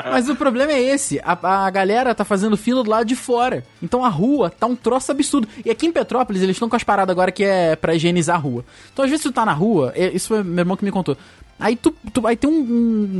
mas 0.12 0.30
o 0.30 0.36
problema 0.36 0.72
é 0.72 0.82
esse. 0.82 1.20
A, 1.24 1.66
a 1.66 1.70
galera 1.70 2.16
tá 2.16 2.24
fazendo 2.26 2.58
fila 2.58 2.84
do 2.84 2.90
lado 2.90 3.06
de 3.06 3.16
fora. 3.16 3.64
Então 3.82 4.04
a 4.04 4.10
rua 4.10 4.50
tá 4.50 4.66
um 4.68 4.76
troço 4.76 5.12
absurdo. 5.12 5.48
E 5.64 5.70
aqui 5.70 5.86
em 5.88 5.92
Petrópolis, 5.92 6.42
eles 6.42 6.56
estão 6.56 6.70
com 6.70 6.76
as 6.76 6.84
paradas 6.84 7.12
agora 7.12 7.32
que 7.32 7.44
é 7.44 7.76
pra 7.76 7.94
higienizar 7.96 8.36
a 8.36 8.40
rua. 8.40 8.66
Então 8.92 9.06
às 9.06 9.12
vezes 9.12 9.24
tu 9.24 9.32
tá 9.32 9.46
na 9.46 9.54
rua, 9.54 9.92
é- 9.96 10.10
isso 10.14 10.30
foi 10.30 10.44
meu 10.44 10.62
irmão 10.62 10.76
que 10.78 10.86
me 10.86 10.92
contou. 10.92 11.18
Aí 11.60 11.76
tu, 11.76 11.94
tu 12.14 12.26
aí 12.28 12.36
tem 12.36 12.50
um, 12.50 12.54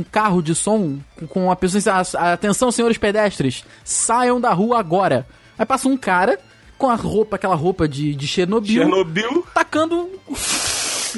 um 0.00 0.04
carro 0.12 0.42
de 0.42 0.54
som 0.54 0.98
com- 1.30 1.50
a 1.50 1.56
pessoa 1.56 1.78
assim, 2.00 2.16
"Ah, 2.18 2.32
atenção 2.34 2.70
senhores 2.70 2.98
pedestres, 2.98 3.64
saiam 3.82 4.38
da 4.40 4.52
rua 4.52 4.78
agora. 4.78 5.26
Aí 5.58 5.64
passa 5.64 5.88
um 5.88 5.96
cara 5.96 6.38
com 6.76 6.90
a 6.90 6.94
roupa, 6.94 7.36
aquela 7.36 7.54
roupa 7.54 7.88
de, 7.88 8.14
de 8.14 8.26
Chernobyl, 8.26 8.82
Chernobyl. 8.82 9.46
tacando 9.54 10.10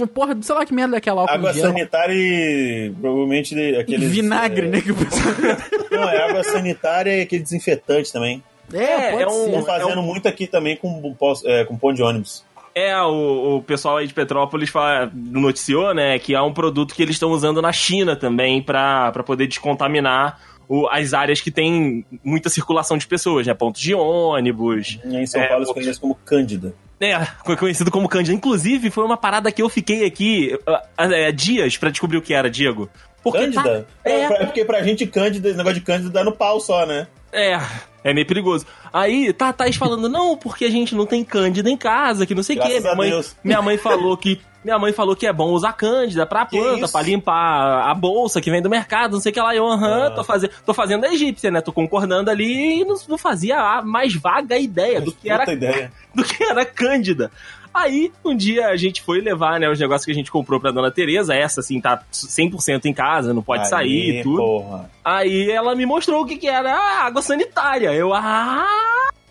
porra, 0.06 0.36
sei 0.40 0.54
lá 0.54 0.64
que 0.64 0.72
merda 0.74 0.96
é 0.96 0.98
aquela 0.98 1.22
álcool 1.22 1.34
Água 1.34 1.52
gel. 1.52 1.62
sanitária 1.66 2.12
e 2.14 2.92
provavelmente 3.00 3.54
de- 3.54 3.76
aqueles. 3.76 4.10
Vinagre, 4.10 4.66
é, 4.66 4.70
né? 4.70 4.80
Que 4.80 4.92
o 4.92 4.94
pessoal... 4.94 5.34
Não, 5.90 6.08
é 6.08 6.22
água 6.28 6.44
sanitária 6.44 7.16
e 7.16 7.20
aquele 7.22 7.42
desinfetante 7.42 8.12
também. 8.12 8.42
É, 8.72 9.10
pode 9.12 9.22
é 9.22 9.26
um- 9.26 9.30
ser. 9.30 9.46
Estão 9.48 9.64
fazendo 9.64 9.90
é 9.92 9.96
um- 9.98 10.02
muito 10.02 10.28
aqui 10.28 10.46
também 10.46 10.76
com, 10.76 11.16
é, 11.44 11.64
com 11.64 11.76
pão 11.76 11.92
de 11.92 12.02
ônibus. 12.02 12.44
É, 12.74 12.96
o, 13.02 13.56
o 13.56 13.62
pessoal 13.62 13.96
aí 13.96 14.06
de 14.06 14.14
Petrópolis 14.14 14.70
fala- 14.70 15.10
noticiou, 15.12 15.92
né, 15.94 16.18
que 16.18 16.34
há 16.34 16.44
um 16.44 16.52
produto 16.52 16.94
que 16.94 17.02
eles 17.02 17.16
estão 17.16 17.30
usando 17.30 17.60
na 17.60 17.72
China 17.72 18.14
também 18.14 18.62
pra 18.62 19.10
pra 19.10 19.24
poder 19.24 19.46
descontaminar 19.48 20.38
o- 20.68 20.86
as 20.88 21.12
áreas 21.14 21.40
que 21.40 21.50
tem 21.50 22.04
muita 22.22 22.48
circulação 22.50 22.96
de 22.98 23.06
pessoas, 23.06 23.46
né? 23.46 23.54
Pontos 23.54 23.80
de 23.80 23.94
ônibus. 23.94 24.98
E 25.04 25.16
em 25.16 25.26
São 25.26 25.40
É, 25.40 25.46
Paulo 25.48 25.62
eles 25.62 25.70
o- 25.70 25.74
conhecem 25.74 26.00
como 26.00 26.14
Cândida. 26.24 26.74
É, 27.00 27.24
foi 27.44 27.56
conhecido 27.56 27.90
como 27.90 28.08
Cândida. 28.08 28.34
Inclusive, 28.34 28.90
foi 28.90 29.04
uma 29.04 29.16
parada 29.16 29.52
que 29.52 29.62
eu 29.62 29.68
fiquei 29.68 30.04
aqui 30.04 30.58
ah, 30.66 30.82
ah, 30.96 31.30
dias 31.30 31.76
pra 31.76 31.90
descobrir 31.90 32.16
o 32.18 32.22
que 32.22 32.34
era, 32.34 32.50
Diego. 32.50 32.88
Porque 33.22 33.38
Cândida? 33.38 33.86
tá- 34.04 34.10
é. 34.10 34.20
é. 34.22 34.26
pra- 34.28 34.46
porque 34.46 34.64
pra 34.64 34.82
gente 34.82 35.06
Cândida, 35.06 35.48
esse 35.48 35.56
negócio 35.58 35.78
de 35.78 35.84
Cândida 35.84 36.10
dá 36.10 36.24
no 36.24 36.32
pau 36.32 36.60
só, 36.60 36.84
né? 36.86 37.06
É, 37.32 37.60
é 38.04 38.14
meio 38.14 38.26
perigoso. 38.26 38.66
Aí, 38.92 39.32
tá 39.32 39.48
a 39.48 39.52
Thaís 39.52 39.76
falando, 39.76 40.08
não, 40.08 40.36
porque 40.36 40.64
a 40.64 40.70
gente 40.70 40.94
não 40.94 41.06
tem 41.06 41.24
cândida 41.24 41.68
em 41.70 41.76
casa, 41.76 42.24
que 42.26 42.34
não 42.34 42.42
sei 42.42 42.58
o 42.58 42.62
quê. 42.62 42.80
Minha 42.80 42.94
mãe, 42.94 43.10
Deus. 43.10 43.36
minha 43.44 43.62
mãe 43.62 43.76
falou 43.78 44.16
que. 44.16 44.40
Minha 44.64 44.76
mãe 44.78 44.92
falou 44.92 45.14
que 45.14 45.24
é 45.26 45.32
bom 45.32 45.50
usar 45.52 45.72
cândida 45.72 46.26
pra 46.26 46.44
Que 46.44 46.58
planta, 46.58 46.88
pra 46.88 47.00
limpar 47.00 47.88
a 47.88 47.94
bolsa 47.94 48.40
que 48.40 48.50
vem 48.50 48.60
do 48.60 48.68
mercado, 48.68 49.12
não 49.12 49.20
sei 49.20 49.30
o 49.30 49.32
que 49.32 49.40
lá. 49.40 49.54
Eu, 49.54 49.64
aham, 49.66 50.08
Ah. 50.08 50.10
tô, 50.10 50.24
fazendo, 50.24 50.50
tô 50.66 50.74
fazendo 50.74 51.04
a 51.04 51.12
egípcia, 51.14 51.48
né? 51.50 51.60
Tô 51.60 51.72
concordando 51.72 52.28
ali 52.28 52.80
e 52.80 52.84
não, 52.84 52.96
não 53.08 53.16
fazia 53.16 53.56
a 53.56 53.82
mais 53.82 54.14
vaga 54.14 54.58
ideia 54.58 55.00
do 55.00 55.12
que, 55.12 55.30
era, 55.30 55.50
ideia. 55.50 55.92
do 56.12 56.24
que 56.24 56.42
era 56.42 56.64
cândida. 56.66 57.30
Aí, 57.78 58.12
um 58.24 58.36
dia 58.36 58.68
a 58.68 58.76
gente 58.76 59.00
foi 59.02 59.20
levar, 59.20 59.60
né, 59.60 59.68
os 59.70 59.78
negócios 59.78 60.04
que 60.04 60.10
a 60.10 60.14
gente 60.14 60.32
comprou 60.32 60.58
pra 60.58 60.72
dona 60.72 60.90
Tereza. 60.90 61.32
Essa, 61.32 61.60
assim, 61.60 61.80
tá 61.80 62.02
100% 62.12 62.86
em 62.86 62.92
casa, 62.92 63.32
não 63.32 63.42
pode 63.42 63.62
Aí, 63.62 63.68
sair 63.68 64.20
e 64.20 64.22
tudo. 64.24 64.38
Porra. 64.38 64.90
Aí 65.04 65.48
ela 65.48 65.76
me 65.76 65.86
mostrou 65.86 66.22
o 66.22 66.26
que, 66.26 66.36
que 66.36 66.48
era 66.48 66.74
a 66.74 67.04
água 67.04 67.22
sanitária. 67.22 67.92
Eu, 67.94 68.12
ah, 68.12 68.66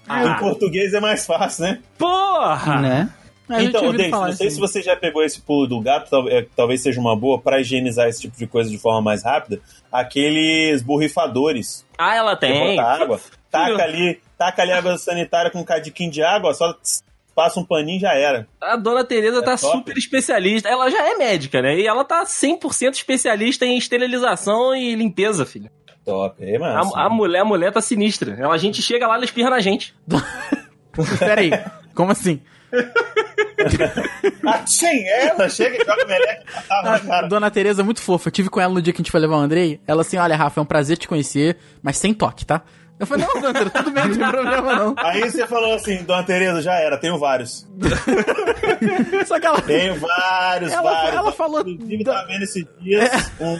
em 0.10 0.39
português 0.39 0.93
é 0.93 0.99
mais 1.01 1.25
fácil, 1.25 1.65
né? 1.65 1.79
porra! 1.97 2.81
Né? 2.81 3.10
Então, 3.49 3.81
falar 4.10 4.27
não 4.27 4.33
sei 4.33 4.47
isso. 4.47 4.55
se 4.55 4.62
você 4.62 4.81
já 4.81 4.95
pegou 4.95 5.23
esse 5.23 5.41
pulo 5.41 5.67
do 5.67 5.79
gato, 5.79 6.27
é, 6.27 6.45
talvez 6.55 6.81
seja 6.81 6.99
uma 6.99 7.15
boa 7.15 7.39
pra 7.39 7.62
higienizar 7.62 8.07
esse 8.07 8.21
tipo 8.21 8.38
de 8.38 8.45
coisa 8.45 8.69
de 8.69 8.77
forma 8.77 9.01
mais 9.01 9.23
rápida. 9.23 9.62
Aqueles 9.89 10.81
borrifadores. 10.81 11.86
Ah, 11.97 12.15
ela 12.15 12.36
tem. 12.36 12.75
bota 12.75 12.88
água, 12.88 13.21
taca 13.49 13.83
ali, 13.83 14.19
taca 14.38 14.62
ali 14.62 14.73
água 14.73 14.97
sanitária 14.97 15.49
com 15.49 15.60
um 15.60 15.63
cadiquinho 15.63 16.12
de 16.12 16.21
água, 16.21 16.53
só 16.53 16.73
tss, 16.73 17.03
passa 17.38 17.60
um 17.60 17.63
paninho 17.63 17.97
e 17.97 18.00
já 18.00 18.15
era. 18.15 18.47
A 18.60 18.76
dona 18.76 19.04
Tereza 19.04 19.38
É 19.38 19.41
tá 19.43 19.56
top. 19.56 19.78
super 19.78 19.95
especialista. 19.95 20.67
Ela 20.67 20.89
já 20.89 21.08
é 21.08 21.15
médica, 21.17 21.62
né? 21.62 21.78
E 21.80 21.86
ela 21.86 22.04
tá 22.04 22.23
100% 22.26 22.95
especialista 22.95 23.63
em 23.63 23.78
esterilização 23.78 24.76
e 24.76 24.95
limpeza, 24.95 25.45
filho. 25.45 25.69
Top. 26.04 26.43
É, 26.43 26.58
mano. 26.58 26.95
A, 26.95 27.06
a 27.06 27.10
mulher, 27.12 27.41
a 27.41 27.45
mulher 27.45 27.71
tá 27.71 27.80
sinistra. 27.80 28.36
Ela, 28.39 28.56
a 28.56 28.58
gente 28.58 28.82
chega 28.82 29.06
lá, 29.06 29.13
ela 29.13 29.23
espirra 29.23 29.52
na 29.52 29.60
gente. 29.60 29.93
Pera 31.19 31.41
aí, 31.41 31.52
como 31.93 32.12
assim? 32.12 32.41
Ah, 34.45 34.65
sim, 34.65 35.04
ela 35.08 35.50
chega 35.50 35.76
e 35.82 35.86
joga 35.86 36.06
meleca 36.06 36.43
tava 36.67 36.84
na 36.89 36.95
A 36.95 37.00
cara. 37.00 37.28
Dona 37.28 37.52
Tereza 37.52 37.82
é 37.82 37.84
muito 37.86 38.02
fofa. 38.02 38.28
Eu 38.30 38.32
tive 38.32 38.50
com 38.50 38.62
ela 38.62 38.73
no 38.73 38.82
dia 38.82 38.93
que 38.93 39.02
a 39.02 39.04
gente 39.04 39.12
foi 39.12 39.19
levar 39.19 39.36
o 39.36 39.39
Andrei. 39.39 39.82
Ela 39.86 40.02
assim, 40.02 40.15
olha, 40.17 40.36
Rafa, 40.36 40.60
é 40.60 40.63
um 40.63 40.65
prazer 40.65 40.97
te 40.97 41.08
conhecer, 41.08 41.58
mas 41.82 41.97
sem 41.97 42.13
toque, 42.13 42.45
tá? 42.45 42.62
Eu 42.99 43.05
falei, 43.05 43.25
não, 43.27 43.33
Dona 43.41 43.53
Tereza, 43.53 43.69
tudo 43.71 43.91
bem, 43.91 44.07
não 44.07 44.17
tem 44.17 44.27
problema 44.29 44.75
não. 44.75 44.95
Aí 44.97 45.21
você 45.29 45.45
falou 45.45 45.73
assim, 45.75 46.03
Dona 46.03 46.23
Tereza, 46.23 46.62
já 46.63 46.73
era, 46.75 46.97
tenho 46.97 47.17
vários. 47.19 47.67
Só 49.27 49.39
que 49.39 49.45
ela... 49.45 49.62
Tenho 49.62 49.99
vários, 49.99 50.71
Ela- 50.71 50.81
vários. 50.91 51.15
ela 51.15 51.31
falou 51.31 51.62
Inclusive, 51.67 52.03
da- 52.03 52.13
tá 52.21 52.23
vendo 52.25 52.43
esses 52.43 52.65
dias 52.81 53.31
um, 53.39 53.60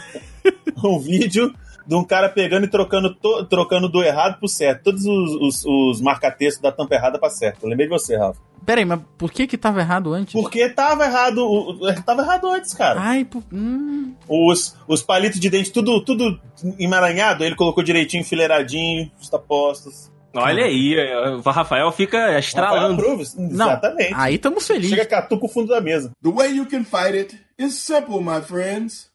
um 0.84 0.98
vídeo 0.98 1.54
de 1.88 1.94
um 1.96 2.04
cara 2.04 2.28
pegando 2.28 2.66
e 2.66 2.68
trocando, 2.68 3.14
to- 3.14 3.46
trocando 3.46 3.88
do 3.88 4.02
errado 4.02 4.38
pro 4.38 4.46
certo. 4.46 4.84
Todos 4.84 5.06
os, 5.06 5.30
os, 5.40 5.64
os 5.64 6.00
marca-textos 6.02 6.60
da 6.62 6.70
tampa 6.70 6.94
errada 6.94 7.18
pra 7.18 7.30
certo. 7.30 7.62
Eu 7.62 7.70
lembrei 7.70 7.86
de 7.88 7.92
você, 7.94 8.14
Rafa. 8.14 8.38
Pera 8.66 8.82
aí, 8.82 8.84
mas 8.84 9.00
por 9.16 9.32
que 9.32 9.46
que 9.46 9.56
tava 9.56 9.80
errado 9.80 10.12
antes? 10.12 10.34
Porque 10.34 10.68
tava 10.68 11.06
errado, 11.06 11.38
o- 11.38 11.70
o- 11.70 12.02
tava 12.02 12.20
errado 12.20 12.46
antes, 12.48 12.74
cara. 12.74 13.00
Ai, 13.00 13.24
por... 13.24 13.42
hum... 13.50 14.14
Os, 14.28 14.76
os 14.86 15.02
palitos 15.02 15.40
de 15.40 15.48
dente, 15.48 15.72
tudo, 15.72 16.04
tudo 16.04 16.38
emaranhado, 16.78 17.42
ele 17.42 17.56
colocou 17.56 17.82
direitinho, 17.82 18.20
enfileiradinho, 18.20 19.10
justapostos. 19.18 20.12
Olha 20.34 20.64
aí, 20.66 20.94
o 21.36 21.40
Rafael 21.40 21.90
fica 21.90 22.18
Rafael 22.18 22.38
estralando. 22.38 23.02
Não, 23.38 23.66
Exatamente. 23.70 24.12
aí 24.14 24.34
estamos 24.34 24.66
felizes. 24.66 24.90
Chega 24.90 25.06
catuca 25.06 25.46
o 25.46 25.48
fundo 25.48 25.68
da 25.68 25.80
mesa. 25.80 26.12
The 26.22 26.28
way 26.30 26.54
you 26.54 26.66
can 26.66 26.84
fight 26.84 27.16
it 27.16 27.40
is 27.58 27.74
simple, 27.76 28.20
my 28.20 28.42
friends. 28.42 29.10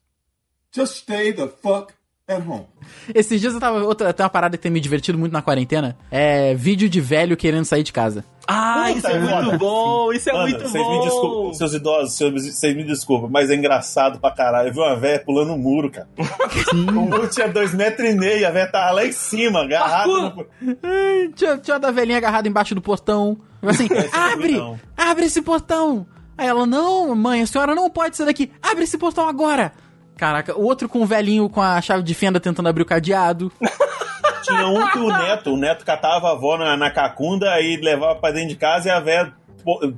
Just 0.75 0.95
stay 1.03 1.31
the 1.31 1.47
fuck 1.47 1.93
at 2.27 2.41
home. 2.47 2.65
Esses 3.13 3.39
dias 3.41 3.53
eu 3.53 3.59
tava. 3.59 3.83
Outra, 3.83 4.13
tem 4.13 4.23
uma 4.23 4.29
parada 4.29 4.55
que 4.57 4.63
tem 4.63 4.71
me 4.71 4.79
divertido 4.79 5.17
muito 5.17 5.33
na 5.33 5.41
quarentena. 5.41 5.97
É 6.09 6.53
vídeo 6.55 6.87
de 6.89 7.01
velho 7.01 7.35
querendo 7.35 7.65
sair 7.65 7.83
de 7.83 7.91
casa. 7.91 8.23
Ah, 8.47 8.85
Puta, 8.87 8.97
isso 8.97 9.07
é 9.07 9.19
muito 9.41 9.57
bom, 9.57 10.11
isso 10.13 10.29
é 10.29 10.33
Mano, 10.33 10.43
muito 10.49 10.61
vocês 10.67 10.83
bom. 10.83 10.97
me 10.97 11.03
desculpem, 11.05 11.53
seus 11.53 11.73
idosos, 11.73 12.19
vocês 12.33 12.75
me 12.75 12.83
desculpem, 12.83 13.29
mas 13.31 13.49
é 13.49 13.55
engraçado 13.55 14.19
pra 14.19 14.31
caralho. 14.31 14.69
Eu 14.69 14.73
vi 14.73 14.79
uma 14.79 14.95
velha 14.97 15.19
pulando 15.25 15.53
um 15.53 15.57
muro, 15.57 15.89
cara. 15.91 16.07
o 16.73 16.75
muro 16.75 17.27
tinha 17.29 17.47
dois 17.47 17.73
metros 17.73 18.09
e 18.09 18.13
meio, 18.13 18.45
a 18.47 18.51
velha 18.51 18.69
tava 18.69 18.91
lá 18.91 19.05
em 19.05 19.11
cima, 19.13 19.61
agarrada. 19.63 20.07
No- 20.11 20.45
Ai, 20.83 21.29
Tinha, 21.35 21.57
tinha 21.57 21.75
uma 21.75 21.79
da 21.79 21.91
velhinha 21.91 22.17
agarrada 22.17 22.47
embaixo 22.47 22.75
do 22.75 22.81
portão. 22.81 23.37
Assim, 23.61 23.87
abre! 24.11 24.53
não. 24.57 24.77
Abre 24.97 25.25
esse 25.25 25.41
portão! 25.41 26.05
Aí 26.37 26.47
ela, 26.47 26.65
não, 26.65 27.15
mãe, 27.15 27.43
a 27.43 27.47
senhora 27.47 27.73
não 27.75 27.89
pode 27.89 28.17
sair 28.17 28.25
daqui. 28.25 28.51
Abre 28.61 28.83
esse 28.83 28.97
portão 28.97 29.27
agora! 29.29 29.71
Caraca, 30.17 30.57
o 30.57 30.63
outro 30.63 30.87
com 30.87 31.01
o 31.01 31.05
velhinho 31.05 31.49
com 31.49 31.61
a 31.61 31.81
chave 31.81 32.03
de 32.03 32.13
fenda 32.13 32.39
tentando 32.39 32.69
abrir 32.69 32.83
o 32.83 32.85
cadeado. 32.85 33.51
Tinha 34.43 34.67
um 34.67 34.87
que 34.89 34.99
o 34.99 35.07
neto, 35.07 35.53
o 35.53 35.57
neto 35.57 35.85
catava 35.85 36.27
a 36.27 36.31
avó 36.31 36.57
na, 36.57 36.75
na 36.75 36.91
cacunda, 36.91 37.49
aí 37.51 37.77
levava 37.77 38.15
pra 38.19 38.31
dentro 38.31 38.49
de 38.49 38.55
casa 38.57 38.89
e 38.89 38.91
a 38.91 38.99
velha 38.99 39.33
po- 39.63 39.93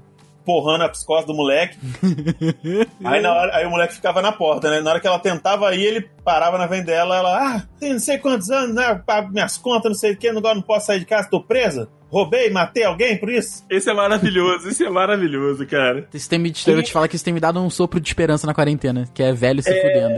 porrando 0.46 0.84
as 0.84 1.04
costas 1.04 1.26
do 1.26 1.34
moleque. 1.34 1.76
aí, 3.04 3.22
na 3.22 3.34
hora, 3.34 3.56
aí 3.58 3.66
o 3.66 3.70
moleque 3.72 3.96
ficava 3.96 4.22
na 4.22 4.32
porta, 4.32 4.70
né? 4.70 4.82
Na 4.82 4.92
hora 4.92 5.00
que 5.00 5.08
ela 5.08 5.18
tentava 5.18 5.74
ir, 5.74 5.84
ele 5.84 6.02
parava 6.24 6.60
na 6.60 6.68
frente 6.68 6.86
dela, 6.86 7.18
ela, 7.18 7.56
ah, 7.56 7.62
tem 7.80 7.94
não 7.94 8.00
sei 8.00 8.20
quantos 8.20 8.52
anos, 8.52 8.76
né? 8.76 9.02
Pago 9.06 9.32
minhas 9.32 9.58
contas, 9.58 9.90
não 9.92 9.98
sei 9.98 10.12
o 10.14 10.18
que, 10.18 10.28
agora 10.28 10.54
não 10.54 10.62
posso 10.62 10.86
sair 10.86 11.00
de 11.00 11.06
casa, 11.08 11.28
tô 11.30 11.42
presa. 11.42 11.90
Roubei, 12.16 12.50
matei 12.50 12.86
alguém 12.86 13.18
por 13.18 13.30
isso? 13.30 13.66
Esse 13.70 13.90
é 13.90 13.94
maravilhoso, 13.94 14.70
esse 14.70 14.86
é 14.86 14.90
maravilhoso, 14.90 15.68
cara. 15.68 16.08
Isso 16.14 16.30
tem 16.30 16.40
me, 16.40 16.54
eu 16.66 16.74
vou 16.76 16.82
te 16.82 16.94
falar 16.94 17.10
que 17.10 17.18
isso 17.18 17.26
tem 17.26 17.34
me 17.34 17.42
dado 17.42 17.60
um 17.60 17.70
sopro 17.70 18.00
de 18.00 18.08
esperança 18.08 18.48
na 18.48 18.54
quarentena, 18.54 19.06
que 19.14 19.22
é 19.22 19.34
velho 19.34 19.62
se 19.62 19.70
fudendo. 19.70 20.16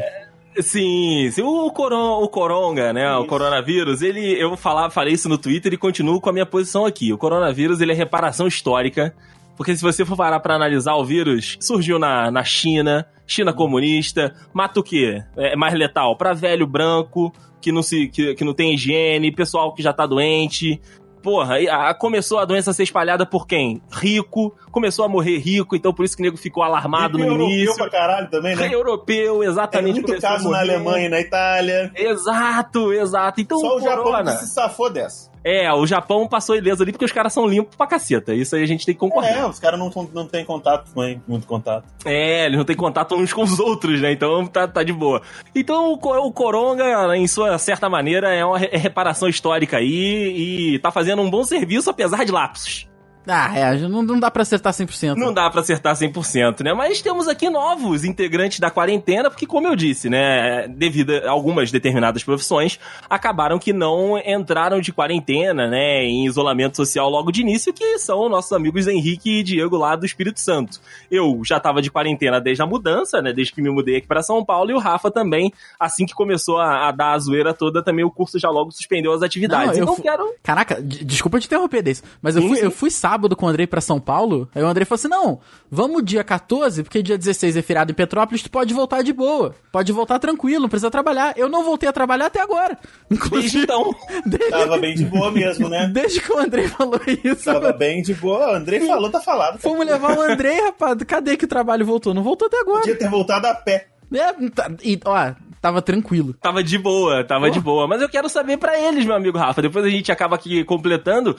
Sim, 0.60 1.28
sim. 1.32 1.42
O, 1.42 1.72
coron, 1.72 2.22
o 2.22 2.30
coronga, 2.30 2.94
né? 2.94 3.12
O 3.16 3.26
coronavírus, 3.26 4.04
ele. 4.04 4.40
Eu 4.40 4.56
falar, 4.56 4.92
falei 4.92 5.14
isso 5.14 5.28
no 5.28 5.40
Twitter 5.40 5.74
e 5.74 5.78
continuo 5.78 6.22
com 6.22 6.30
a 6.30 6.34
minha 6.34 6.46
posição 6.46 6.86
aqui. 6.86 7.12
O 7.12 7.18
coronavírus, 7.18 7.82
ele 7.82 7.94
é 7.94 7.96
reparação 7.96 8.46
histórica. 8.46 9.16
Porque 9.56 9.76
se 9.76 9.82
você 9.82 10.06
for 10.06 10.16
parar 10.16 10.40
pra 10.40 10.54
analisar 10.54 10.94
o 10.96 11.04
vírus, 11.04 11.58
surgiu 11.60 11.98
na, 11.98 12.30
na 12.30 12.44
China, 12.44 13.08
China 13.26 13.52
comunista, 13.52 14.36
mata 14.54 14.80
o 14.80 14.84
quê? 14.84 15.24
É 15.36 15.56
mais 15.56 15.74
letal? 15.74 16.16
Pra 16.16 16.34
velho 16.34 16.68
branco, 16.68 17.34
que 17.60 17.72
não, 17.72 17.82
se, 17.82 18.08
que, 18.08 18.36
que 18.36 18.44
não 18.44 18.54
tem 18.54 18.76
higiene, 18.76 19.32
pessoal 19.32 19.74
que 19.74 19.82
já 19.82 19.92
tá 19.92 20.06
doente. 20.06 20.80
Porra, 21.28 21.56
aí, 21.56 21.68
a- 21.68 21.94
começou 21.94 22.40
a 22.40 22.46
doença 22.46 22.72
a 22.72 22.74
ser 22.74 22.84
espalhada 22.84 23.26
por 23.26 23.46
quem? 23.46 23.82
Rico. 23.92 24.56
Começou 24.72 25.04
a 25.04 25.10
morrer 25.10 25.38
rico, 25.40 25.76
então 25.76 25.94
por 25.94 26.06
isso 26.06 26.16
que 26.16 26.22
o 26.22 26.26
nego 26.26 26.38
ficou 26.38 26.64
alarmado 26.64 27.20
E 27.20 27.22
no 27.22 27.28
europeu 27.28 27.50
início. 27.50 27.76
pra 27.76 27.90
caralho 27.90 28.30
também, 28.30 28.56
né? 28.56 28.66
Rei 28.66 28.74
europeu, 28.74 29.44
exatamente. 29.44 29.96
muito 29.96 30.06
começou 30.06 30.30
a 30.30 30.32
caso 30.32 30.50
na. 30.50 30.60
Alemanha 30.60 31.08
e 31.08 31.10
na 31.10 31.20
Itália. 31.20 31.92
Exato, 31.94 32.94
exato. 32.94 33.42
Então 33.42 33.60
Só 33.60 33.74
o 33.74 33.78
o 33.78 33.82
Japão 33.82 33.98
que 34.06 34.10
corona. 34.12 34.32
se 34.38 34.48
safou 34.48 34.90
dessa. 34.90 35.30
É, 35.44 35.72
o 35.72 35.86
Japão 35.86 36.28
passou 36.28 36.56
ileso 36.56 36.84
ali 36.84 36.92
porque 36.92 37.06
os 37.06 37.12
caras 37.12 37.32
são 37.34 37.46
limpos 37.48 37.76
pra 37.76 37.88
caceta. 37.88 38.34
Isso 38.34 38.56
aí 38.56 38.64
a 38.64 38.68
gente 38.68 38.86
tem 38.86 38.94
que 38.94 39.00
concordar. 39.00 39.36
É, 39.38 39.46
os 39.46 39.60
caras 39.60 39.80
não, 39.80 39.92
não 40.14 40.26
têm 40.28 40.44
contato, 40.44 40.90
também, 40.94 41.22
muito 41.28 41.48
contato. 41.48 41.86
É, 42.06 42.46
eles 42.46 42.58
não 42.58 42.66
têm 42.66 42.76
contato 42.76 43.16
uns 43.16 43.32
com 43.32 43.44
os 43.44 43.60
outros, 43.60 44.02
né? 44.02 44.12
Então 44.12 44.46
tá, 44.48 44.68
tá 44.68 44.84
de 44.84 44.92
boa. 44.94 45.22
Então 45.56 45.94
o, 45.94 46.28
o 46.28 46.32
Coronga, 46.32 47.16
em 47.16 47.28
sua 47.28 47.58
certa 47.58 47.90
maneira, 47.90 48.34
é 48.34 48.44
uma 48.44 48.58
re- 48.58 48.70
reparação 48.74 49.28
histórica 49.30 49.78
aí 49.78 50.74
e 50.76 50.80
tá 50.80 50.92
fazendo 50.92 51.22
um 51.22 51.30
bom 51.30 51.44
serviço 51.44 51.90
apesar 51.90 52.26
de 52.26 52.32
lapsos. 52.32 52.87
Ah, 53.28 53.52
é, 53.58 53.78
não, 53.88 54.02
não 54.02 54.20
dá 54.20 54.32
pra 54.32 54.42
acertar 54.44 54.72
100%. 54.74 55.16
Não 55.16 55.34
dá 55.34 55.50
pra 55.50 55.62
acertar 55.62 55.94
100%, 55.96 56.64
né? 56.64 56.74
Mas 56.74 57.02
temos 57.02 57.28
aqui 57.28 57.50
novos 57.50 58.04
integrantes 58.06 58.60
da 58.60 58.72
quarentena, 58.72 59.30
porque, 59.30 59.46
como 59.46 59.68
eu 59.68 59.76
disse, 59.76 60.10
né, 60.10 60.68
devido 60.70 61.12
a 61.12 61.30
algumas 61.30 61.72
determinadas 61.72 62.24
profissões, 62.24 62.80
acabaram 63.10 63.60
que 63.60 63.74
não 63.74 64.18
entraram 64.18 64.80
de 64.80 64.94
quarentena, 64.94 65.68
né, 65.68 66.04
em 66.06 66.26
isolamento 66.26 66.78
social 66.78 67.10
logo 67.10 67.32
de 67.32 67.42
início, 67.42 67.74
que 67.74 68.00
são 68.00 68.30
nossos 68.30 68.52
amigos 68.54 68.88
Henrique 68.88 69.40
e 69.40 69.44
Diego 69.44 69.76
lá 69.76 69.96
do 69.96 70.06
Espírito 70.06 70.40
Santo. 70.40 70.80
Eu 71.12 71.42
já 71.44 71.60
tava 71.60 71.82
de 71.82 71.92
quarentena 71.92 72.40
desde 72.40 72.64
a 72.64 72.66
mudança, 72.66 73.22
né, 73.22 73.34
desde 73.34 73.54
que 73.54 73.62
me 73.62 73.70
mudei 73.70 73.98
aqui 73.98 74.08
pra 74.08 74.22
São 74.24 74.44
Paulo, 74.46 74.72
e 74.72 74.74
o 74.74 74.80
Rafa 74.80 75.12
também, 75.12 75.52
assim 75.80 76.06
que 76.06 76.14
começou 76.14 76.58
a, 76.60 76.88
a 76.88 76.92
dar 76.92 77.12
a 77.14 77.20
zoeira 77.20 77.54
toda, 77.54 77.84
também 77.84 78.06
o 78.06 78.12
curso 78.12 78.40
já 78.40 78.50
logo 78.50 78.72
suspendeu 78.72 79.12
as 79.12 79.22
atividades. 79.22 79.78
Não, 79.78 79.86
eu 79.88 79.94
então 79.94 79.96
quero... 80.04 80.34
Caraca, 80.42 80.82
de- 80.82 81.04
desculpa 81.04 81.40
te 81.40 81.48
interromper 81.48 81.82
desse, 81.82 82.04
mas 82.22 82.36
eu 82.36 82.42
Sim, 82.42 82.48
fui, 82.48 82.58
sim. 82.58 82.64
eu 82.64 82.72
fui 82.72 82.90
sábado 82.92 83.17
com 83.36 83.46
o 83.46 83.50
Andrei 83.50 83.66
pra 83.66 83.82
São 83.82 84.00
Paulo, 84.00 84.48
aí 84.54 84.62
o 84.62 84.68
Andrei 84.68 84.86
falou 84.86 84.98
assim, 85.00 85.08
não, 85.08 85.40
vamos 85.70 86.04
dia 86.04 86.24
14, 86.24 86.84
porque 86.84 87.02
dia 87.02 87.18
16 87.18 87.58
é 87.58 87.62
feriado 87.62 87.92
em 87.92 87.96
Petrópolis, 87.96 88.44
tu 88.44 88.50
pode 88.52 88.74
voltar 88.74 89.02
de 89.02 89.12
boa, 89.14 89.56
pode 89.72 89.92
voltar 89.92 90.20
tranquilo, 90.20 90.62
não 90.62 90.70
precisa 90.70 90.92
trabalhar. 90.92 91.34
Eu 91.38 91.50
não 91.50 91.64
voltei 91.64 91.88
a 91.90 91.94
trabalhar 91.94 92.28
até 92.28 92.42
agora. 92.42 92.78
Desde 93.10 93.26
Inclusive, 93.28 93.64
então... 93.64 93.96
desde, 94.26 94.50
Tava 94.50 94.78
bem 94.78 94.96
de 94.96 95.06
boa 95.06 95.32
mesmo, 95.32 95.70
né? 95.70 95.90
desde 95.94 96.22
que 96.22 96.32
o 96.32 96.38
Andrei 96.40 96.68
falou 96.68 97.00
isso, 97.24 97.46
Tava 97.46 97.72
bem 97.74 98.02
de 98.02 98.14
boa. 98.14 98.52
O 98.52 98.56
Andrei 98.56 98.80
falou, 98.86 99.10
tá 99.10 99.20
falado. 99.22 99.52
cara. 99.52 99.60
fomos 99.62 99.86
levar 99.86 100.18
o 100.18 100.22
Andrei, 100.22 100.60
rapaz, 100.62 100.98
cadê 101.08 101.36
que 101.38 101.46
o 101.46 101.48
trabalho 101.48 101.86
voltou? 101.86 102.14
Não 102.14 102.24
voltou 102.24 102.48
até 102.48 102.60
agora. 102.60 102.80
Podia 102.82 102.96
ter 102.98 103.10
voltado 103.10 103.48
a 103.48 103.54
pé. 103.56 103.88
É, 104.14 104.32
tá- 104.50 104.72
e, 104.84 104.98
ó, 105.04 105.34
tava 105.62 105.82
tranquilo. 105.82 106.34
Tava 106.34 106.64
de 106.64 106.78
boa, 106.78 107.24
tava 107.24 107.48
Pô. 107.48 107.52
de 107.52 107.60
boa. 107.60 107.88
Mas 107.88 108.02
eu 108.02 108.08
quero 108.10 108.30
saber 108.30 108.58
pra 108.58 108.80
eles, 108.80 109.06
meu 109.06 109.16
amigo 109.16 109.38
Rafa. 109.38 109.62
Depois 109.62 109.84
a 109.84 109.90
gente 109.90 110.12
acaba 110.12 110.36
aqui 110.36 110.64
completando. 110.64 111.36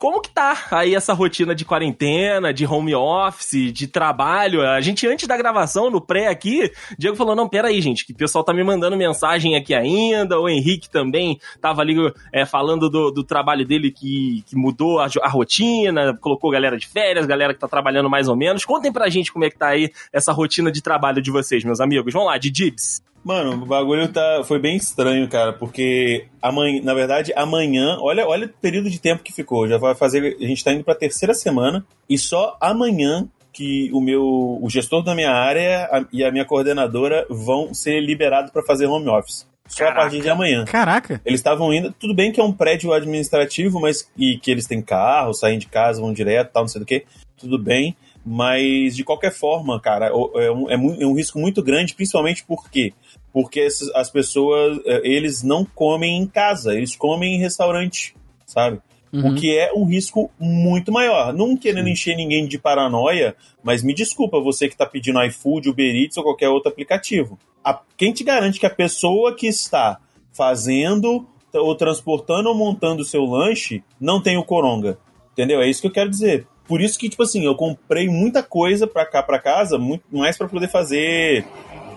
Como 0.00 0.22
que 0.22 0.30
tá 0.30 0.56
aí 0.70 0.94
essa 0.94 1.12
rotina 1.12 1.54
de 1.54 1.62
quarentena, 1.62 2.54
de 2.54 2.64
home 2.64 2.94
office, 2.94 3.70
de 3.70 3.86
trabalho? 3.86 4.66
A 4.66 4.80
gente, 4.80 5.06
antes 5.06 5.28
da 5.28 5.36
gravação, 5.36 5.90
no 5.90 6.00
pré 6.00 6.28
aqui, 6.28 6.72
Diego 6.98 7.18
falou, 7.18 7.36
não, 7.36 7.46
pera 7.46 7.68
aí, 7.68 7.82
gente, 7.82 8.06
que 8.06 8.12
o 8.12 8.16
pessoal 8.16 8.42
tá 8.42 8.54
me 8.54 8.64
mandando 8.64 8.96
mensagem 8.96 9.56
aqui 9.56 9.74
ainda, 9.74 10.40
o 10.40 10.48
Henrique 10.48 10.88
também 10.88 11.38
tava 11.60 11.82
ali 11.82 11.94
é, 12.32 12.46
falando 12.46 12.88
do, 12.88 13.10
do 13.10 13.22
trabalho 13.22 13.66
dele 13.66 13.90
que, 13.90 14.42
que 14.46 14.56
mudou 14.56 15.00
a, 15.00 15.08
a 15.22 15.28
rotina, 15.28 16.16
colocou 16.18 16.50
galera 16.50 16.78
de 16.78 16.88
férias, 16.88 17.26
galera 17.26 17.52
que 17.52 17.60
tá 17.60 17.68
trabalhando 17.68 18.08
mais 18.08 18.26
ou 18.26 18.34
menos. 18.34 18.64
Contem 18.64 18.90
pra 18.90 19.10
gente 19.10 19.30
como 19.30 19.44
é 19.44 19.50
que 19.50 19.58
tá 19.58 19.68
aí 19.68 19.92
essa 20.10 20.32
rotina 20.32 20.72
de 20.72 20.80
trabalho 20.80 21.20
de 21.20 21.30
vocês, 21.30 21.62
meus 21.62 21.78
amigos. 21.78 22.10
Vamos 22.10 22.28
lá, 22.28 22.38
de 22.38 22.50
Dibs. 22.50 23.02
Mano, 23.22 23.52
o 23.52 23.66
bagulho 23.66 24.08
tá, 24.08 24.42
foi 24.44 24.58
bem 24.58 24.76
estranho, 24.76 25.28
cara, 25.28 25.52
porque 25.52 26.26
amanhã, 26.40 26.80
na 26.82 26.94
verdade, 26.94 27.32
amanhã, 27.36 27.98
olha, 28.00 28.26
olha 28.26 28.46
o 28.46 28.48
período 28.48 28.88
de 28.88 28.98
tempo 28.98 29.22
que 29.22 29.32
ficou. 29.32 29.68
Já 29.68 29.76
vai 29.76 29.94
fazer, 29.94 30.36
a 30.40 30.46
gente 30.46 30.64
tá 30.64 30.72
indo 30.72 30.82
pra 30.84 30.94
terceira 30.94 31.34
semana 31.34 31.84
e 32.08 32.16
só 32.16 32.56
amanhã 32.60 33.28
que 33.52 33.90
o 33.92 34.00
meu, 34.00 34.22
o 34.62 34.66
gestor 34.70 35.02
da 35.02 35.14
minha 35.14 35.32
área 35.32 35.84
a- 35.92 36.06
e 36.12 36.24
a 36.24 36.30
minha 36.32 36.44
coordenadora 36.46 37.26
vão 37.28 37.74
ser 37.74 38.00
liberados 38.00 38.50
pra 38.50 38.62
fazer 38.62 38.86
home 38.86 39.08
office. 39.08 39.46
Só 39.68 39.84
a 39.86 39.92
partir 39.92 40.20
de 40.20 40.28
amanhã. 40.30 40.64
Caraca. 40.64 41.20
Eles 41.24 41.38
estavam 41.40 41.72
indo, 41.74 41.92
tudo 41.92 42.14
bem 42.14 42.32
que 42.32 42.40
é 42.40 42.44
um 42.44 42.52
prédio 42.52 42.92
administrativo, 42.92 43.78
mas 43.80 44.10
e 44.16 44.36
que 44.38 44.50
eles 44.50 44.66
têm 44.66 44.80
carro, 44.82 45.32
saem 45.34 45.58
de 45.58 45.66
casa, 45.66 46.00
vão 46.00 46.12
direto, 46.12 46.52
tal, 46.52 46.62
não 46.62 46.68
sei 46.68 46.80
do 46.80 46.86
que, 46.86 47.04
tudo 47.36 47.58
bem. 47.58 47.94
Mas 48.24 48.94
de 48.96 49.02
qualquer 49.02 49.32
forma, 49.32 49.80
cara, 49.80 50.08
é 50.08 50.50
um, 50.50 50.70
é 50.70 50.74
é 50.74 51.06
um 51.06 51.14
risco 51.14 51.38
muito 51.38 51.62
grande, 51.62 51.94
principalmente 51.94 52.44
porque 52.46 52.92
porque 53.32 53.66
as 53.94 54.10
pessoas 54.10 54.78
eh, 54.84 55.00
eles 55.04 55.42
não 55.42 55.64
comem 55.64 56.18
em 56.18 56.26
casa, 56.26 56.74
eles 56.74 56.96
comem 56.96 57.36
em 57.36 57.38
restaurante, 57.38 58.14
sabe? 58.44 58.80
Uhum. 59.12 59.32
O 59.32 59.34
que 59.34 59.56
é 59.56 59.72
um 59.72 59.84
risco 59.84 60.30
muito 60.38 60.92
maior. 60.92 61.32
Não 61.32 61.56
querendo 61.56 61.88
encher 61.88 62.16
ninguém 62.16 62.46
de 62.46 62.58
paranoia, 62.58 63.34
mas 63.62 63.82
me 63.82 63.92
desculpa, 63.94 64.38
você 64.40 64.68
que 64.68 64.74
está 64.74 64.86
pedindo 64.86 65.22
iFood, 65.24 65.68
Uber 65.68 65.94
Eats 65.96 66.16
ou 66.16 66.22
qualquer 66.24 66.48
outro 66.48 66.70
aplicativo. 66.70 67.38
A- 67.64 67.80
quem 67.96 68.12
te 68.12 68.22
garante 68.22 68.60
que 68.60 68.66
a 68.66 68.70
pessoa 68.70 69.34
que 69.34 69.46
está 69.46 69.98
fazendo 70.32 71.26
ou 71.52 71.74
transportando 71.74 72.48
ou 72.48 72.54
montando 72.54 73.02
o 73.02 73.04
seu 73.04 73.24
lanche 73.24 73.82
não 74.00 74.20
tem 74.22 74.36
o 74.36 74.44
coronga? 74.44 74.98
Entendeu? 75.32 75.60
É 75.60 75.68
isso 75.68 75.80
que 75.80 75.88
eu 75.88 75.92
quero 75.92 76.10
dizer. 76.10 76.46
Por 76.70 76.80
isso 76.80 76.96
que, 76.96 77.08
tipo 77.08 77.24
assim, 77.24 77.44
eu 77.44 77.56
comprei 77.56 78.08
muita 78.08 78.44
coisa 78.44 78.86
pra 78.86 79.04
cá, 79.04 79.24
pra 79.24 79.40
casa, 79.40 79.76
muito 79.76 80.04
mais 80.12 80.38
pra 80.38 80.46
poder 80.46 80.68
fazer 80.68 81.44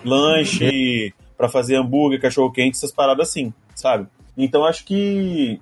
lanche, 0.04 1.14
pra 1.36 1.48
fazer 1.48 1.76
hambúrguer, 1.76 2.20
cachorro 2.20 2.50
quente, 2.50 2.76
essas 2.76 2.90
paradas 2.90 3.28
assim, 3.28 3.54
sabe? 3.72 4.08
Então 4.36 4.64
acho 4.64 4.84
que 4.84 5.60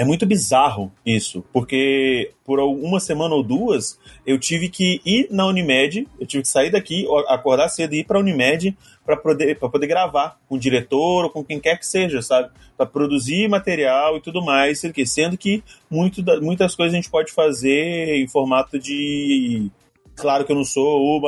é 0.00 0.04
muito 0.04 0.24
bizarro 0.24 0.90
isso, 1.04 1.44
porque 1.52 2.30
por 2.44 2.58
uma 2.60 2.98
semana 2.98 3.34
ou 3.34 3.42
duas 3.42 3.98
eu 4.26 4.38
tive 4.38 4.68
que 4.70 5.00
ir 5.04 5.28
na 5.30 5.46
Unimed, 5.46 6.08
eu 6.18 6.26
tive 6.26 6.42
que 6.42 6.48
sair 6.48 6.70
daqui, 6.70 7.06
acordar 7.28 7.68
cedo 7.68 7.94
e 7.94 7.98
ir 8.00 8.04
pra 8.04 8.18
Unimed 8.18 8.74
pra 9.04 9.16
poder, 9.16 9.58
pra 9.58 9.68
poder 9.68 9.86
gravar 9.86 10.38
com 10.48 10.54
o 10.54 10.58
diretor 10.58 11.24
ou 11.24 11.30
com 11.30 11.44
quem 11.44 11.60
quer 11.60 11.76
que 11.78 11.86
seja, 11.86 12.22
sabe? 12.22 12.48
Pra 12.78 12.86
produzir 12.86 13.46
material 13.48 14.16
e 14.16 14.20
tudo 14.22 14.42
mais, 14.42 14.80
sendo 14.80 15.36
que, 15.36 15.62
muito 15.90 16.22
muitas 16.40 16.74
coisas 16.74 16.94
a 16.94 16.96
gente 16.96 17.10
pode 17.10 17.30
fazer 17.32 18.16
em 18.22 18.26
formato 18.26 18.78
de. 18.78 19.70
Claro 20.16 20.44
que 20.44 20.52
eu 20.52 20.56
não 20.56 20.64
sou 20.64 21.20
o 21.20 21.26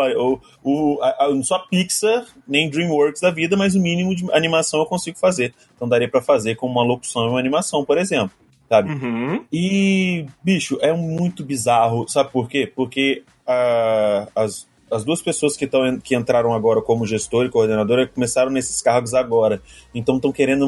a- 1.03 1.17
a- 1.19 1.27
eu 1.29 1.35
não 1.35 1.43
sou 1.43 1.57
a 1.57 1.61
Pixar 1.61 2.27
nem 2.47 2.69
DreamWorks 2.71 3.21
da 3.23 3.31
vida, 3.31 3.57
mas 3.57 3.75
o 3.75 3.81
mínimo 3.81 4.15
de 4.15 4.25
animação 4.33 4.81
eu 4.81 4.87
consigo 4.87 5.19
fazer. 5.19 5.55
Então 5.75 5.89
daria 5.89 6.09
pra 6.11 6.21
fazer 6.23 6.57
com 6.57 6.67
uma 6.67 6.85
locução 6.85 7.27
e 7.27 7.29
uma 7.31 7.39
animação, 7.39 7.85
por 7.85 7.97
exemplo, 7.99 8.33
sabe? 8.73 8.91
Uhum. 8.91 9.45
E, 9.53 10.25
bicho, 10.43 10.79
é 10.81 10.95
muito 10.95 11.45
bizarro, 11.45 12.09
sabe 12.09 12.31
por 12.33 12.49
quê? 12.49 12.71
Porque 12.75 13.23
ah, 13.47 14.27
as, 14.35 14.67
as 14.91 15.05
duas 15.05 15.21
pessoas 15.21 15.59
que, 15.59 15.67
tão, 15.67 16.01
que 16.01 16.17
entraram 16.17 16.55
agora 16.55 16.81
como 16.81 17.07
gestor 17.07 17.45
e 17.45 17.51
coordenadora 17.51 18.07
começaram 18.07 18.51
nesses 18.51 18.81
cargos 18.81 19.13
agora. 19.13 19.61
Então 19.95 20.17
estão 20.17 20.33
querendo 20.33 20.67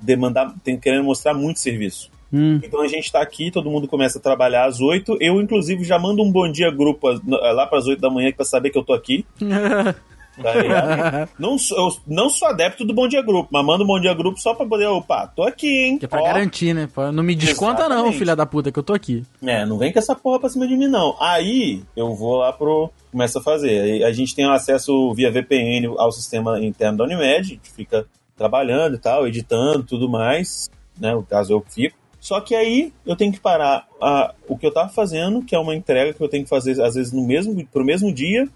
demandar, 0.00 0.52
têm 0.64 0.76
querendo 0.76 1.04
mostrar 1.04 1.32
muito 1.32 1.60
serviço. 1.60 2.10
Hum. 2.32 2.58
Então 2.64 2.80
a 2.80 2.88
gente 2.88 3.12
tá 3.12 3.22
aqui, 3.22 3.52
todo 3.52 3.70
mundo 3.70 3.86
começa 3.86 4.18
a 4.18 4.20
trabalhar 4.20 4.64
às 4.64 4.80
8. 4.80 5.18
Eu, 5.20 5.40
inclusive, 5.40 5.84
já 5.84 5.96
mando 5.96 6.24
um 6.24 6.32
bom 6.32 6.50
dia 6.50 6.72
grupo 6.72 7.06
às- 7.06 7.20
lá 7.24 7.68
para 7.68 7.78
as 7.78 7.86
8 7.86 8.00
da 8.00 8.10
manhã 8.10 8.32
para 8.32 8.44
saber 8.44 8.70
que 8.70 8.78
eu 8.78 8.82
tô 8.82 8.92
aqui. 8.92 9.24
Tá 10.42 10.54
ligado? 10.54 11.28
não, 11.38 11.56
sou, 11.58 11.78
eu 11.78 11.96
não 12.06 12.28
sou 12.28 12.48
adepto 12.48 12.84
do 12.84 12.92
bom 12.94 13.06
dia 13.06 13.22
grupo, 13.22 13.48
mas 13.52 13.64
mando 13.64 13.84
um 13.84 13.86
bom 13.86 14.00
dia 14.00 14.12
grupo 14.14 14.38
só 14.40 14.54
pra 14.54 14.66
poder, 14.66 14.86
opa, 14.86 15.26
tô 15.28 15.42
aqui, 15.42 15.68
hein? 15.68 15.98
Que 15.98 16.04
é 16.06 16.08
pra 16.08 16.20
Ó. 16.20 16.24
garantir, 16.24 16.74
né? 16.74 16.88
Não 17.12 17.22
me 17.22 17.34
desconta 17.34 17.82
não, 17.82 17.96
Exatamente. 17.96 18.18
filha 18.18 18.36
da 18.36 18.44
puta, 18.46 18.72
que 18.72 18.78
eu 18.78 18.82
tô 18.82 18.92
aqui. 18.94 19.24
É, 19.42 19.64
não 19.64 19.78
vem 19.78 19.92
com 19.92 19.98
essa 19.98 20.14
porra 20.14 20.40
pra 20.40 20.48
cima 20.48 20.66
de 20.66 20.76
mim, 20.76 20.88
não. 20.88 21.16
Aí 21.20 21.82
eu 21.96 22.14
vou 22.14 22.36
lá 22.36 22.52
pro. 22.52 22.90
Começa 23.12 23.38
a 23.38 23.42
fazer. 23.42 24.02
A 24.04 24.12
gente 24.12 24.34
tem 24.34 24.44
acesso 24.44 25.12
via 25.14 25.30
VPN 25.30 25.94
ao 25.98 26.10
sistema 26.10 26.58
interno 26.64 26.98
da 26.98 27.04
Unimed, 27.04 27.38
a 27.38 27.42
gente 27.42 27.70
fica 27.70 28.04
trabalhando 28.36 28.96
e 28.96 28.98
tal, 28.98 29.28
editando 29.28 29.84
tudo 29.84 30.08
mais. 30.08 30.68
né? 30.98 31.14
No 31.14 31.22
caso 31.22 31.52
eu 31.52 31.64
fico. 31.70 31.96
Só 32.18 32.40
que 32.40 32.54
aí 32.54 32.92
eu 33.06 33.14
tenho 33.14 33.30
que 33.32 33.38
parar 33.38 33.86
a, 34.00 34.34
o 34.48 34.56
que 34.56 34.66
eu 34.66 34.72
tava 34.72 34.88
fazendo, 34.88 35.42
que 35.42 35.54
é 35.54 35.58
uma 35.58 35.74
entrega 35.76 36.12
que 36.14 36.20
eu 36.20 36.28
tenho 36.28 36.42
que 36.42 36.48
fazer 36.48 36.80
às 36.82 36.94
vezes 36.94 37.12
no 37.12 37.22
mesmo 37.24 37.64
pro 37.66 37.84
mesmo 37.84 38.10
dia, 38.12 38.48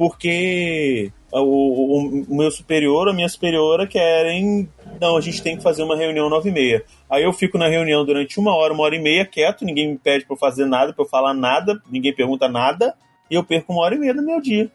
porque 0.00 1.12
o, 1.38 1.42
o, 1.42 2.22
o 2.28 2.36
meu 2.36 2.50
superior, 2.50 3.08
a 3.08 3.12
minha 3.12 3.28
superiora 3.28 3.86
querem. 3.86 4.68
Não, 5.00 5.16
a 5.16 5.20
gente 5.20 5.42
tem 5.42 5.56
que 5.56 5.62
fazer 5.62 5.82
uma 5.82 5.96
reunião 5.96 6.28
9 6.28 6.48
e 6.48 6.52
meia. 6.52 6.84
Aí 7.08 7.22
eu 7.22 7.32
fico 7.32 7.56
na 7.56 7.68
reunião 7.68 8.04
durante 8.04 8.38
uma 8.38 8.54
hora, 8.54 8.72
uma 8.72 8.82
hora 8.82 8.96
e 8.96 9.02
meia, 9.02 9.24
quieto, 9.24 9.64
ninguém 9.64 9.90
me 9.92 9.98
pede 9.98 10.24
pra 10.24 10.34
eu 10.34 10.38
fazer 10.38 10.66
nada, 10.66 10.92
pra 10.92 11.04
eu 11.04 11.08
falar 11.08 11.32
nada, 11.34 11.80
ninguém 11.90 12.14
pergunta 12.14 12.48
nada, 12.48 12.94
e 13.30 13.34
eu 13.34 13.44
perco 13.44 13.72
uma 13.72 13.82
hora 13.82 13.94
e 13.94 13.98
meia 13.98 14.14
do 14.14 14.22
meu 14.22 14.40
dia. 14.40 14.70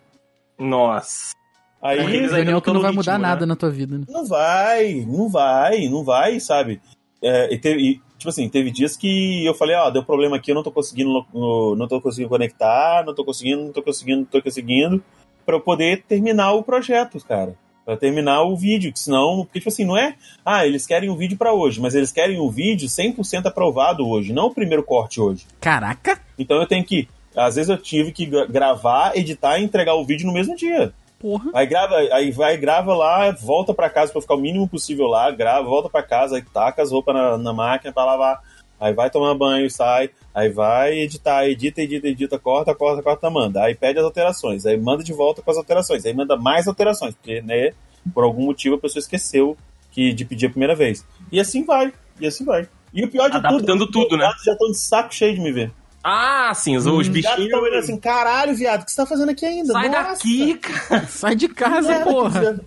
Nossa. 0.58 1.34
Aí 1.82 2.00
aí 2.00 2.06
Reunião 2.06 2.54
não 2.54 2.62
que 2.62 2.68
não 2.68 2.76
no 2.76 2.82
vai 2.82 2.92
mudar 2.92 3.12
ritmo, 3.14 3.28
nada 3.28 3.42
né? 3.42 3.46
na 3.48 3.56
tua 3.56 3.70
vida, 3.70 3.98
né? 3.98 4.06
não 4.10 4.26
vai, 4.26 5.06
não 5.08 5.30
vai, 5.30 5.88
não 5.88 6.04
vai, 6.04 6.40
sabe? 6.40 6.82
É, 7.22 7.54
e 7.54 7.60
teve, 7.60 7.82
e, 7.82 8.02
tipo 8.18 8.30
assim, 8.30 8.50
teve 8.50 8.72
dias 8.72 8.98
que 8.98 9.46
eu 9.46 9.54
falei, 9.54 9.76
ó, 9.76 9.90
deu 9.90 10.04
problema 10.04 10.38
aqui, 10.38 10.52
eu 10.52 10.56
não 10.56 10.64
tô 10.64 10.72
conseguindo, 10.72 11.26
não 11.34 11.88
tô 11.88 12.02
conseguindo 12.02 12.30
conectar, 12.30 13.04
não 13.06 13.14
tô 13.14 13.24
conseguindo, 13.24 13.64
não 13.64 13.72
tô 13.72 13.84
conseguindo, 13.84 14.20
não 14.20 14.26
tô 14.26 14.42
conseguindo, 14.42 15.04
pra 15.46 15.56
eu 15.56 15.62
poder 15.62 16.04
terminar 16.08 16.54
o 16.54 16.64
projeto, 16.64 17.20
cara. 17.28 17.56
Pra 17.86 17.96
terminar 17.96 18.42
o 18.42 18.56
vídeo, 18.58 18.92
que 18.92 19.00
senão, 19.00 19.44
porque 19.46 19.60
tipo 19.60 19.70
assim, 19.70 19.86
não 19.86 19.96
é, 19.96 20.16
ah, 20.44 20.66
eles 20.66 20.88
querem 20.88 21.08
o 21.10 21.16
vídeo 21.16 21.38
pra 21.38 21.54
hoje, 21.54 21.80
mas 21.80 21.94
eles 21.94 22.12
querem 22.12 22.40
o 22.40 22.50
vídeo 22.50 22.88
100% 22.90 23.46
aprovado 23.46 24.08
hoje, 24.08 24.34
não 24.34 24.48
o 24.48 24.54
primeiro 24.54 24.82
corte 24.84 25.22
hoje. 25.22 25.46
Caraca! 25.62 26.20
Então 26.40 26.58
eu 26.58 26.66
tenho 26.66 26.84
que, 26.84 27.08
às 27.36 27.56
vezes 27.58 27.70
eu 27.70 27.78
tive 27.78 28.12
que 28.12 28.26
gra- 28.26 28.48
gravar, 28.48 29.16
editar 29.16 29.60
e 29.60 29.64
entregar 29.64 29.94
o 29.94 30.04
vídeo 30.04 30.26
no 30.26 30.34
mesmo 30.34 30.56
dia. 30.56 30.92
Porra. 31.20 31.52
Aí 31.54 31.66
grava, 31.68 31.96
aí 31.96 32.32
vai, 32.32 32.58
grava 32.58 32.96
lá, 32.96 33.30
volta 33.32 33.72
pra 33.74 33.90
casa 33.90 34.12
pra 34.12 34.22
ficar 34.22 34.34
o 34.36 34.40
mínimo 34.42 34.68
possível 34.68 35.06
lá, 35.06 35.30
grava, 35.30 35.68
volta 35.68 35.88
pra 35.88 36.02
casa, 36.04 36.38
aí 36.38 36.42
taca 36.42 36.82
as 36.82 36.92
roupas 36.92 37.14
na, 37.14 37.38
na 37.38 37.54
máquina 37.54 37.94
pra 37.94 38.04
lavar, 38.04 38.42
aí 38.80 38.94
vai 38.94 39.10
tomar 39.10 39.34
banho, 39.36 39.70
sai, 39.70 40.10
aí 40.34 40.50
vai 40.50 41.00
editar, 41.00 41.48
edita, 41.48 41.82
edita, 41.82 42.08
edita, 42.08 42.40
corta, 42.40 42.74
corta, 42.76 43.02
corta, 43.02 43.30
manda. 43.30 43.64
Aí 43.64 43.76
pede 43.76 44.00
as 44.00 44.06
alterações, 44.06 44.66
aí 44.66 44.78
manda 44.78 45.04
de 45.04 45.14
volta 45.14 45.42
com 45.42 45.52
as 45.52 45.58
alterações, 45.58 46.06
aí 46.06 46.14
manda 46.14 46.36
mais 46.36 46.68
alterações, 46.68 47.14
porque, 47.16 47.42
né, 47.42 47.72
por 48.14 48.24
algum 48.24 48.46
motivo 48.46 48.76
a 48.76 48.80
pessoa 48.80 49.00
esqueceu 49.00 49.58
que, 49.92 50.14
de 50.14 50.26
pedir 50.26 50.48
a 50.48 50.50
primeira 50.50 50.76
vez. 50.76 51.06
E 51.32 51.40
assim 51.40 51.64
vai, 51.64 51.94
e 52.20 52.28
assim 52.28 52.44
vai. 52.44 52.68
E 52.94 53.04
o 53.04 53.10
pior 53.10 53.30
de 53.30 53.38
Adaptando 53.38 53.88
tudo, 53.88 54.04
tudo, 54.04 54.14
os 54.16 54.20
né? 54.20 54.32
já 54.46 54.54
estão 54.54 54.72
de 54.72 54.78
saco 54.78 55.14
cheio 55.14 55.34
de 55.36 55.42
me 55.42 55.52
ver. 55.52 55.72
Ah, 56.04 56.54
sim, 56.54 56.78
os, 56.78 56.86
os 56.86 56.92
gatos 56.94 57.08
bichinhos. 57.10 57.40
estão 57.46 57.62
olhando 57.62 57.80
assim, 57.80 57.98
caralho, 57.98 58.56
viado, 58.56 58.84
o 58.84 58.86
que 58.86 58.92
você 58.92 58.98
tá 58.98 59.06
fazendo 59.08 59.32
aqui 59.32 59.46
ainda? 59.46 59.74
Sai 59.74 59.90
Nossa. 59.90 60.12
daqui, 60.12 60.54
cara. 60.56 61.08
Sai 61.10 61.36
de 61.36 61.48
casa, 61.48 61.92
É, 61.92 62.04
porra! 62.04 62.62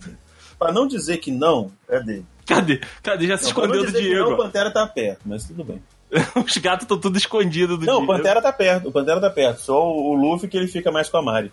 Pra 0.58 0.72
não 0.72 0.88
dizer 0.88 1.18
que 1.18 1.30
não, 1.30 1.70
é 1.88 2.00
dele. 2.00 2.26
Cadê? 2.44 2.80
Cadê? 3.00 3.28
Já 3.28 3.38
se 3.38 3.44
Não, 3.44 3.54
pra 3.54 3.68
não 3.68 3.74
escondeu 3.74 3.92
do 3.92 3.98
que 3.98 4.14
Não, 4.14 4.22
o 4.22 4.26
Diego. 4.26 4.42
Pantera 4.42 4.70
tá 4.72 4.86
perto, 4.86 5.20
mas 5.24 5.44
tudo 5.44 5.62
bem. 5.62 5.80
Os 6.44 6.56
gatos 6.56 6.84
estão 6.84 6.98
tudo 6.98 7.18
escondidos 7.18 7.78
do 7.78 7.86
Não, 7.86 7.96
o 7.96 7.98
Diego. 7.98 8.12
Pantera 8.12 8.42
tá 8.42 8.52
perto, 8.52 8.88
o 8.88 8.92
Pantera 8.92 9.20
tá 9.20 9.30
perto. 9.30 9.60
Só 9.60 9.90
o, 9.90 10.10
o 10.10 10.14
Luffy 10.14 10.48
que 10.48 10.56
ele 10.56 10.68
fica 10.68 10.90
mais 10.90 11.08
com 11.08 11.18
a 11.18 11.22
Mari. 11.22 11.52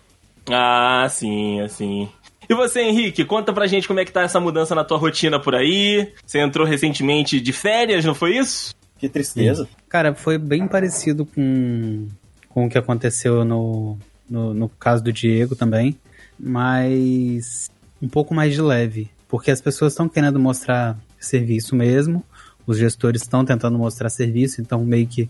Ah, 0.50 1.06
sim, 1.10 1.60
assim. 1.60 2.08
E 2.48 2.54
você, 2.54 2.80
Henrique, 2.80 3.24
conta 3.24 3.52
pra 3.52 3.66
gente 3.66 3.88
como 3.88 3.98
é 3.98 4.04
que 4.04 4.12
tá 4.12 4.22
essa 4.22 4.38
mudança 4.38 4.74
na 4.74 4.84
tua 4.84 4.98
rotina 4.98 5.40
por 5.40 5.54
aí. 5.54 6.12
Você 6.24 6.38
entrou 6.38 6.66
recentemente 6.66 7.40
de 7.40 7.52
férias, 7.52 8.04
não 8.04 8.14
foi 8.14 8.36
isso? 8.36 8.74
Que 8.98 9.08
tristeza. 9.08 9.68
Cara, 9.88 10.14
foi 10.14 10.38
bem 10.38 10.66
parecido 10.66 11.26
com, 11.26 12.06
com 12.48 12.66
o 12.66 12.70
que 12.70 12.78
aconteceu 12.78 13.44
no, 13.44 13.98
no, 14.30 14.54
no 14.54 14.68
caso 14.68 15.02
do 15.02 15.12
Diego 15.12 15.54
também, 15.54 15.98
mas 16.38 17.70
um 18.00 18.08
pouco 18.08 18.32
mais 18.34 18.54
de 18.54 18.62
leve, 18.62 19.10
porque 19.28 19.50
as 19.50 19.60
pessoas 19.60 19.92
estão 19.92 20.08
querendo 20.08 20.38
mostrar 20.38 20.96
serviço 21.18 21.74
mesmo, 21.74 22.24
os 22.66 22.78
gestores 22.78 23.22
estão 23.22 23.44
tentando 23.44 23.78
mostrar 23.78 24.08
serviço, 24.08 24.60
então 24.60 24.84
meio 24.84 25.06
que 25.06 25.28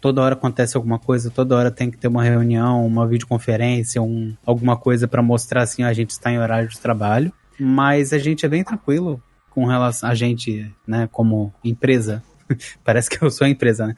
toda 0.00 0.22
hora 0.22 0.34
acontece 0.34 0.76
alguma 0.76 0.98
coisa, 0.98 1.30
toda 1.30 1.56
hora 1.56 1.70
tem 1.70 1.90
que 1.90 1.98
ter 1.98 2.08
uma 2.08 2.22
reunião, 2.22 2.86
uma 2.86 3.06
videoconferência, 3.06 4.00
um, 4.00 4.34
alguma 4.44 4.76
coisa 4.76 5.08
para 5.08 5.22
mostrar 5.22 5.62
assim, 5.62 5.82
ó, 5.82 5.88
a 5.88 5.92
gente 5.92 6.10
está 6.10 6.30
em 6.30 6.38
horário 6.38 6.68
de 6.68 6.78
trabalho, 6.78 7.32
mas 7.58 8.12
a 8.12 8.18
gente 8.18 8.46
é 8.46 8.48
bem 8.48 8.62
tranquilo 8.62 9.20
com 9.50 9.64
relação 9.64 10.08
a 10.08 10.14
gente, 10.14 10.70
né, 10.86 11.08
como 11.10 11.52
empresa. 11.64 12.22
Parece 12.84 13.10
que 13.10 13.22
eu 13.22 13.30
sou 13.30 13.46
a 13.46 13.48
empresa, 13.48 13.86
né? 13.86 13.94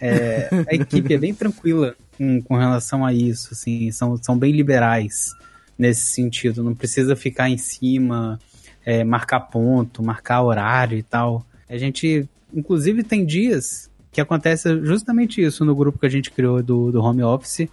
É, 0.00 0.48
a 0.68 0.74
equipe 0.74 1.14
é 1.14 1.18
bem 1.18 1.32
tranquila 1.32 1.94
com, 2.16 2.42
com 2.42 2.56
relação 2.56 3.04
a 3.04 3.12
isso, 3.12 3.50
assim, 3.52 3.92
são, 3.92 4.16
são 4.16 4.36
bem 4.36 4.52
liberais 4.52 5.30
nesse 5.78 6.06
sentido. 6.06 6.64
Não 6.64 6.74
precisa 6.74 7.14
ficar 7.14 7.48
em 7.48 7.58
cima, 7.58 8.38
é, 8.84 9.04
marcar 9.04 9.40
ponto, 9.40 10.02
marcar 10.02 10.42
horário 10.42 10.98
e 10.98 11.02
tal. 11.02 11.46
A 11.72 11.78
gente, 11.78 12.28
inclusive, 12.54 13.02
tem 13.02 13.24
dias 13.24 13.90
que 14.12 14.20
acontece 14.20 14.78
justamente 14.84 15.42
isso 15.42 15.64
no 15.64 15.74
grupo 15.74 15.98
que 15.98 16.04
a 16.04 16.10
gente 16.10 16.30
criou 16.30 16.62
do, 16.62 16.92
do 16.92 17.02
home 17.02 17.22
office. 17.22 17.66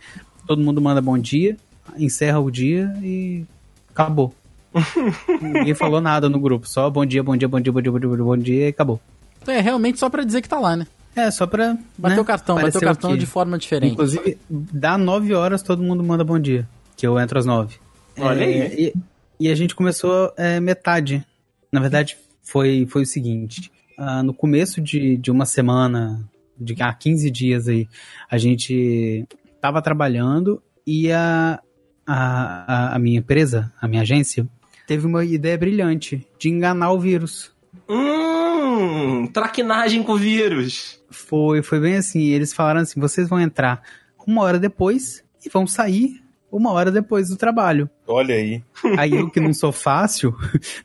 Todo 0.47 0.62
mundo 0.62 0.79
manda 0.79 1.01
bom 1.01 1.17
dia, 1.17 1.57
encerra 1.97 2.39
o 2.39 2.49
dia 2.49 2.95
e 3.03 3.43
acabou. 3.89 4.33
Ninguém 5.41 5.73
falou 5.73 5.99
nada 5.99 6.29
no 6.29 6.39
grupo, 6.39 6.65
só 6.65 6.89
bom 6.89 7.05
dia, 7.05 7.21
bom 7.21 7.35
dia, 7.35 7.49
bom 7.49 7.59
dia, 7.59 7.73
bom 7.73 7.81
dia, 7.81 7.91
bom 7.91 7.99
dia, 7.99 8.07
bom 8.07 8.15
dia, 8.15 8.25
bom 8.25 8.38
dia 8.38 8.65
e 8.67 8.69
acabou. 8.69 9.01
Então 9.41 9.53
é 9.53 9.59
realmente 9.59 9.99
só 9.99 10.09
pra 10.09 10.23
dizer 10.23 10.41
que 10.41 10.47
tá 10.47 10.59
lá, 10.59 10.77
né? 10.77 10.88
É, 11.13 11.29
só 11.29 11.45
pra. 11.45 11.77
Bateu 11.97 12.15
né, 12.15 12.21
o 12.21 12.25
cartão, 12.25 12.55
bateu 12.55 12.79
o 12.79 12.83
cartão 12.83 13.17
de 13.17 13.25
forma 13.25 13.57
diferente. 13.57 13.91
Inclusive, 13.91 14.38
dá 14.49 14.97
9 14.97 15.33
horas, 15.33 15.62
todo 15.62 15.83
mundo 15.83 16.01
manda 16.01 16.23
bom 16.23 16.39
dia. 16.39 16.65
Que 16.95 17.05
eu 17.05 17.19
entro 17.19 17.38
às 17.38 17.45
9. 17.45 17.75
Olha 18.17 18.45
aí. 18.45 18.93
E, 19.39 19.47
e 19.47 19.49
a 19.49 19.55
gente 19.55 19.75
começou 19.75 20.31
é, 20.38 20.57
metade. 20.62 21.21
Na 21.69 21.81
verdade, 21.81 22.17
foi, 22.41 22.88
foi 22.89 23.01
o 23.01 23.05
seguinte. 23.05 23.69
Ah, 24.01 24.23
no 24.23 24.33
começo 24.33 24.79
de, 24.79 25.17
de 25.17 25.29
uma 25.29 25.45
semana, 25.45 26.25
de 26.57 26.73
há 26.81 26.93
15 26.93 27.29
dias 27.29 27.67
aí, 27.67 27.85
a 28.31 28.38
gente 28.38 29.27
tava 29.59 29.81
trabalhando 29.81 30.63
e 30.88 31.12
a, 31.12 31.59
a, 32.07 32.95
a, 32.95 32.99
minha 32.99 33.19
empresa, 33.19 33.73
a 33.81 33.89
minha 33.89 34.01
agência, 34.01 34.47
teve 34.88 35.05
uma 35.05 35.25
ideia 35.25 35.57
brilhante 35.57 36.25
de 36.39 36.47
enganar 36.47 36.93
o 36.93 36.99
vírus. 36.99 37.51
Hum, 37.89 39.27
traquinagem 39.27 40.01
com 40.01 40.15
vírus. 40.15 41.03
Foi, 41.09 41.62
foi 41.62 41.81
bem 41.81 41.97
assim. 41.97 42.27
Eles 42.27 42.53
falaram 42.53 42.79
assim: 42.79 43.01
vocês 43.01 43.27
vão 43.27 43.41
entrar 43.41 43.81
uma 44.25 44.43
hora 44.43 44.57
depois 44.57 45.25
e 45.45 45.49
vão 45.49 45.67
sair 45.67 46.23
uma 46.51 46.71
hora 46.71 46.91
depois 46.91 47.29
do 47.29 47.35
trabalho. 47.38 47.89
Olha 48.07 48.35
aí. 48.35 48.63
Aí 48.97 49.13
eu 49.15 49.29
que 49.29 49.39
não 49.39 49.53
sou 49.53 49.71
fácil, 49.73 50.35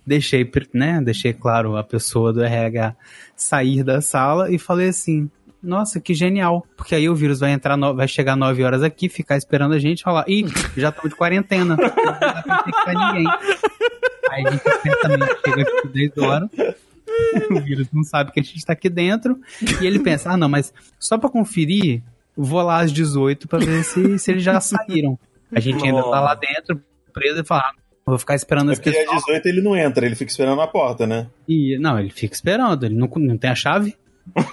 deixei, 0.07 0.51
né, 0.73 1.01
deixei 1.03 1.33
claro 1.33 1.77
a 1.77 1.83
pessoa 1.85 2.33
do 2.33 2.43
RH 2.43 2.95
sair 3.37 3.83
da 3.83 4.01
sala 4.01 4.51
e 4.53 4.59
falei 4.59 4.89
assim: 4.89 5.31
"Nossa, 5.63 5.99
que 6.01 6.13
genial, 6.15 6.67
porque 6.77 6.95
aí 6.95 7.09
o 7.09 7.15
vírus 7.15 7.41
vai 7.41 7.53
entrar, 7.53 7.77
no- 7.77 7.95
vai 7.95 8.07
chegar 8.07 8.37
9 8.37 8.63
horas 8.63 8.83
aqui, 8.83 9.09
ficar 9.09 9.37
esperando 9.37 9.75
a 9.75 9.79
gente, 9.79 10.03
falar: 10.03 10.25
"Ih, 10.29 10.45
já 10.77 10.91
estamos 10.91 11.11
de 11.11 11.17
quarentena". 11.17 11.77
Não 11.81 11.91
pra 11.91 12.65
infectar 12.69 12.95
ninguém. 13.15 13.27
Aí 14.31 14.47
a 14.47 14.51
gente 14.51 14.63
certamente 14.83 15.37
chega 15.47 15.63
aqui 15.63 15.89
10 15.89 16.19
horas. 16.19 16.51
O 17.51 17.61
vírus 17.61 17.87
não 17.93 18.03
sabe 18.03 18.33
que 18.33 18.41
a 18.41 18.43
gente 18.43 18.65
tá 18.65 18.73
aqui 18.73 18.89
dentro 18.89 19.39
e 19.81 19.87
ele 19.87 19.99
pensa: 20.01 20.31
"Ah, 20.33 20.37
não, 20.37 20.49
mas 20.49 20.73
só 20.99 21.17
pra 21.17 21.31
conferir, 21.31 22.03
vou 22.37 22.61
lá 22.63 22.81
às 22.81 22.93
18 22.93 23.47
pra 23.47 23.59
ver 23.59 23.85
se, 23.85 24.19
se 24.19 24.31
eles 24.33 24.43
já 24.43 24.61
saíram". 24.61 25.19
A 25.55 25.61
gente 25.61 25.85
ainda 25.85 26.03
tá 26.03 26.21
lá 26.21 26.35
dentro, 26.35 26.81
preso 27.13 27.41
e 27.41 27.45
fala: 27.45 27.63
"Ah, 27.67 27.73
Vou 28.07 28.19
ficar 28.19 28.35
esperando 28.35 28.71
É 28.71 28.73
esse 28.75 28.83
porque 28.83 28.97
pessoal. 28.99 29.17
às 29.17 29.25
18 29.25 29.47
ele 29.47 29.63
não 29.63 29.75
entra, 29.77 30.05
ele 30.05 30.15
fica 30.15 30.31
esperando 30.31 30.57
na 30.59 30.67
porta, 30.67 31.07
né? 31.07 31.27
E, 31.49 31.79
não, 31.79 31.99
ele 31.99 32.11
fica 32.11 32.35
esperando, 32.35 32.85
ele 32.85 32.95
não, 32.95 33.09
não 33.17 33.39
tem 33.39 33.49
a 33.51 33.55
chave, 33.55 33.97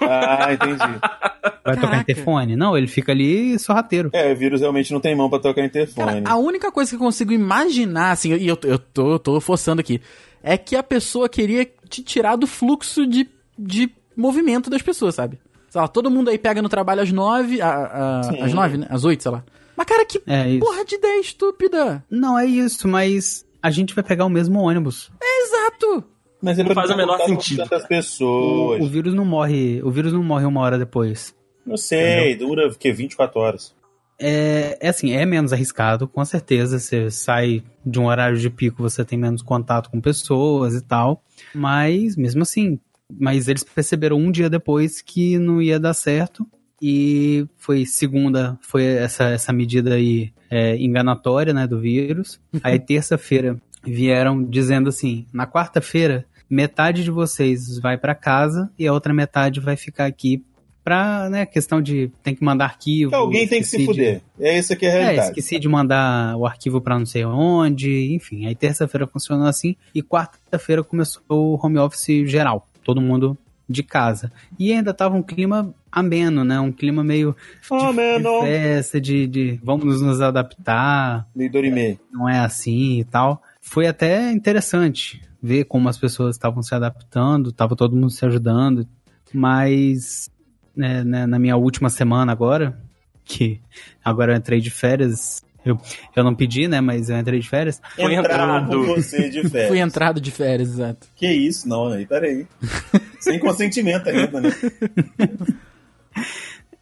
Ah, 0.00 0.52
entendi. 0.52 0.78
vai 1.64 1.76
tocar 1.76 2.00
interfone. 2.00 2.56
Não, 2.56 2.76
ele 2.76 2.86
fica 2.86 3.12
ali 3.12 3.58
sorrateiro. 3.58 4.10
É, 4.12 4.32
o 4.32 4.36
vírus 4.36 4.60
realmente 4.60 4.92
não 4.92 5.00
tem 5.00 5.14
mão 5.14 5.28
pra 5.30 5.38
tocar 5.38 5.64
interfone. 5.64 6.22
Cara, 6.22 6.30
a 6.30 6.36
única 6.36 6.70
coisa 6.72 6.90
que 6.90 6.96
eu 6.96 7.00
consigo 7.00 7.32
imaginar, 7.32 8.12
assim, 8.12 8.34
e 8.34 8.48
eu, 8.48 8.58
eu 8.64 8.78
tô, 8.78 9.18
tô 9.18 9.40
forçando 9.40 9.80
aqui, 9.80 10.00
é 10.42 10.56
que 10.56 10.74
a 10.76 10.82
pessoa 10.82 11.28
queria 11.28 11.66
te 11.88 12.02
tirar 12.02 12.36
do 12.36 12.46
fluxo 12.46 13.06
de, 13.06 13.28
de 13.58 13.90
movimento 14.16 14.68
das 14.70 14.82
pessoas, 14.82 15.14
sabe? 15.14 15.38
Sei 15.68 15.80
lá, 15.80 15.88
todo 15.88 16.10
mundo 16.10 16.28
aí 16.30 16.36
pega 16.38 16.60
no 16.60 16.68
trabalho 16.68 17.00
às 17.02 17.10
nove, 17.12 17.60
a- 17.62 17.68
a- 17.68 18.44
às 18.44 18.52
nove, 18.52 18.76
né? 18.78 18.86
Às 18.90 19.04
oito, 19.04 19.22
sei 19.22 19.32
lá. 19.32 19.42
Mas, 19.82 19.86
cara, 19.86 20.04
que 20.06 20.22
É 20.26 20.58
porra 20.58 20.84
de 20.84 20.94
ideia 20.94 21.20
estúpida! 21.20 22.04
Não, 22.08 22.38
é 22.38 22.46
isso, 22.46 22.86
mas 22.86 23.44
a 23.60 23.70
gente 23.70 23.94
vai 23.94 24.04
pegar 24.04 24.24
o 24.24 24.30
mesmo 24.30 24.60
ônibus. 24.60 25.10
Exato! 25.20 26.04
Mas 26.40 26.58
é 26.58 26.62
Não 26.62 26.74
faz 26.74 26.90
o 26.90 26.96
menor 26.96 27.18
sentido, 27.20 27.62
Tantas 27.62 27.84
O, 27.84 27.88
pessoas. 27.88 28.80
o 28.82 28.88
vírus 28.88 29.14
não 29.14 29.24
morre. 29.24 29.80
O 29.82 29.90
vírus 29.90 30.12
não 30.12 30.22
morre 30.22 30.44
uma 30.44 30.60
hora 30.60 30.78
depois. 30.78 31.34
Não 31.64 31.76
sei, 31.76 32.34
dura 32.36 32.68
o 32.68 32.74
quê? 32.76 32.92
24 32.92 33.38
horas. 33.40 33.74
É, 34.18 34.76
é 34.80 34.88
assim, 34.88 35.12
é 35.12 35.24
menos 35.26 35.52
arriscado, 35.52 36.08
com 36.08 36.24
certeza. 36.24 36.78
Você 36.78 37.10
sai 37.10 37.62
de 37.84 37.98
um 38.00 38.06
horário 38.06 38.36
de 38.38 38.50
pico, 38.50 38.82
você 38.82 39.04
tem 39.04 39.18
menos 39.18 39.42
contato 39.42 39.90
com 39.90 40.00
pessoas 40.00 40.74
e 40.74 40.80
tal. 40.80 41.22
Mas, 41.54 42.16
mesmo 42.16 42.42
assim, 42.42 42.78
mas 43.20 43.46
eles 43.48 43.62
perceberam 43.64 44.16
um 44.16 44.30
dia 44.30 44.50
depois 44.50 45.00
que 45.00 45.38
não 45.38 45.62
ia 45.62 45.78
dar 45.78 45.94
certo. 45.94 46.46
E 46.82 47.46
foi 47.56 47.86
segunda, 47.86 48.58
foi 48.60 48.84
essa, 48.84 49.24
essa 49.24 49.52
medida 49.52 49.94
aí 49.94 50.32
é, 50.50 50.76
enganatória, 50.76 51.54
né, 51.54 51.64
do 51.66 51.78
vírus. 51.78 52.40
Aí 52.62 52.78
terça-feira 52.80 53.56
vieram 53.84 54.42
dizendo 54.44 54.88
assim, 54.88 55.24
na 55.32 55.46
quarta-feira 55.46 56.26
metade 56.50 57.04
de 57.04 57.10
vocês 57.10 57.78
vai 57.78 57.96
pra 57.96 58.14
casa 58.14 58.70
e 58.78 58.86
a 58.86 58.92
outra 58.92 59.14
metade 59.14 59.60
vai 59.60 59.76
ficar 59.76 60.06
aqui 60.06 60.44
pra, 60.84 61.30
né, 61.30 61.46
questão 61.46 61.80
de 61.80 62.10
tem 62.22 62.34
que 62.34 62.42
mandar 62.44 62.64
arquivo. 62.64 63.10
Que 63.10 63.16
alguém 63.16 63.46
tem 63.46 63.60
que 63.60 63.68
se 63.68 63.76
esqueci 63.76 63.78
de- 63.78 64.04
fuder. 64.04 64.22
É 64.40 64.58
isso 64.58 64.72
aqui 64.72 64.84
é 64.84 64.90
a 64.90 64.94
É, 64.94 65.00
realidade. 65.02 65.28
esqueci 65.28 65.58
de 65.60 65.68
mandar 65.68 66.36
o 66.36 66.44
arquivo 66.44 66.80
pra 66.80 66.98
não 66.98 67.06
sei 67.06 67.24
onde, 67.24 68.12
enfim. 68.12 68.46
Aí 68.46 68.54
terça-feira 68.56 69.06
funcionou 69.06 69.46
assim 69.46 69.76
e 69.94 70.02
quarta-feira 70.02 70.82
começou 70.82 71.22
o 71.28 71.58
home 71.64 71.78
office 71.78 72.28
geral, 72.28 72.68
todo 72.84 73.00
mundo 73.00 73.38
de 73.68 73.82
casa. 73.82 74.30
E 74.58 74.72
ainda 74.72 74.92
tava 74.92 75.16
um 75.16 75.22
clima 75.22 75.74
ameno, 75.90 76.44
né? 76.44 76.58
Um 76.60 76.72
clima 76.72 77.02
meio 77.04 77.36
de, 77.62 77.74
Ameno. 77.74 78.40
de 78.40 78.46
festa, 78.46 79.00
de, 79.00 79.26
de 79.26 79.60
vamos 79.62 80.00
nos 80.00 80.20
adaptar, 80.20 81.26
Meio 81.34 81.50
Dorime. 81.50 81.98
não 82.10 82.28
é 82.28 82.38
assim 82.38 83.00
e 83.00 83.04
tal. 83.04 83.42
Foi 83.60 83.86
até 83.86 84.30
interessante 84.32 85.22
ver 85.42 85.64
como 85.64 85.88
as 85.88 85.98
pessoas 85.98 86.36
estavam 86.36 86.62
se 86.62 86.74
adaptando, 86.74 87.52
tava 87.52 87.74
todo 87.76 87.96
mundo 87.96 88.10
se 88.10 88.24
ajudando, 88.24 88.86
mas 89.32 90.30
né, 90.74 91.04
né, 91.04 91.26
na 91.26 91.38
minha 91.38 91.56
última 91.56 91.90
semana 91.90 92.32
agora, 92.32 92.78
que 93.24 93.60
agora 94.04 94.32
eu 94.32 94.36
entrei 94.36 94.60
de 94.60 94.70
férias, 94.70 95.42
eu, 95.64 95.78
eu 96.14 96.24
não 96.24 96.34
pedi, 96.34 96.68
né, 96.68 96.80
mas 96.80 97.08
eu 97.08 97.18
entrei 97.18 97.40
de 97.40 97.48
férias, 97.48 97.80
Foi 97.94 98.14
entrado. 98.14 98.70
com 98.70 98.84
você 98.84 99.28
de 99.28 99.42
férias. 99.48 99.68
Fui 99.68 99.78
entrado 99.78 100.20
de 100.20 100.30
férias, 100.30 100.70
exato. 100.70 101.06
Que 101.14 101.26
isso? 101.30 101.68
Não, 101.68 101.88
aí, 101.88 102.06
peraí. 102.06 102.46
Sem 103.20 103.38
consentimento 103.38 104.08
ainda, 104.08 104.40
né? 104.40 104.50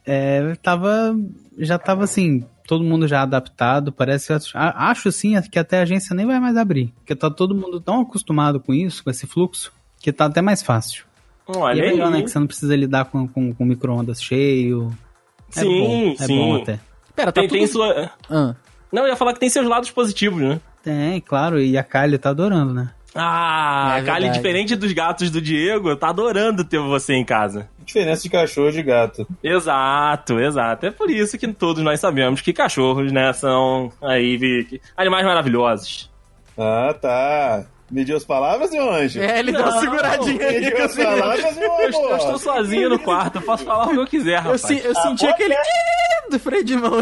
é, 0.06 0.54
tava, 0.62 1.16
já 1.58 1.78
tava 1.78 2.04
assim, 2.04 2.44
todo 2.66 2.84
mundo 2.84 3.06
já 3.06 3.22
adaptado, 3.22 3.92
parece, 3.92 4.32
acho 4.54 5.12
sim 5.12 5.34
que 5.50 5.58
até 5.58 5.80
a 5.80 5.82
agência 5.82 6.14
nem 6.14 6.26
vai 6.26 6.40
mais 6.40 6.56
abrir, 6.56 6.92
porque 6.96 7.14
tá 7.14 7.30
todo 7.30 7.54
mundo 7.54 7.80
tão 7.80 8.00
acostumado 8.00 8.60
com 8.60 8.72
isso, 8.72 9.04
com 9.04 9.10
esse 9.10 9.26
fluxo, 9.26 9.72
que 9.98 10.12
tá 10.12 10.26
até 10.26 10.40
mais 10.40 10.62
fácil. 10.62 11.04
Olha 11.56 11.78
e 11.78 11.80
é 11.80 11.84
aí. 11.84 11.90
melhor, 11.92 12.10
né? 12.10 12.22
Que 12.22 12.30
você 12.30 12.38
não 12.38 12.46
precisa 12.46 12.76
lidar 12.76 13.06
com, 13.06 13.26
com, 13.26 13.52
com 13.52 13.64
micro-ondas 13.64 14.22
cheio. 14.22 14.90
É 15.56 15.60
Sim, 15.60 15.80
bom, 15.80 16.10
é 16.12 16.26
sim. 16.26 16.36
bom 16.36 16.56
até. 16.56 16.80
Pera, 17.16 17.32
tá 17.32 17.40
Tem, 17.40 17.48
tudo... 17.48 17.58
tem 17.58 17.66
sua... 17.66 18.10
Ah, 18.30 18.54
Não, 18.92 19.02
eu 19.02 19.08
ia 19.08 19.16
falar 19.16 19.32
que 19.32 19.40
tem 19.40 19.48
seus 19.48 19.66
lados 19.66 19.90
positivos, 19.90 20.40
né? 20.40 20.60
Tem, 20.82 21.20
claro, 21.20 21.60
e 21.60 21.76
a 21.78 21.82
Kylie 21.84 22.18
tá 22.18 22.30
adorando, 22.30 22.72
né? 22.74 22.90
Ah, 23.14 23.94
É 23.96 23.98
a 23.98 24.02
verdade. 24.02 24.30
diferente 24.30 24.76
dos 24.76 24.92
gatos 24.92 25.30
do 25.30 25.40
Diego, 25.40 25.96
tá 25.96 26.08
adorando 26.10 26.64
ter 26.64 26.78
você 26.78 27.14
em 27.14 27.24
casa. 27.24 27.68
Diferença 27.84 28.22
de 28.22 28.30
cachorro 28.30 28.68
e 28.68 28.72
de 28.72 28.82
gato. 28.84 29.26
Exato, 29.42 30.38
exato. 30.38 30.86
É 30.86 30.90
por 30.90 31.10
isso 31.10 31.36
que 31.36 31.48
todos 31.48 31.82
nós 31.82 31.98
sabemos 31.98 32.40
que 32.40 32.52
cachorros, 32.52 33.10
né, 33.10 33.32
são 33.32 33.92
aí 34.00 34.80
animais 34.96 35.24
maravilhosos. 35.26 36.08
Ah, 36.56 36.94
tá. 37.00 37.64
Mediu 37.90 38.16
as 38.16 38.24
palavras, 38.24 38.70
meu 38.70 38.88
anjo? 38.90 39.20
é, 39.20 39.38
ele 39.40 39.50
deu 39.52 39.62
uma 39.62 39.80
seguradinha 39.80 40.46
ali. 40.46 40.60
Mediu 40.60 40.84
as 40.84 40.94
palavras, 40.94 41.56
meu 41.56 41.72
Eu, 41.72 41.88
estou- 41.88 42.08
eu 42.10 42.16
estou 42.16 42.38
sozinho 42.38 42.88
no 42.88 42.98
quarto, 42.98 43.36
eu 43.36 43.42
posso 43.42 43.64
falar 43.64 43.86
o 43.86 43.90
que 43.90 43.96
eu 43.96 44.06
quiser, 44.06 44.36
Eu, 44.36 44.42
rapaz. 44.42 44.60
se- 44.62 44.80
eu 44.84 44.94
senti 44.94 45.26
pode 45.26 45.32
aquele 45.32 45.56
do 46.30 46.38
freio 46.38 46.62
de 46.64 46.76
mão. 46.76 46.92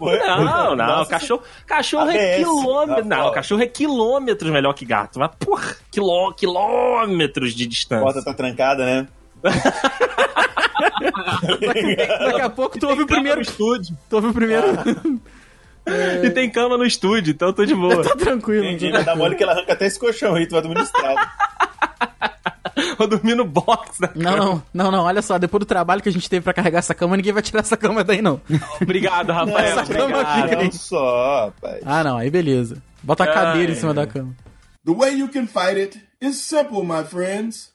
Foi- 0.00 0.18
Não, 0.18 0.74
não, 0.74 0.76
Nossa, 0.76 1.08
cachorro, 1.10 1.42
cachorro 1.64 2.10
é 2.10 2.38
quilômetro. 2.38 3.04
Não, 3.04 3.30
cachorro 3.30 3.62
é 3.62 3.66
quilômetros 3.66 4.50
melhor 4.50 4.72
que 4.72 4.84
gato. 4.84 5.20
Mas, 5.20 5.30
porra, 5.38 5.76
quilô, 5.92 6.32
quilômetros 6.32 7.54
de 7.54 7.64
A 7.64 7.68
distância. 7.68 8.02
porta 8.04 8.24
tá 8.24 8.34
trancada, 8.34 8.84
né? 8.84 9.06
Daqui 12.24 12.40
a 12.40 12.50
pouco 12.50 12.78
tu 12.78 12.88
ouve 12.88 13.02
o 13.02 13.06
primeiro. 13.06 13.40
estúdio. 13.40 13.96
Tu 14.08 14.16
ouve 14.16 14.28
o 14.28 14.34
primeiro. 14.34 14.66
E 16.22 16.30
tem 16.30 16.50
cama 16.50 16.78
no 16.78 16.84
estúdio, 16.86 17.32
então 17.32 17.48
eu 17.48 17.52
tô 17.54 17.64
de 17.64 17.74
boa. 17.74 18.02
tá 18.02 18.16
tranquilo. 18.16 18.64
Entendi, 18.64 18.90
vai 18.90 19.04
dar 19.04 19.14
mole 19.16 19.36
que 19.36 19.42
ela 19.42 19.52
arranca 19.52 19.72
até 19.74 19.86
esse 19.86 19.98
colchão 19.98 20.34
aí, 20.34 20.46
tu 20.46 20.52
vai 20.52 20.62
dormir 20.62 20.76
no 20.78 20.84
estrado. 20.84 21.28
Vou 22.98 23.06
dormir 23.06 23.34
no 23.34 23.44
box, 23.44 24.00
né? 24.00 24.10
Não, 24.14 24.36
não, 24.36 24.62
não, 24.72 24.90
não, 24.90 25.04
olha 25.04 25.22
só, 25.22 25.38
depois 25.38 25.60
do 25.60 25.66
trabalho 25.66 26.02
que 26.02 26.08
a 26.08 26.12
gente 26.12 26.28
teve 26.28 26.42
pra 26.42 26.52
carregar 26.52 26.78
essa 26.80 26.94
cama, 26.94 27.16
ninguém 27.16 27.32
vai 27.32 27.42
tirar 27.42 27.60
essa 27.60 27.76
cama 27.76 28.02
daí, 28.02 28.20
não. 28.22 28.40
Obrigado, 28.80 29.30
Rafael. 29.32 29.78
Essa 29.78 29.92
cama 29.94 30.22
aí. 30.26 30.64
Não 30.64 30.72
só, 30.72 31.52
pai. 31.60 31.80
Ah, 31.84 32.02
não, 32.02 32.16
aí 32.16 32.30
beleza. 32.30 32.82
Bota 33.02 33.24
a 33.24 33.26
Ai, 33.28 33.34
cadeira 33.34 33.72
em 33.72 33.74
cima 33.76 33.90
ai. 33.90 33.94
da 33.96 34.06
cama. 34.06 34.34
The 34.84 34.92
way 34.92 35.14
you 35.18 35.28
can 35.28 35.46
fight 35.46 35.78
it 35.78 35.98
is 36.20 36.36
simple, 36.40 36.82
my 36.82 37.04
friends. 37.04 37.70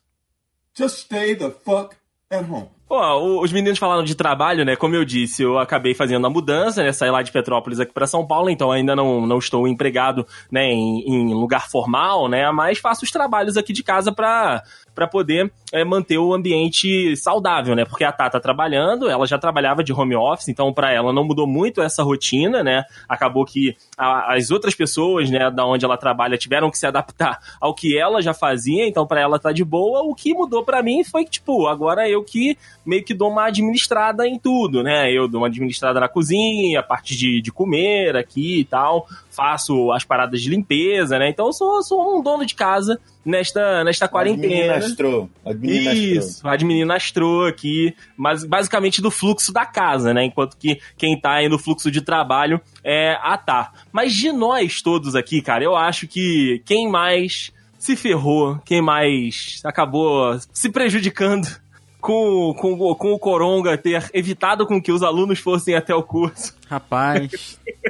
Just 0.77 0.97
stay 1.05 1.35
the 1.35 1.51
fuck 1.51 1.95
at 2.31 2.43
home. 2.45 2.69
Os 2.89 3.51
meninos 3.51 3.77
falaram 3.77 4.03
de 4.03 4.15
trabalho, 4.15 4.65
né? 4.65 4.75
Como 4.75 4.95
eu 4.95 5.05
disse, 5.05 5.43
eu 5.43 5.59
acabei 5.59 5.93
fazendo 5.93 6.25
a 6.25 6.29
mudança, 6.29 6.83
né? 6.83 6.91
Saí 6.91 7.11
lá 7.11 7.21
de 7.21 7.31
Petrópolis 7.31 7.79
aqui 7.79 7.93
pra 7.93 8.07
São 8.07 8.25
Paulo, 8.25 8.49
então 8.49 8.71
ainda 8.71 8.95
não, 8.95 9.27
não 9.27 9.37
estou 9.37 9.67
empregado, 9.67 10.25
né? 10.51 10.65
Em, 10.65 11.03
em 11.05 11.33
lugar 11.33 11.69
formal, 11.69 12.27
né? 12.27 12.49
Mas 12.51 12.79
faço 12.79 13.05
os 13.05 13.11
trabalhos 13.11 13.57
aqui 13.57 13.71
de 13.71 13.83
casa 13.83 14.11
pra, 14.11 14.63
pra 14.95 15.07
poder 15.07 15.51
é, 15.71 15.83
manter 15.83 16.17
o 16.17 16.33
ambiente 16.33 17.15
saudável, 17.15 17.75
né? 17.75 17.85
Porque 17.85 18.03
a 18.03 18.11
Tata 18.11 18.31
tá 18.31 18.39
trabalhando, 18.39 19.09
ela 19.09 19.25
já 19.27 19.37
trabalhava 19.37 19.83
de 19.83 19.93
home 19.93 20.15
office, 20.15 20.49
então 20.49 20.73
pra 20.73 20.91
ela 20.91 21.11
não 21.13 21.23
mudou 21.23 21.45
muito 21.47 21.81
essa 21.81 22.03
rotina, 22.03 22.63
né? 22.63 22.83
Acabou 23.07 23.45
que 23.45 23.75
a- 23.97 24.33
as 24.35 24.51
outras 24.51 24.73
pessoas, 24.75 25.29
né, 25.29 25.49
da 25.51 25.65
onde 25.65 25.85
ela 25.85 25.97
trabalha, 25.97 26.37
tiveram 26.37 26.69
que 26.71 26.77
se 26.77 26.85
adaptar 26.87 27.39
ao 27.61 27.73
que 27.73 27.97
ela 27.97 28.21
já 28.21 28.33
fazia, 28.33 28.87
então 28.87 29.05
pra 29.05 29.21
ela 29.21 29.37
tá 29.39 29.51
de 29.51 29.63
boa. 29.63 30.01
O 30.03 30.13
que 30.15 30.33
mudou 30.33 30.63
pra 30.63 30.81
mim 30.83 31.03
foi 31.03 31.23
que, 31.23 31.31
tipo, 31.31 31.67
agora 31.67 32.09
eu 32.09 32.23
que 32.23 32.57
meio 32.85 33.03
que 33.03 33.13
dou 33.13 33.29
uma 33.29 33.45
administrada 33.45 34.27
em 34.27 34.37
tudo, 34.39 34.81
né? 34.83 35.11
Eu 35.11 35.27
dou 35.27 35.41
uma 35.41 35.47
administrada 35.47 35.99
na 35.99 36.07
cozinha, 36.07 36.79
a 36.79 36.83
parte 36.83 37.15
de, 37.15 37.41
de 37.41 37.51
comer 37.51 38.15
aqui 38.15 38.59
e 38.61 38.65
tal, 38.65 39.07
faço 39.39 39.89
as 39.93 40.03
paradas 40.03 40.41
de 40.41 40.49
limpeza, 40.49 41.17
né? 41.17 41.29
Então 41.29 41.45
eu 41.47 41.53
sou, 41.53 41.81
sou 41.81 42.19
um 42.19 42.21
dono 42.21 42.45
de 42.45 42.53
casa 42.55 42.99
nesta, 43.23 43.85
nesta 43.85 44.05
quarentena. 44.05 44.73
Administrou. 44.73 45.29
Administrou. 45.45 45.93
Isso, 45.93 46.47
administrou 46.47 47.45
aqui, 47.45 47.95
mas 48.17 48.43
basicamente 48.43 49.01
do 49.01 49.09
fluxo 49.09 49.53
da 49.53 49.65
casa, 49.65 50.13
né? 50.13 50.25
Enquanto 50.25 50.57
que 50.57 50.81
quem 50.97 51.17
tá 51.17 51.35
aí 51.35 51.47
no 51.47 51.57
fluxo 51.57 51.89
de 51.89 52.01
trabalho 52.01 52.59
é 52.83 53.17
a 53.21 53.37
Tá. 53.37 53.71
Mas 53.91 54.13
de 54.13 54.33
nós 54.33 54.81
todos 54.81 55.15
aqui, 55.15 55.41
cara, 55.41 55.63
eu 55.63 55.73
acho 55.75 56.05
que 56.05 56.61
quem 56.65 56.89
mais 56.89 57.53
se 57.77 57.95
ferrou, 57.95 58.59
quem 58.65 58.81
mais 58.81 59.61
acabou 59.63 60.37
se 60.51 60.69
prejudicando 60.69 61.47
com, 62.01 62.53
com, 62.53 62.95
com 62.95 63.13
o 63.13 63.17
Coronga 63.19 63.77
ter 63.77 64.09
evitado 64.13 64.67
com 64.67 64.81
que 64.81 64.91
os 64.91 65.01
alunos 65.01 65.39
fossem 65.39 65.75
até 65.75 65.95
o 65.95 66.03
curso 66.03 66.59
Rapaz. 66.69 67.59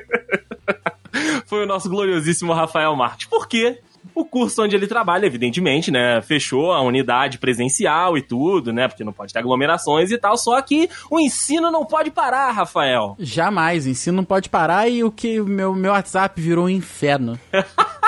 foi 1.46 1.64
o 1.64 1.68
nosso 1.68 1.90
gloriosíssimo 1.90 2.54
Rafael 2.54 2.96
Marques. 2.96 3.28
Por 3.28 3.48
quê? 3.48 3.80
O 4.16 4.24
curso 4.24 4.64
onde 4.64 4.76
ele 4.76 4.88
trabalha, 4.88 5.26
evidentemente, 5.26 5.92
né? 5.92 6.22
Fechou 6.22 6.72
a 6.72 6.82
unidade 6.82 7.38
presencial 7.38 8.18
e 8.18 8.22
tudo, 8.22 8.72
né? 8.72 8.88
Porque 8.88 9.04
não 9.04 9.14
pode 9.14 9.34
ter 9.34 9.40
aglomerações 9.40 10.12
e 10.12 10.18
tal. 10.18 10.38
Só 10.38 10.62
que 10.62 10.90
o 11.10 11.20
ensino 11.20 11.70
não 11.70 11.86
pode 11.86 12.10
parar, 12.12 12.52
Rafael. 12.52 13.16
Jamais, 13.20 13.86
o 13.86 13.90
ensino 13.90 14.18
não 14.18 14.24
pode 14.24 14.50
parar 14.50 14.90
e 14.90 15.04
o 15.04 15.12
que 15.12 15.40
o 15.42 15.46
meu, 15.46 15.74
meu 15.76 15.92
WhatsApp 15.92 16.40
virou 16.42 16.66
um 16.66 16.70
inferno. 16.70 17.40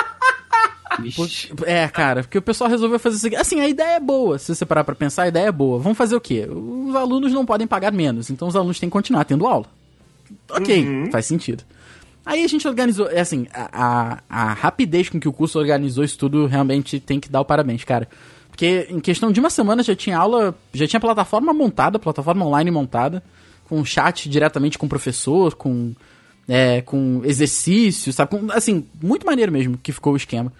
É, 1.64 1.88
cara, 1.88 2.22
porque 2.22 2.38
o 2.38 2.42
pessoal 2.42 2.68
resolveu 2.68 2.98
fazer 2.98 3.16
isso 3.16 3.26
aqui. 3.26 3.36
Assim, 3.36 3.60
a 3.60 3.68
ideia 3.68 3.96
é 3.96 4.00
boa, 4.00 4.38
se 4.38 4.54
você 4.54 4.66
parar 4.66 4.84
pra 4.84 4.94
pensar, 4.94 5.22
a 5.22 5.28
ideia 5.28 5.46
é 5.46 5.52
boa. 5.52 5.78
Vamos 5.78 5.96
fazer 5.96 6.14
o 6.14 6.20
quê? 6.20 6.46
Os 6.46 6.94
alunos 6.94 7.32
não 7.32 7.46
podem 7.46 7.66
pagar 7.66 7.92
menos, 7.92 8.30
então 8.30 8.46
os 8.46 8.56
alunos 8.56 8.78
têm 8.78 8.88
que 8.88 8.92
continuar 8.92 9.24
tendo 9.24 9.46
aula. 9.46 9.66
Ok, 10.50 11.08
faz 11.10 11.26
sentido. 11.26 11.64
Aí 12.24 12.44
a 12.44 12.46
gente 12.46 12.66
organizou, 12.68 13.10
é 13.10 13.20
assim, 13.20 13.46
a, 13.52 14.18
a, 14.28 14.52
rapidez 14.52 15.08
com 15.08 15.18
que 15.18 15.28
o 15.28 15.32
curso 15.32 15.58
organizou 15.58 16.04
isso 16.04 16.16
tudo 16.16 16.46
realmente 16.46 17.00
tem 17.00 17.18
que 17.18 17.28
dar 17.28 17.40
o 17.40 17.44
parabéns, 17.44 17.82
cara. 17.84 18.08
Porque 18.48 18.86
em 18.90 19.00
questão 19.00 19.32
de 19.32 19.40
uma 19.40 19.50
semana 19.50 19.82
já 19.82 19.96
tinha 19.96 20.18
aula, 20.18 20.54
já 20.72 20.86
tinha 20.86 21.00
plataforma 21.00 21.52
montada, 21.52 21.98
plataforma 21.98 22.44
online 22.44 22.70
montada, 22.70 23.22
com 23.68 23.84
chat 23.84 24.28
diretamente 24.28 24.78
com 24.78 24.86
o 24.86 24.88
professor, 24.88 25.54
com, 25.54 25.94
é, 26.46 26.80
com 26.82 27.22
exercício, 27.24 28.12
sabe? 28.12 28.30
Com, 28.30 28.52
assim, 28.52 28.86
muito 29.02 29.26
maneiro 29.26 29.50
mesmo 29.50 29.78
que 29.78 29.90
ficou 29.90 30.12
o 30.12 30.16
esquema. 30.16 30.52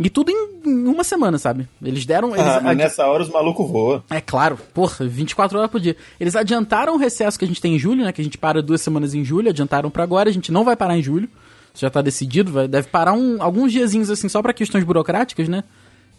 E 0.00 0.08
tudo 0.08 0.30
em, 0.30 0.62
uma 0.86 1.02
semana, 1.02 1.38
sabe? 1.38 1.68
Eles 1.82 2.06
deram. 2.06 2.28
Eles 2.28 2.40
Ah, 2.46 2.60
mas 2.62 2.66
adi- 2.72 2.76
nessa 2.78 3.04
hora 3.06 3.22
os 3.22 3.28
malucos 3.28 3.68
voam. 3.68 4.02
É 4.08 4.20
claro, 4.20 4.56
porra, 4.72 5.04
24 5.06 5.58
horas 5.58 5.70
por 5.70 5.80
dia. 5.80 5.96
Eles 6.20 6.36
adiantaram 6.36 6.94
o 6.94 6.98
recesso 6.98 7.36
que 7.38 7.44
a 7.44 7.48
gente 7.48 7.60
tem 7.60 7.74
em 7.74 7.78
julho, 7.78 8.04
né? 8.04 8.12
Que 8.12 8.20
a 8.20 8.24
gente 8.24 8.38
para 8.38 8.62
duas 8.62 8.80
semanas 8.80 9.12
em 9.14 9.24
julho, 9.24 9.48
adiantaram 9.50 9.90
pra 9.90 10.04
agora, 10.04 10.30
a 10.30 10.32
gente 10.32 10.52
não 10.52 10.62
vai 10.64 10.76
parar 10.76 10.96
em 10.96 11.02
julho. 11.02 11.28
Isso 11.74 11.82
já 11.82 11.90
tá 11.90 12.00
decidido, 12.00 12.52
vai, 12.52 12.68
deve 12.68 12.88
parar 12.88 13.12
um- 13.12 13.42
alguns 13.42 13.72
diazinhos 13.72 14.08
assim, 14.10 14.28
só 14.28 14.40
pra 14.40 14.52
questões 14.52 14.84
burocráticas, 14.84 15.48
né? 15.48 15.64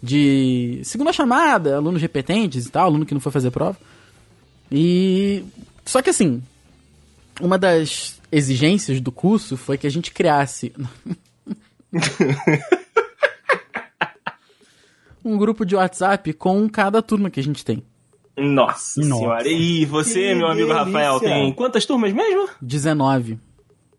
De 0.02 0.80
segunda 0.84 1.12
chamada, 1.12 1.76
alunos 1.76 2.00
repetentes 2.02 2.66
e 2.66 2.70
tal, 2.70 2.84
aluno 2.86 3.06
que 3.06 3.14
não 3.14 3.20
foi 3.20 3.32
fazer 3.32 3.50
prova. 3.50 3.76
E. 4.70 5.42
Só 5.86 6.00
que 6.02 6.10
assim, 6.10 6.42
uma 7.40 7.56
das 7.58 8.20
exigências 8.30 9.00
do 9.00 9.10
curso 9.10 9.56
foi 9.56 9.76
que 9.78 9.86
a 9.86 9.90
gente 9.90 10.12
criasse. 10.12 10.72
um 15.24 15.36
grupo 15.36 15.64
de 15.64 15.74
WhatsApp 15.76 16.32
com 16.32 16.68
cada 16.68 17.00
turma 17.02 17.30
que 17.30 17.40
a 17.40 17.42
gente 17.42 17.64
tem. 17.64 17.82
Nossa, 18.36 19.00
Nossa. 19.00 19.14
senhora. 19.20 19.48
E 19.48 19.84
você, 19.84 20.28
Que 20.28 20.34
meu 20.34 20.46
amigo 20.46 20.68
delícia. 20.68 20.84
Rafael, 20.84 21.20
tem 21.20 21.52
quantas 21.52 21.84
turmas 21.84 22.12
mesmo? 22.12 22.48
19. 22.62 23.38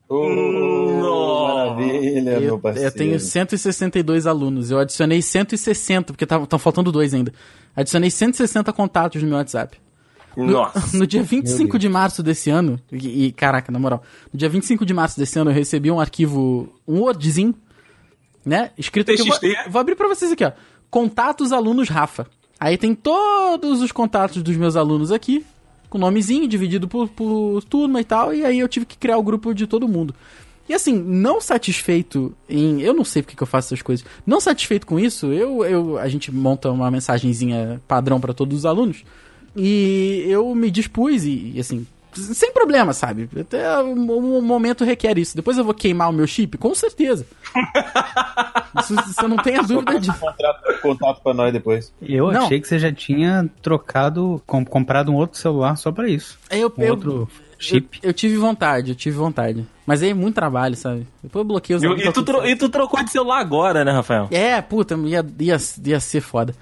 Ô, 0.09 0.27
Nossa. 0.29 1.53
maravilha, 1.75 2.39
meu 2.39 2.41
Eu, 2.41 2.59
parceiro. 2.59 2.87
eu 2.89 2.91
tenho 2.93 3.19
162 3.19 4.27
alunos. 4.27 4.71
Eu 4.71 4.79
adicionei 4.79 5.21
160, 5.21 6.13
porque 6.13 6.23
estão 6.23 6.59
faltando 6.59 6.91
dois 6.91 7.13
ainda. 7.13 7.31
Adicionei 7.75 8.09
160 8.09 8.73
contatos 8.73 9.21
no 9.21 9.29
meu 9.29 9.37
WhatsApp. 9.37 9.77
No, 10.35 10.45
Nossa. 10.47 10.95
no 10.97 11.05
dia 11.05 11.23
25 11.23 11.77
de 11.77 11.87
março 11.89 12.23
desse 12.23 12.49
ano, 12.49 12.79
e, 12.91 13.25
e, 13.27 13.31
caraca, 13.31 13.71
na 13.71 13.79
moral, 13.79 14.01
no 14.33 14.39
dia 14.39 14.49
25 14.49 14.85
de 14.85 14.93
março 14.93 15.19
desse 15.19 15.37
ano 15.37 15.51
eu 15.51 15.55
recebi 15.55 15.91
um 15.91 15.99
arquivo, 15.99 16.73
um 16.87 17.01
Wordzinho, 17.01 17.53
né? 18.45 18.71
Escrito 18.77 19.11
aqui. 19.11 19.21
Eu 19.21 19.25
vou, 19.25 19.39
TXT. 19.39 19.69
vou 19.69 19.79
abrir 19.79 19.95
pra 19.95 20.07
vocês 20.07 20.31
aqui, 20.31 20.43
ó. 20.43 20.51
Contatos 20.91 21.53
alunos 21.53 21.89
Rafa. 21.89 22.27
Aí 22.59 22.77
tem 22.77 22.93
todos 22.93 23.81
os 23.81 23.91
contatos 23.91 24.43
dos 24.43 24.55
meus 24.57 24.75
alunos 24.75 25.11
aqui, 25.11 25.43
com 25.89 25.97
nomezinho, 25.97 26.47
dividido 26.47 26.87
por, 26.87 27.07
por 27.07 27.63
turma 27.63 28.01
e 28.01 28.03
tal, 28.03 28.33
e 28.33 28.45
aí 28.45 28.59
eu 28.59 28.67
tive 28.67 28.85
que 28.85 28.97
criar 28.97 29.17
o 29.17 29.23
grupo 29.23 29.53
de 29.53 29.65
todo 29.65 29.87
mundo. 29.87 30.13
E 30.69 30.73
assim, 30.73 30.93
não 30.93 31.41
satisfeito 31.41 32.33
em. 32.47 32.81
Eu 32.81 32.93
não 32.93 33.03
sei 33.03 33.21
porque 33.21 33.35
que 33.35 33.43
eu 33.43 33.47
faço 33.47 33.69
essas 33.69 33.81
coisas. 33.81 34.05
Não 34.25 34.39
satisfeito 34.39 34.85
com 34.85 34.99
isso, 34.99 35.27
eu, 35.27 35.65
eu 35.65 35.97
a 35.97 36.07
gente 36.07 36.31
monta 36.31 36.69
uma 36.69 36.91
mensagenzinha 36.91 37.81
padrão 37.87 38.19
pra 38.19 38.33
todos 38.33 38.59
os 38.59 38.65
alunos. 38.65 39.03
E 39.55 40.23
eu 40.27 40.53
me 40.53 40.69
dispus, 40.69 41.23
e, 41.23 41.53
e, 41.55 41.59
assim, 41.59 41.85
sem 42.13 42.51
problema, 42.51 42.93
sabe? 42.93 43.29
Até 43.39 43.79
o, 43.79 43.93
o 43.93 44.41
momento 44.41 44.83
requer 44.83 45.17
isso. 45.17 45.35
Depois 45.35 45.57
eu 45.57 45.63
vou 45.63 45.73
queimar 45.73 46.09
o 46.09 46.13
meu 46.13 46.27
chip? 46.27 46.57
Com 46.57 46.73
certeza. 46.75 47.25
isso, 48.79 48.95
você 48.95 49.27
não 49.27 49.37
tem 49.37 49.57
a 49.57 49.61
dúvida 49.61 49.99
disso. 49.99 50.19
Contrato, 50.19 50.81
contato 50.81 51.21
pra 51.21 51.33
nós 51.33 51.51
depois. 51.53 51.93
Eu 52.01 52.31
Não. 52.31 52.45
achei 52.45 52.59
que 52.59 52.67
você 52.67 52.79
já 52.79 52.91
tinha 52.91 53.49
trocado, 53.61 54.41
com- 54.45 54.65
comprado 54.65 55.11
um 55.11 55.15
outro 55.15 55.37
celular 55.37 55.75
só 55.75 55.91
pra 55.91 56.07
isso. 56.09 56.37
Eu, 56.49 56.71
Um 56.77 56.83
eu, 56.83 56.91
outro 56.93 57.29
chip. 57.59 57.99
Eu, 58.01 58.09
eu 58.09 58.13
tive 58.13 58.37
vontade, 58.37 58.91
eu 58.91 58.95
tive 58.95 59.17
vontade. 59.17 59.65
Mas 59.85 60.01
aí 60.03 60.09
é 60.09 60.13
muito 60.13 60.35
trabalho, 60.35 60.75
sabe? 60.75 61.07
Depois 61.21 61.41
eu 61.41 61.47
bloqueei 61.47 61.75
os 61.77 61.83
E, 61.83 61.85
amigos, 61.85 62.05
e 62.05 62.11
tu 62.13 62.23
tro- 62.23 62.45
e 62.45 62.55
tu 62.55 62.69
trocou 62.69 63.03
de 63.03 63.11
celular 63.11 63.39
agora, 63.39 63.83
né, 63.83 63.91
Rafael? 63.91 64.27
É, 64.31 64.61
puta, 64.61 64.95
ia, 64.95 65.25
ia, 65.39 65.57
ia 65.85 65.99
ser 65.99 66.21
foda. 66.21 66.55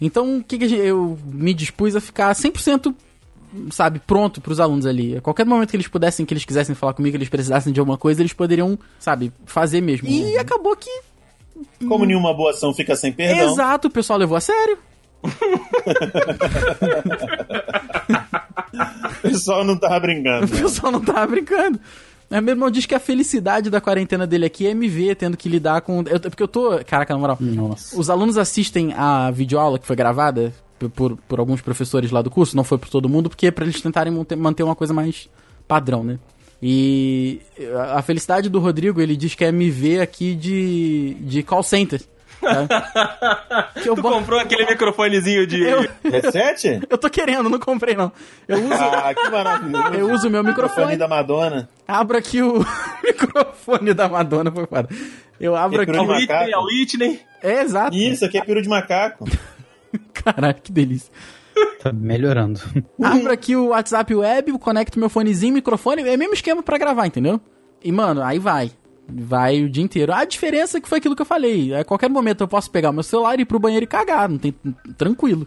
Então, 0.00 0.38
o 0.38 0.44
que, 0.44 0.58
que 0.58 0.74
eu 0.74 1.18
me 1.24 1.54
dispus 1.54 1.94
a 1.96 2.00
ficar 2.00 2.34
100%, 2.34 2.94
sabe, 3.70 4.00
pronto 4.06 4.40
pros 4.40 4.60
alunos 4.60 4.86
ali. 4.86 5.16
A 5.16 5.20
qualquer 5.20 5.44
momento 5.46 5.70
que 5.70 5.76
eles 5.76 5.88
pudessem, 5.88 6.24
que 6.26 6.32
eles 6.34 6.44
quisessem 6.44 6.74
falar 6.74 6.92
comigo, 6.94 7.12
que 7.12 7.16
eles 7.18 7.28
precisassem 7.28 7.72
de 7.72 7.80
alguma 7.80 7.96
coisa, 7.98 8.20
eles 8.22 8.32
poderiam, 8.32 8.78
sabe, 8.98 9.32
fazer 9.46 9.80
mesmo. 9.80 10.08
E 10.08 10.36
acabou 10.38 10.74
que, 10.76 10.90
Como 11.86 12.04
nenhuma 12.04 12.34
boa 12.34 12.50
ação 12.50 12.72
fica 12.74 12.94
sem 12.96 13.12
perdão. 13.12 13.52
exato, 13.52 13.88
o 13.88 13.90
pessoal 13.90 14.18
levou 14.18 14.36
a 14.36 14.40
sério. 14.40 14.78
O 19.24 19.28
pessoal 19.28 19.64
não 19.64 19.76
tava 19.76 20.00
brincando. 20.00 20.46
O 20.46 20.48
pessoal 20.48 20.92
não 20.92 21.00
tava 21.00 21.26
brincando. 21.28 21.80
Mas 22.28 22.42
meu 22.42 22.52
irmão 22.52 22.70
diz 22.70 22.86
que 22.86 22.94
a 22.94 23.00
felicidade 23.00 23.70
da 23.70 23.80
quarentena 23.80 24.26
dele 24.26 24.44
aqui 24.46 24.66
é 24.66 24.74
me 24.74 24.88
ver 24.88 25.14
tendo 25.16 25.36
que 25.36 25.48
lidar 25.48 25.80
com. 25.82 26.02
eu- 26.08 26.20
porque 26.20 26.42
eu 26.42 26.48
tô. 26.48 26.78
Caraca, 26.86 27.14
na 27.14 27.20
moral. 27.20 27.36
Nossa. 27.40 27.98
Os 27.98 28.10
alunos 28.10 28.36
assistem 28.36 28.92
a 28.96 29.30
videoaula 29.30 29.78
que 29.78 29.86
foi 29.86 29.96
gravada 29.96 30.52
por, 30.94 31.16
por, 31.16 31.38
alguns 31.38 31.60
professores 31.60 32.10
lá 32.10 32.20
do 32.22 32.30
curso, 32.30 32.56
não 32.56 32.64
foi 32.64 32.78
por 32.78 32.88
todo 32.88 33.08
mundo, 33.08 33.28
porque 33.28 33.46
é 33.46 33.50
pra 33.50 33.64
eles 33.64 33.80
tentarem 33.80 34.12
manter, 34.36 34.62
uma 34.62 34.74
coisa 34.74 34.92
mais 34.92 35.28
padrão, 35.68 36.02
né? 36.04 36.18
E 36.62 37.40
a 37.92 38.00
felicidade 38.02 38.48
do 38.48 38.58
Rodrigo, 38.58 39.00
ele 39.00 39.16
diz 39.16 39.34
que 39.34 39.44
é 39.44 39.52
me 39.52 39.70
ver 39.70 40.00
aqui 40.00 40.34
de, 40.34 41.14
de 41.20 41.42
call 41.42 41.62
center. 41.62 42.00
sabe? 42.40 42.68
que 43.82 43.88
eu, 43.88 43.94
Tu 43.94 44.00
bo- 44.02 44.10
comprou 44.10 44.40
aquele 44.40 44.64
microfonezinho 44.66 45.46
de. 45.46 45.60
eu, 45.62 45.86
Reset? 46.02 46.80
eu 46.88 46.96
tô 46.96 47.10
querendo, 47.10 47.50
não 47.50 47.58
comprei 47.58 47.94
não. 47.94 48.10
Eu 48.48 48.58
uso, 48.64 48.72
Ah, 48.82 49.12
que 49.14 49.28
maravilhoso. 49.30 49.94
eu 49.94 50.10
uso 50.10 50.28
o 50.28 50.30
meu 50.30 50.42
microfone. 50.42 50.96
da 50.96 51.06
Madonna. 51.06 51.68
Abro 51.86 52.16
aqui 52.16 52.40
o 52.40 52.64
microfone 53.04 53.92
da 53.92 54.08
Madonna, 54.08 54.50
foi 54.50 54.66
foda. 54.66 54.88
Eu 55.38 55.54
abro 55.56 55.80
É 55.80 55.82
aqui. 55.82 55.90
A 55.90 55.94
pro- 55.94 56.14
Whitney, 56.14 56.26
macaco. 56.38 56.56
a 56.56 56.64
Whitney. 56.64 57.20
É 57.42 57.60
exato. 57.62 57.94
Isso, 57.96 58.24
aqui 58.24 58.38
é 58.38 58.42
peru 58.44 58.62
de 58.62 58.68
macaco. 58.70 59.26
Caralho, 60.24 60.56
que 60.62 60.72
delícia. 60.72 61.12
Tá 61.82 61.92
melhorando. 61.92 62.60
Abro 63.02 63.30
aqui 63.30 63.54
o 63.54 63.68
WhatsApp 63.68 64.14
web, 64.14 64.58
conecto 64.58 64.98
meu 64.98 65.08
fonezinho, 65.08 65.54
microfone, 65.54 66.02
é 66.02 66.14
o 66.14 66.18
mesmo 66.18 66.34
esquema 66.34 66.62
pra 66.62 66.78
gravar, 66.78 67.06
entendeu? 67.06 67.40
E, 67.82 67.92
mano, 67.92 68.22
aí 68.22 68.38
vai. 68.38 68.72
Vai 69.06 69.62
o 69.62 69.68
dia 69.68 69.84
inteiro. 69.84 70.12
A 70.12 70.24
diferença 70.24 70.78
é 70.78 70.80
que 70.80 70.88
foi 70.88 70.98
aquilo 70.98 71.14
que 71.14 71.22
eu 71.22 71.26
falei. 71.26 71.74
A 71.74 71.84
qualquer 71.84 72.08
momento 72.08 72.40
eu 72.40 72.48
posso 72.48 72.70
pegar 72.70 72.90
meu 72.90 73.02
celular 73.02 73.38
e 73.38 73.42
ir 73.42 73.44
pro 73.44 73.58
banheiro 73.58 73.84
e 73.84 73.86
cagar. 73.86 74.28
Não 74.28 74.38
tem. 74.38 74.54
Tranquilo. 74.96 75.46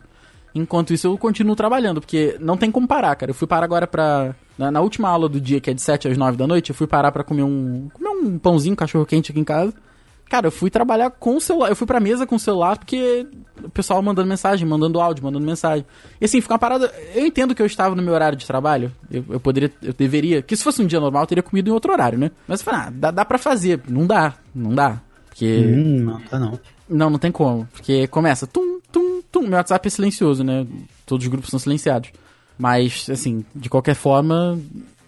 Enquanto 0.54 0.94
isso, 0.94 1.08
eu 1.08 1.18
continuo 1.18 1.56
trabalhando, 1.56 2.00
porque 2.00 2.38
não 2.40 2.58
tem 2.58 2.72
como 2.72 2.88
parar, 2.88 3.16
cara. 3.16 3.32
Eu 3.32 3.36
fui 3.36 3.48
parar 3.48 3.66
agora 3.66 3.88
pra. 3.88 4.36
Na, 4.58 4.72
na 4.72 4.82
última 4.82 5.10
aula 5.10 5.28
do 5.28 5.42
dia, 5.42 5.60
que 5.60 5.70
é 5.70 5.74
de 5.74 5.82
7 5.82 6.08
às 6.08 6.18
9 6.18 6.38
da 6.38 6.48
noite, 6.48 6.70
eu 6.70 6.76
fui 6.76 6.88
parar 6.88 7.12
pra 7.12 7.24
comer 7.24 7.44
um. 7.44 7.90
comer 7.94 8.10
um 8.10 8.40
pãozinho, 8.40 8.76
cachorro 8.76 9.06
quente 9.06 9.32
aqui 9.32 9.40
em 9.40 9.44
casa. 9.44 9.74
Cara, 10.30 10.48
eu 10.48 10.52
fui 10.52 10.70
trabalhar 10.70 11.10
com 11.10 11.38
o 11.38 11.42
celular. 11.42 11.70
Eu 11.70 11.76
fui 11.76 11.88
pra 11.88 12.00
mesa 12.00 12.28
com 12.28 12.36
o 12.36 12.40
celular 12.40 12.78
porque 12.78 13.26
o 13.64 13.70
pessoal 13.70 14.02
mandando 14.02 14.28
mensagem, 14.28 14.68
mandando 14.68 15.00
áudio, 15.00 15.24
mandando 15.24 15.46
mensagem. 15.46 15.86
E 16.20 16.26
assim, 16.26 16.42
fica 16.42 16.54
uma 16.54 16.60
parada. 16.60 16.94
Eu 17.16 17.26
entendo 17.26 17.56
que 17.56 17.62
eu 17.62 17.66
estava 17.66 17.96
no 17.96 18.02
meu 18.02 18.14
horário 18.14 18.38
de 18.38 18.46
trabalho. 18.46 18.92
Eu, 19.10 19.24
eu 19.30 19.40
poderia, 19.40 19.72
eu 19.82 19.94
deveria. 19.94 20.42
Que 20.42 20.56
se 20.56 20.64
fosse 20.64 20.82
um 20.82 20.86
dia 20.86 21.00
normal, 21.00 21.24
eu 21.24 21.28
teria 21.28 21.44
comido 21.44 21.70
em 21.70 21.74
outro 21.74 21.92
horário, 21.92 22.18
né? 22.20 22.32
Mas 22.48 22.60
eu 22.60 22.66
falei, 22.66 22.82
ah, 22.82 22.90
dá, 22.94 23.12
dá 23.12 23.26
pra 23.26 23.38
fazer. 23.38 23.82
Não 23.88 24.06
dá, 24.06 24.34
não 24.54 24.76
dá. 24.76 25.02
Porque. 25.30 25.46
Hum, 25.46 26.04
não, 26.04 26.20
tá 26.22 26.40
não. 26.40 26.60
Não, 26.90 27.10
não 27.10 27.20
tem 27.20 27.32
como. 27.32 27.68
Porque 27.72 28.08
começa 28.08 28.46
tum, 28.46 28.80
tum, 28.92 29.22
tum. 29.32 29.42
Meu 29.42 29.58
WhatsApp 29.58 29.88
é 29.88 29.92
silencioso, 29.92 30.44
né? 30.44 30.66
Todos 31.06 31.26
os 31.26 31.32
grupos 31.32 31.50
são 31.50 31.60
silenciados. 31.60 32.12
Mas, 32.58 33.08
assim, 33.10 33.46
de 33.56 33.70
qualquer 33.70 33.94
forma, 33.94 34.60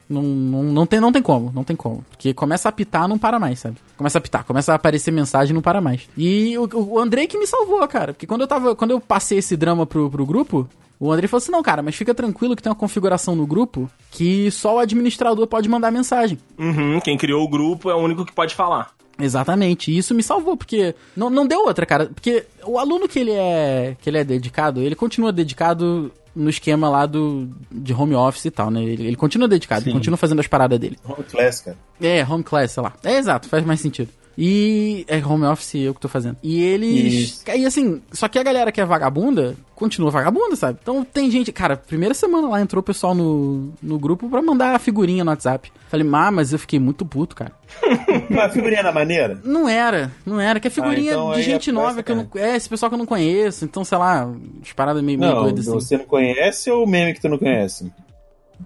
não, 0.09 0.23
não, 0.23 0.63
não, 0.63 0.85
tem, 0.85 0.99
não 0.99 1.11
tem 1.11 1.21
como, 1.21 1.51
não 1.53 1.63
tem 1.63 1.75
como. 1.75 2.03
Porque 2.09 2.33
começa 2.33 2.67
a 2.67 2.71
apitar, 2.71 3.07
não 3.07 3.17
para 3.17 3.39
mais, 3.39 3.59
sabe? 3.59 3.77
Começa 3.95 4.17
a 4.17 4.19
apitar, 4.19 4.43
começa 4.43 4.71
a 4.71 4.75
aparecer 4.75 5.11
mensagem, 5.11 5.53
não 5.53 5.61
para 5.61 5.79
mais. 5.79 6.09
E 6.17 6.57
o, 6.57 6.67
o 6.73 6.99
Andrei 6.99 7.27
que 7.27 7.37
me 7.37 7.45
salvou, 7.45 7.87
cara. 7.87 8.13
Porque 8.13 8.25
quando 8.25 8.41
eu 8.41 8.47
tava. 8.47 8.75
Quando 8.75 8.91
eu 8.91 8.99
passei 8.99 9.37
esse 9.37 9.55
drama 9.55 9.85
pro, 9.85 10.09
pro 10.09 10.25
grupo, 10.25 10.67
o 10.99 11.11
Andrei 11.11 11.27
falou 11.27 11.41
assim: 11.41 11.51
não, 11.51 11.61
cara, 11.61 11.83
mas 11.83 11.95
fica 11.95 12.13
tranquilo 12.13 12.55
que 12.55 12.63
tem 12.63 12.71
uma 12.71 12.75
configuração 12.75 13.35
no 13.35 13.45
grupo 13.45 13.89
que 14.11 14.49
só 14.49 14.75
o 14.75 14.79
administrador 14.79 15.45
pode 15.47 15.69
mandar 15.69 15.91
mensagem. 15.91 16.39
Uhum, 16.57 16.99
quem 16.99 17.17
criou 17.17 17.43
o 17.43 17.49
grupo 17.49 17.89
é 17.89 17.95
o 17.95 17.99
único 17.99 18.25
que 18.25 18.33
pode 18.33 18.55
falar. 18.55 18.91
Exatamente, 19.21 19.91
e 19.91 19.97
isso 19.97 20.15
me 20.15 20.23
salvou, 20.23 20.55
porque 20.55 20.95
não, 21.15 21.29
não 21.29 21.45
deu 21.45 21.65
outra, 21.65 21.85
cara. 21.85 22.05
Porque 22.07 22.45
o 22.63 22.79
aluno 22.79 23.07
que 23.07 23.19
ele 23.19 23.31
é 23.31 23.95
que 24.01 24.09
ele 24.09 24.17
é 24.17 24.23
dedicado, 24.23 24.81
ele 24.81 24.95
continua 24.95 25.31
dedicado 25.31 26.11
no 26.39 26.49
esquema 26.49 26.89
lá 26.89 27.05
do 27.05 27.49
de 27.71 27.93
home 27.93 28.15
office 28.15 28.45
e 28.45 28.51
tal, 28.51 28.71
né? 28.71 28.81
Ele, 28.83 29.07
ele 29.07 29.15
continua 29.15 29.47
dedicado, 29.47 29.85
ele 29.85 29.93
continua 29.93 30.17
fazendo 30.17 30.39
as 30.39 30.47
paradas 30.47 30.79
dele. 30.79 30.97
Home 31.05 31.23
class, 31.23 31.61
cara. 31.61 31.77
É, 32.01 32.23
home 32.23 32.43
class, 32.43 32.71
sei 32.71 32.83
lá. 32.83 32.93
É 33.03 33.17
exato, 33.17 33.47
faz 33.47 33.65
mais 33.65 33.79
sentido. 33.81 34.09
E 34.41 35.03
é 35.09 35.17
home 35.17 35.43
office 35.43 35.75
eu 35.75 35.93
que 35.93 35.99
tô 35.99 36.07
fazendo. 36.07 36.37
E 36.41 36.63
eles. 36.63 37.13
Isso. 37.13 37.43
E 37.53 37.65
assim, 37.65 38.01
só 38.13 38.29
que 38.29 38.39
a 38.39 38.43
galera 38.43 38.71
que 38.71 38.79
é 38.79 38.85
vagabunda 38.85 39.53
continua 39.75 40.09
vagabunda, 40.09 40.55
sabe? 40.55 40.79
Então 40.81 41.03
tem 41.03 41.29
gente. 41.29 41.51
Cara, 41.51 41.75
primeira 41.75 42.13
semana 42.13 42.47
lá 42.47 42.61
entrou 42.61 42.79
o 42.79 42.83
pessoal 42.83 43.13
no, 43.13 43.73
no 43.83 43.99
grupo 43.99 44.29
pra 44.29 44.41
mandar 44.41 44.73
a 44.73 44.79
figurinha 44.79 45.25
no 45.25 45.29
WhatsApp. 45.31 45.69
Falei, 45.89 46.07
ah, 46.13 46.31
mas 46.31 46.53
eu 46.53 46.59
fiquei 46.59 46.79
muito 46.79 47.05
puto, 47.05 47.35
cara. 47.35 47.51
A 48.41 48.49
figurinha 48.49 48.81
da 48.81 48.91
maneira? 48.93 49.41
Não 49.43 49.67
era, 49.67 50.09
não 50.25 50.39
era. 50.39 50.57
Que 50.59 50.67
é 50.67 50.71
figurinha 50.71 51.11
Ah, 51.11 51.15
então 51.15 51.31
de 51.31 51.37
aí 51.39 51.43
gente 51.43 51.69
é 51.69 51.73
nova 51.73 52.01
que 52.01 52.11
eu 52.11 52.15
não. 52.15 52.29
É, 52.35 52.55
esse 52.55 52.69
pessoal 52.69 52.89
que 52.89 52.93
eu 52.93 52.99
não 52.99 53.05
conheço. 53.05 53.65
Então, 53.65 53.83
sei 53.83 53.97
lá, 53.97 54.29
as 54.61 54.71
paradas 54.71 55.03
meio, 55.03 55.19
meio 55.19 55.33
Não, 55.35 55.43
doidas 55.43 55.67
assim. 55.67 55.71
você 55.79 55.97
não 55.97 56.05
conhece 56.05 56.71
ou 56.71 56.85
o 56.85 56.87
meme 56.87 57.13
que 57.13 57.19
tu 57.19 57.27
não 57.27 57.37
conhece? 57.37 57.91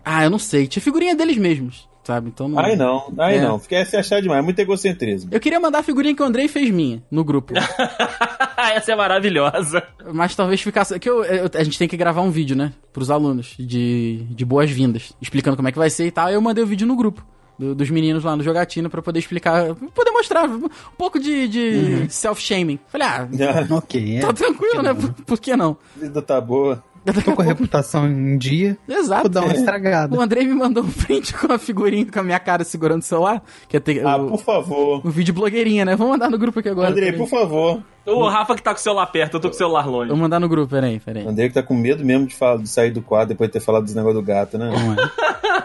Ah, 0.06 0.24
eu 0.24 0.30
não 0.30 0.38
sei. 0.40 0.68
Tinha 0.68 0.84
figurinha 0.84 1.16
deles 1.16 1.38
mesmos, 1.38 1.88
sabe? 2.04 2.30
Então 2.30 2.48
não. 2.48 2.60
Aí 2.60 2.76
não, 2.76 3.14
aí 3.18 3.38
É. 3.38 3.42
não. 3.42 3.58
Fica 3.60 3.84
se 3.86 3.96
achar 3.98 4.22
demais, 4.22 4.40
é 4.40 4.44
muito 4.44 4.60
egocentrismo. 4.60 5.30
Eu 5.34 5.40
queria 5.40 5.60
mandar 5.60 5.80
a 5.80 5.84
figurinha 5.84 6.16
que 6.16 6.22
o 6.22 6.26
Andrei 6.26 6.48
fez 6.48 6.70
minha 6.72 7.02
no 7.10 7.24
grupo. 7.24 7.54
Essa 8.76 8.94
é 8.94 8.96
maravilhosa. 8.96 9.84
mas 10.14 10.36
talvez 10.36 10.62
ficasse. 10.62 10.98
Que 11.00 11.10
eu, 11.10 11.24
eu- 11.24 11.50
a 11.54 11.64
gente 11.64 11.78
tem 11.78 11.88
que 11.88 11.98
gravar 11.98 12.22
um 12.22 12.32
vídeo, 12.32 12.56
né? 12.56 12.72
Pros 12.92 13.10
alunos 13.12 13.56
de, 13.60 14.24
de 14.30 14.46
boas-vindas. 14.46 15.14
Explicando 15.22 15.56
como 15.56 15.68
é 15.68 15.72
que 15.72 15.78
vai 15.78 15.90
ser 15.90 16.06
e 16.08 16.12
tal. 16.12 16.28
Aí 16.28 16.34
eu 16.34 16.42
mandei 16.42 16.64
o 16.64 16.68
vídeo 16.68 16.88
no 16.88 16.96
grupo. 16.96 17.26
do- 17.60 17.76
dos 17.76 17.90
meninos 17.92 18.24
lá 18.24 18.36
no 18.36 18.44
Jogatina 18.44 18.90
pra 18.90 19.02
poder 19.02 19.20
explicar, 19.20 19.76
pra 19.76 19.88
poder 19.90 20.12
mostrar 20.12 20.50
um 20.50 20.68
pouco 20.98 21.20
de, 21.20 21.48
de 21.48 22.06
self-shaming. 22.10 22.80
Falei, 22.88 23.08
ah, 23.08 23.28
Ok, 23.78 24.18
é. 24.18 24.22
tá 24.22 24.34
tranquilo, 24.34 24.82
né? 24.82 24.94
Por, 24.94 25.12
por 25.14 25.40
que 25.40 25.56
não? 25.56 25.78
A 25.96 26.00
vida 26.00 26.22
tá 26.22 26.42
boa. 26.42 26.84
Tô 27.26 27.36
com 27.36 27.42
a 27.42 27.46
reputação 27.46 28.08
em 28.08 28.38
dia, 28.38 28.78
Exato. 28.88 29.24
vou 29.24 29.30
dar 29.30 29.44
uma 29.44 29.54
estragada. 29.54 30.16
O 30.16 30.22
Andrei 30.22 30.46
me 30.48 30.54
mandou 30.54 30.84
um 30.84 30.90
print 30.90 31.34
com 31.34 31.52
a 31.52 31.58
figurinha 31.58 32.06
com 32.10 32.20
a 32.20 32.24
minha 32.24 32.40
cara 32.40 32.64
segurando 32.64 33.02
o 33.02 33.06
celular. 33.06 33.44
Que 33.68 33.76
é 33.76 33.80
ter, 33.82 34.06
Ah, 34.06 34.16
o, 34.16 34.30
por 34.30 34.42
favor. 34.42 35.02
o 35.06 35.10
vídeo 35.10 35.34
blogueirinha, 35.34 35.84
né? 35.84 35.96
Vou 35.98 36.08
mandar 36.08 36.30
no 36.30 36.38
grupo 36.38 36.60
aqui 36.60 36.70
agora. 36.70 36.90
Andrei, 36.92 37.12
por 37.12 37.28
favor. 37.28 37.82
O 38.06 38.28
Rafa 38.28 38.56
que 38.56 38.62
tá 38.64 38.72
com 38.72 38.80
o 38.80 38.82
celular 38.82 39.06
perto, 39.08 39.36
eu 39.36 39.40
tô 39.42 39.50
com 39.50 39.56
o 39.56 39.58
celular 39.58 39.86
longe. 39.86 40.10
Vou 40.10 40.18
mandar 40.18 40.40
no 40.40 40.48
grupo, 40.48 40.70
peraí, 40.70 41.00
peraí. 41.00 41.28
Andrei 41.28 41.48
que 41.50 41.54
tá 41.54 41.64
com 41.64 41.74
medo 41.74 42.04
mesmo 42.06 42.26
de, 42.28 42.36
falar, 42.36 42.58
de 42.62 42.68
sair 42.70 42.92
do 42.92 43.02
quadro 43.02 43.30
depois 43.30 43.50
de 43.50 43.54
ter 43.54 43.60
falado 43.60 43.84
dos 43.84 43.96
negócios 43.96 44.22
do 44.22 44.26
gato, 44.26 44.58
né? 44.58 44.70
Não 44.72 44.94
é? 44.94 45.10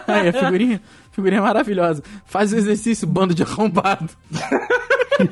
Aí, 0.21 0.29
a 0.29 0.33
figurinha, 0.33 0.81
figurinha 1.11 1.41
maravilhosa. 1.41 2.01
Faz 2.25 2.51
o 2.51 2.57
exercício, 2.57 3.07
bando 3.07 3.33
de 3.33 3.43
arrombado. 3.43 4.09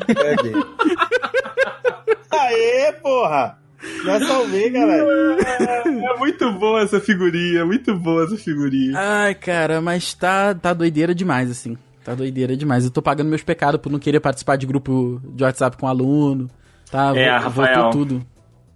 Peguei. 0.05 0.53
Aê, 2.31 2.93
porra! 3.01 3.57
Já 4.03 4.19
salvei, 4.25 4.69
galera. 4.69 5.05
É 5.85 6.17
muito 6.17 6.51
boa 6.53 6.81
essa 6.81 6.99
figurinha, 6.99 7.65
muito 7.65 7.95
boa 7.95 8.23
essa 8.23 8.37
figurinha. 8.37 8.93
Ai, 8.97 9.35
cara, 9.35 9.81
mas 9.81 10.13
tá, 10.13 10.53
tá 10.53 10.73
doideira 10.73 11.13
demais, 11.15 11.49
assim. 11.49 11.77
Tá 12.03 12.15
doideira 12.15 12.55
demais. 12.55 12.85
Eu 12.85 12.91
tô 12.91 13.01
pagando 13.01 13.27
meus 13.29 13.43
pecados 13.43 13.81
por 13.81 13.91
não 13.91 13.99
querer 13.99 14.19
participar 14.19 14.55
de 14.55 14.65
grupo 14.65 15.21
de 15.25 15.43
WhatsApp 15.43 15.75
com 15.77 15.87
aluno. 15.87 16.49
Tá, 16.89 17.11
É, 17.15 17.37
vo- 17.37 17.43
Rafael. 17.45 17.75
voltou 17.83 17.91
tudo. 17.91 18.25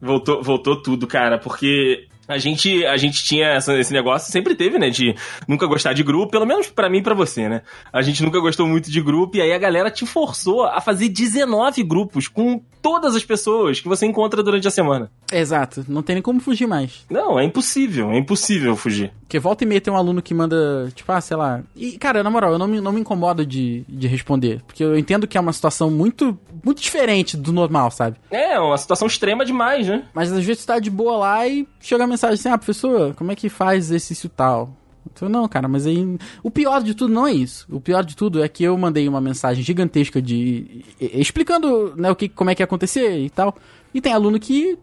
Voltou, 0.02 0.44
voltou 0.44 0.82
tudo, 0.82 1.08
cara, 1.08 1.38
porque 1.38 2.08
a 2.32 2.38
gente, 2.38 2.86
a 2.86 2.98
gente 2.98 3.24
tinha 3.24 3.48
essa- 3.50 3.78
esse 3.78 3.92
negócio, 3.94 4.32
sempre 4.32 4.56
teve, 4.56 4.80
né, 4.80 4.90
de 4.90 5.16
nunca 5.48 5.66
gostar 5.68 5.94
de 5.94 6.04
grupo, 6.04 6.32
pelo 6.32 6.46
menos 6.46 6.68
pra 6.68 6.90
mim 6.90 7.00
e 7.00 7.02
pra 7.04 7.14
você, 7.14 7.48
né? 7.50 7.62
A 7.92 8.02
gente 8.02 8.24
nunca 8.24 8.40
gostou 8.40 8.68
muito 8.68 8.90
de 8.92 9.02
grupo 9.02 9.38
e 9.38 9.42
aí 9.42 9.54
a 9.54 9.58
galera 9.58 9.92
te 9.92 10.06
forçou 10.06 10.64
a 10.64 10.80
fazer 10.82 11.10
19 11.10 11.84
grupos 11.84 12.28
com 12.28 12.62
todas 12.82 13.16
as 13.16 13.24
pessoas 13.24 13.80
que 13.80 13.88
você 13.88 14.06
encontra 14.06 14.42
durante 14.42 14.68
a 14.68 14.72
semana. 14.72 15.12
Exato, 15.32 15.86
não 15.88 16.02
tem 16.02 16.16
nem 16.16 16.24
como 16.24 16.40
fugir 16.40 16.68
mais. 16.68 17.06
Não, 17.10 17.40
é 17.40 17.44
impossível, 17.44 18.10
é 18.12 18.18
impossível 18.18 18.76
fugir. 18.76 19.12
Porque 19.22 19.38
volta 19.40 19.64
e 19.64 19.68
meia 19.68 19.80
tem 19.80 19.94
um 19.94 19.98
aluno 19.98 20.22
que 20.22 20.34
manda, 20.34 20.92
tipo, 20.96 21.10
ah, 21.12 21.22
sei 21.22 21.38
lá. 21.38 21.62
E, 21.76 21.92
cara, 21.98 22.22
na 22.24 22.30
moral, 22.30 22.54
eu 22.54 22.58
não 22.60 22.68
me, 22.68 22.82
não 22.82 22.92
me 22.92 23.00
incomodo 23.02 23.46
de, 23.46 23.86
de 23.88 24.08
responder. 24.08 24.62
Porque 24.66 24.84
eu 24.84 24.98
entendo 24.98 25.28
que 25.28 25.38
é 25.38 25.42
uma 25.42 25.54
situação 25.54 25.90
muito, 25.92 26.38
muito 26.64 26.82
diferente 26.82 27.36
do 27.36 27.52
normal, 27.52 27.92
sabe? 27.92 28.18
É, 28.30 28.60
uma 28.60 28.78
situação 28.78 29.08
extrema 29.08 29.46
demais, 29.46 29.88
né? 29.88 30.06
Mas 30.14 30.32
às 30.32 30.44
vezes 30.44 30.64
tu 30.64 30.68
tá 30.68 30.80
de 30.80 30.90
boa 30.90 31.18
lá 31.18 31.48
e 31.48 31.68
chega 31.80 32.04
a 32.04 32.08
mensagem 32.08 32.36
assim, 32.36 32.50
ah, 32.50 32.58
professor, 32.58 33.14
como 33.16 33.32
é 33.32 33.36
que 33.36 33.50
faz 33.50 33.86
exercício 33.86 34.30
tal? 34.30 34.76
Então, 35.12 35.28
não, 35.28 35.48
cara, 35.48 35.68
mas 35.68 35.88
aí. 35.88 36.18
O 36.44 36.52
pior 36.52 36.82
de 36.82 36.94
tudo 36.94 37.14
não 37.14 37.26
é 37.26 37.34
isso. 37.34 37.66
O 37.72 37.82
pior 37.82 38.04
de 38.04 38.16
tudo 38.16 38.44
é 38.44 38.48
que 38.48 38.64
eu 38.64 38.78
mandei 38.78 39.08
uma 39.08 39.20
mensagem 39.20 39.64
gigantesca 39.64 40.22
de. 40.22 40.86
explicando, 41.00 41.94
né, 41.96 42.12
o 42.12 42.16
que, 42.16 42.30
como 42.30 42.50
é 42.50 42.56
que 42.56 42.62
ia 42.62 42.66
acontecer 42.66 43.18
e 43.18 43.30
tal. 43.30 43.56
E 43.94 44.00
tem 44.00 44.14
aluno 44.14 44.40
que. 44.40 44.78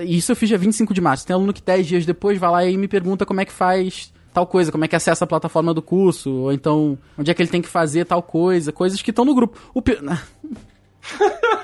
Isso 0.00 0.32
eu 0.32 0.36
fiz 0.36 0.48
dia 0.48 0.58
25 0.58 0.92
de 0.94 1.00
março. 1.00 1.26
Tem 1.26 1.34
aluno 1.34 1.52
que 1.52 1.62
10 1.62 1.86
dias 1.86 2.06
depois 2.06 2.38
vai 2.38 2.50
lá 2.50 2.64
e 2.64 2.76
me 2.76 2.88
pergunta 2.88 3.26
como 3.26 3.40
é 3.40 3.44
que 3.44 3.52
faz 3.52 4.12
tal 4.32 4.46
coisa, 4.46 4.72
como 4.72 4.84
é 4.84 4.88
que 4.88 4.96
acessa 4.96 5.24
a 5.24 5.28
plataforma 5.28 5.74
do 5.74 5.82
curso, 5.82 6.30
ou 6.30 6.52
então 6.52 6.98
onde 7.18 7.30
é 7.30 7.34
que 7.34 7.42
ele 7.42 7.50
tem 7.50 7.60
que 7.60 7.68
fazer 7.68 8.06
tal 8.06 8.22
coisa, 8.22 8.72
coisas 8.72 9.02
que 9.02 9.10
estão 9.10 9.24
no 9.24 9.34
grupo. 9.34 9.58
O 9.74 9.82
pi... 9.82 9.98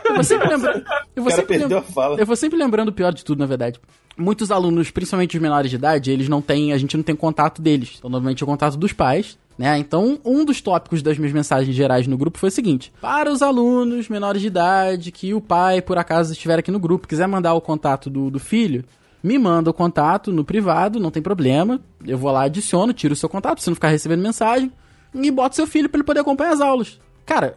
Eu 0.05 0.15
vou 0.15 0.25
sempre 0.25 0.49
lembrando. 0.49 0.85
Eu 1.15 1.23
O 1.23 1.25
vou 1.25 1.31
sempre 1.31 1.59
perdeu 1.59 1.69
lem- 1.69 1.79
a 1.79 1.93
fala. 1.93 2.17
eu 2.21 2.27
vou 2.27 2.37
sempre 2.37 2.59
lembrando 2.59 2.89
o 2.89 2.93
pior 2.93 3.13
de 3.13 3.25
tudo, 3.25 3.39
na 3.39 3.47
verdade. 3.47 3.81
Muitos 4.17 4.51
alunos, 4.51 4.91
principalmente 4.91 5.37
os 5.37 5.43
menores 5.43 5.71
de 5.71 5.77
idade, 5.77 6.11
eles 6.11 6.29
não 6.29 6.43
têm, 6.43 6.73
a 6.73 6.79
gente 6.79 6.97
não 6.97 7.05
tem 7.05 7.15
contato 7.15 7.63
deles. 7.63 7.95
Então, 7.99 8.11
normalmente 8.11 8.43
é 8.43 8.45
o 8.45 8.49
contato 8.49 8.77
dos 8.77 8.93
pais, 8.93 9.39
né? 9.57 9.79
Então, 9.79 10.19
um 10.25 10.45
dos 10.45 10.61
tópicos 10.61 11.03
das 11.03 11.17
minhas 11.19 11.33
mensagens 11.33 11.75
gerais 11.77 12.07
no 12.09 12.19
grupo 12.19 12.37
foi 12.39 12.49
o 12.49 12.53
seguinte: 12.53 12.93
para 13.01 13.31
os 13.31 13.43
alunos 13.43 14.09
menores 14.09 14.41
de 14.43 14.49
idade 14.49 15.13
que 15.13 15.33
o 15.35 15.41
pai, 15.41 15.81
por 15.81 15.99
acaso, 15.99 16.33
estiver 16.33 16.59
aqui 16.59 16.71
no 16.73 16.81
grupo, 16.81 17.07
quiser 17.07 17.29
mandar 17.29 17.55
o 17.55 17.61
contato 17.61 18.11
do, 18.11 18.29
do 18.29 18.41
filho, 18.41 18.85
me 19.23 19.39
manda 19.39 19.71
o 19.71 19.75
contato 19.75 20.33
no 20.33 20.45
privado, 20.45 20.99
não 20.99 21.13
tem 21.13 21.23
problema. 21.23 21.81
Eu 22.05 22.19
vou 22.19 22.33
lá, 22.33 22.43
adiciono, 22.43 22.93
tiro 22.93 23.13
o 23.13 23.17
seu 23.17 23.29
contato, 23.29 23.55
pra 23.55 23.63
você 23.63 23.71
não 23.71 23.75
ficar 23.77 23.89
recebendo 23.89 24.21
mensagem, 24.23 24.73
e 25.15 25.31
boto 25.31 25.55
seu 25.55 25.67
filho 25.67 25.89
pra 25.89 25.99
ele 25.99 26.05
poder 26.07 26.21
acompanhar 26.21 26.53
as 26.55 26.61
aulas. 26.61 26.99
Cara, 27.25 27.57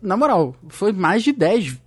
na 0.00 0.16
moral, 0.16 0.54
foi 0.68 0.92
mais 0.92 1.22
de 1.22 1.32
10, 1.32 1.78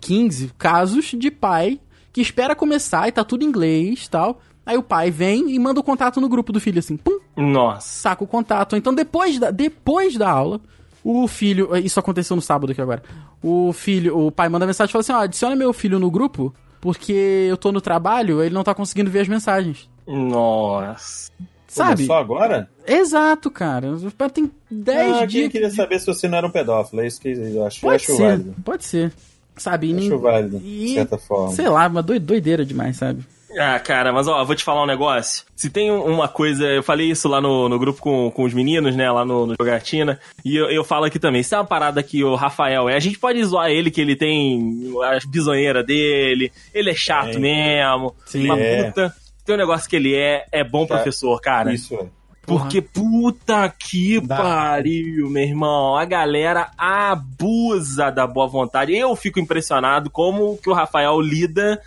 15 0.00 0.52
casos 0.58 1.06
de 1.16 1.30
pai 1.30 1.80
que 2.12 2.20
espera 2.20 2.54
começar 2.54 3.08
e 3.08 3.12
tá 3.12 3.24
tudo 3.24 3.44
em 3.44 3.48
inglês 3.48 4.04
e 4.04 4.10
tal. 4.10 4.40
Aí 4.64 4.78
o 4.78 4.82
pai 4.82 5.10
vem 5.10 5.50
e 5.50 5.58
manda 5.58 5.80
o 5.80 5.82
contato 5.82 6.20
no 6.20 6.28
grupo 6.28 6.52
do 6.52 6.60
filho, 6.60 6.78
assim, 6.78 6.96
pum, 6.96 7.18
Nossa. 7.36 7.86
saca 7.86 8.24
o 8.24 8.26
contato. 8.26 8.76
Então 8.76 8.94
depois 8.94 9.38
da, 9.38 9.50
depois 9.50 10.16
da 10.16 10.30
aula, 10.30 10.60
o 11.02 11.28
filho. 11.28 11.76
Isso 11.76 12.00
aconteceu 12.00 12.34
no 12.34 12.40
sábado 12.40 12.72
aqui 12.72 12.80
agora. 12.80 13.02
O 13.42 13.72
filho, 13.72 14.18
o 14.18 14.32
pai 14.32 14.48
manda 14.48 14.66
mensagem 14.66 14.90
e 14.90 14.92
fala 14.92 15.00
assim: 15.00 15.12
ó, 15.12 15.16
adiciona 15.18 15.54
meu 15.54 15.72
filho 15.72 15.98
no 15.98 16.10
grupo, 16.10 16.54
porque 16.80 17.46
eu 17.48 17.56
tô 17.58 17.70
no 17.70 17.80
trabalho, 17.80 18.42
ele 18.42 18.54
não 18.54 18.64
tá 18.64 18.74
conseguindo 18.74 19.10
ver 19.10 19.20
as 19.20 19.28
mensagens. 19.28 19.90
Nossa. 20.06 21.30
Sabe? 21.74 22.06
Começou 22.06 22.16
agora? 22.16 22.68
Exato, 22.86 23.50
cara. 23.50 23.88
Tem 24.32 24.50
10 24.70 25.12
ah, 25.12 25.18
quem 25.20 25.26
dias. 25.26 25.52
queria 25.52 25.70
saber 25.70 25.98
se 25.98 26.06
você 26.06 26.28
não 26.28 26.38
era 26.38 26.46
um 26.46 26.50
pedófilo. 26.50 27.02
É 27.02 27.06
isso 27.06 27.20
que 27.20 27.28
eu 27.28 27.66
acho, 27.66 27.78
eu 27.78 27.90
Pode 27.90 28.02
acho 28.04 28.16
ser, 28.16 28.22
válido. 28.22 28.54
pode 28.64 28.84
ser. 28.84 29.12
Sabe? 29.56 29.86
e 29.88 29.96
Acho 29.96 30.08
nem- 30.10 30.18
válido, 30.18 30.58
de 30.58 30.66
e- 30.66 30.94
certa 30.94 31.16
forma. 31.18 31.52
Sei 31.52 31.68
lá, 31.68 31.86
uma 31.86 32.02
doi- 32.02 32.18
doideira 32.18 32.64
demais, 32.64 32.96
sabe? 32.96 33.22
Ah, 33.56 33.78
cara, 33.78 34.12
mas 34.12 34.26
ó, 34.26 34.40
eu 34.40 34.44
vou 34.46 34.56
te 34.56 34.64
falar 34.64 34.82
um 34.82 34.86
negócio. 34.86 35.44
Se 35.54 35.70
tem 35.70 35.88
um- 35.92 36.02
uma 36.06 36.26
coisa, 36.26 36.64
eu 36.66 36.82
falei 36.82 37.08
isso 37.08 37.28
lá 37.28 37.40
no, 37.40 37.68
no 37.68 37.78
grupo 37.78 38.00
com, 38.02 38.28
com 38.32 38.42
os 38.42 38.52
meninos, 38.52 38.96
né, 38.96 39.08
lá 39.12 39.24
no, 39.24 39.46
no 39.46 39.54
Jogatina, 39.60 40.18
e 40.44 40.56
eu, 40.56 40.68
eu 40.70 40.82
falo 40.82 41.04
aqui 41.04 41.20
também. 41.20 41.40
Se 41.44 41.54
é 41.54 41.58
uma 41.58 41.64
parada 41.64 42.02
que 42.02 42.24
o 42.24 42.34
Rafael 42.34 42.88
é, 42.88 42.96
a 42.96 42.98
gente 43.00 43.16
pode 43.16 43.42
zoar 43.44 43.70
ele, 43.70 43.92
que 43.92 44.00
ele 44.00 44.16
tem 44.16 44.92
as 45.12 45.24
bisonheiras 45.24 45.86
dele, 45.86 46.50
ele 46.74 46.90
é 46.90 46.94
chato 46.96 47.36
É. 47.36 47.38
mesmo, 47.38 48.12
Sim. 48.26 48.44
uma 48.46 48.58
É. 48.58 48.82
puta. 48.90 49.14
Tem 49.44 49.54
um 49.54 49.58
negócio 49.58 49.88
que 49.88 49.96
ele 49.96 50.14
é, 50.14 50.46
é 50.50 50.64
bom 50.64 50.86
professor, 50.86 51.40
cara. 51.40 51.72
Isso 51.72 51.94
é. 51.94 52.06
Porque 52.46 52.82
puta 52.82 53.68
que 53.78 54.20
Dá. 54.20 54.36
pariu, 54.36 55.30
meu 55.30 55.42
irmão. 55.42 55.96
A 55.96 56.04
galera 56.04 56.70
abusa 56.76 58.10
da 58.10 58.26
boa 58.26 58.46
vontade. 58.46 58.94
Eu 58.94 59.14
fico 59.16 59.40
impressionado 59.40 60.10
como 60.10 60.58
que 60.58 60.68
o 60.68 60.74
Rafael 60.74 61.20
lida 61.20 61.80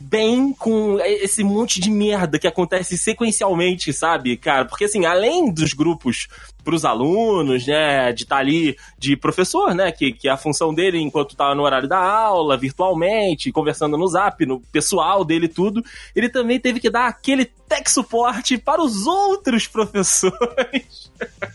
bem 0.00 0.52
com 0.52 0.98
esse 1.00 1.42
monte 1.44 1.80
de 1.80 1.90
merda 1.90 2.38
que 2.38 2.46
acontece 2.46 2.96
sequencialmente, 2.96 3.92
sabe, 3.92 4.36
cara? 4.36 4.64
Porque 4.64 4.84
assim, 4.84 5.04
além 5.04 5.52
dos 5.52 5.72
grupos 5.72 6.28
pros 6.64 6.84
alunos, 6.84 7.66
né, 7.66 8.12
de 8.12 8.24
estar 8.24 8.36
ali 8.38 8.76
de 8.98 9.16
professor, 9.16 9.74
né, 9.74 9.90
que, 9.90 10.12
que 10.12 10.28
é 10.28 10.30
a 10.30 10.36
função 10.36 10.74
dele 10.74 11.00
enquanto 11.00 11.34
tá 11.34 11.54
no 11.54 11.62
horário 11.62 11.88
da 11.88 11.98
aula, 11.98 12.58
virtualmente, 12.58 13.50
conversando 13.50 13.96
no 13.96 14.06
Zap, 14.06 14.44
no 14.44 14.60
pessoal 14.70 15.24
dele 15.24 15.48
tudo, 15.48 15.82
ele 16.14 16.28
também 16.28 16.60
teve 16.60 16.78
que 16.78 16.90
dar 16.90 17.06
aquele 17.08 17.46
tech 17.46 17.90
suporte 17.90 18.58
para 18.58 18.82
os 18.82 19.06
outros 19.06 19.66
professores. 19.68 21.10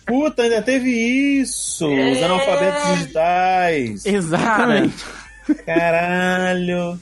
Puta, 0.05 0.43
ainda 0.43 0.61
teve 0.63 0.89
isso! 0.89 1.85
Os 1.85 2.17
É. 2.17 2.23
analfabetos 2.23 2.97
digitais! 2.97 4.05
Exatamente. 4.05 5.05
Caralho! 5.65 6.97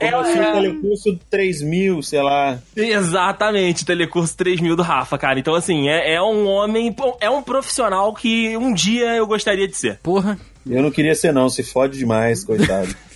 É, 0.00 0.10
Como 0.10 0.22
assim 0.22 0.38
é. 0.38 0.50
o 0.50 0.52
telecurso 0.54 1.18
3000, 1.30 2.02
sei 2.02 2.22
lá. 2.22 2.58
Exatamente, 2.74 3.84
Telecurso 3.84 4.36
3000 4.36 4.74
do 4.74 4.82
Rafa, 4.82 5.18
cara. 5.18 5.38
Então, 5.38 5.54
assim, 5.54 5.88
é, 5.88 6.14
é 6.14 6.22
um 6.22 6.46
homem, 6.46 6.94
é 7.20 7.28
um 7.28 7.42
profissional 7.42 8.14
que 8.14 8.56
um 8.56 8.72
dia 8.72 9.14
eu 9.14 9.26
gostaria 9.26 9.68
de 9.68 9.76
ser. 9.76 9.98
Porra. 10.02 10.38
Eu 10.68 10.82
não 10.82 10.90
queria 10.90 11.14
ser, 11.14 11.32
não. 11.32 11.48
Se 11.48 11.62
fode 11.62 11.98
demais, 11.98 12.44
coitado. 12.44 12.94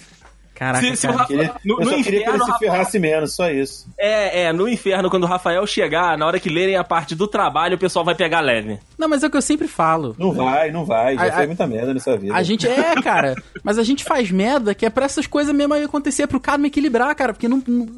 Caraca, 0.55 0.87
Se- 0.87 0.97
se 0.97 1.07
cara. 1.07 1.19
Rafa- 1.19 1.27
Queria- 1.29 1.55
no, 1.65 1.75
eu 1.75 1.79
no 1.81 1.85
só 1.85 1.91
queria 1.97 2.03
que 2.05 2.09
ele 2.11 2.19
inferno, 2.23 2.45
se 2.45 2.51
Rafa- 2.53 2.59
ferrasse 2.61 2.99
menos, 3.01 3.35
só 3.35 3.51
isso. 3.51 3.89
é, 3.99 4.43
é, 4.43 4.53
no 4.53 4.69
inferno, 4.69 5.11
quando 5.11 5.25
o 5.25 5.27
Rafael 5.27 5.67
chegar, 5.67 6.17
na 6.17 6.25
hora 6.27 6.39
que 6.39 6.49
lerem 6.49 6.77
a 6.77 6.85
parte 6.85 7.15
do 7.17 7.27
trabalho, 7.27 7.75
o 7.75 7.79
pessoal 7.79 8.05
vai 8.05 8.15
pegar 8.15 8.41
leve. 8.41 8.79
Não, 8.97 9.09
mas 9.09 9.25
é 9.25 9.27
o 9.27 9.31
que 9.31 9.37
eu 9.37 9.43
sempre 9.43 9.67
falo. 9.67 10.15
Não 10.19 10.33
vai, 10.33 10.71
não 10.71 10.85
vai. 10.85 11.17
Já 11.17 11.25
A- 11.27 11.33
fez 11.33 11.47
muita 11.49 11.67
merda 11.67 11.93
nessa 11.93 12.17
vida. 12.17 12.35
A 12.35 12.43
gente 12.45 12.69
é, 12.69 12.95
cara, 13.03 13.35
mas 13.65 13.79
a 13.79 13.83
gente 13.83 14.05
faz 14.05 14.31
merda 14.31 14.75
que 14.75 14.87
é 14.87 14.91
pra 14.91 15.05
essas 15.07 15.27
coisas 15.27 15.53
mesmo 15.55 15.75
aí 15.75 15.83
acontecer, 15.85 16.27
pro 16.29 16.39
cara 16.39 16.57
me 16.59 16.69
equilibrar, 16.69 17.13
cara, 17.17 17.33
porque 17.33 17.49
não, 17.49 17.61
não- 17.67 17.89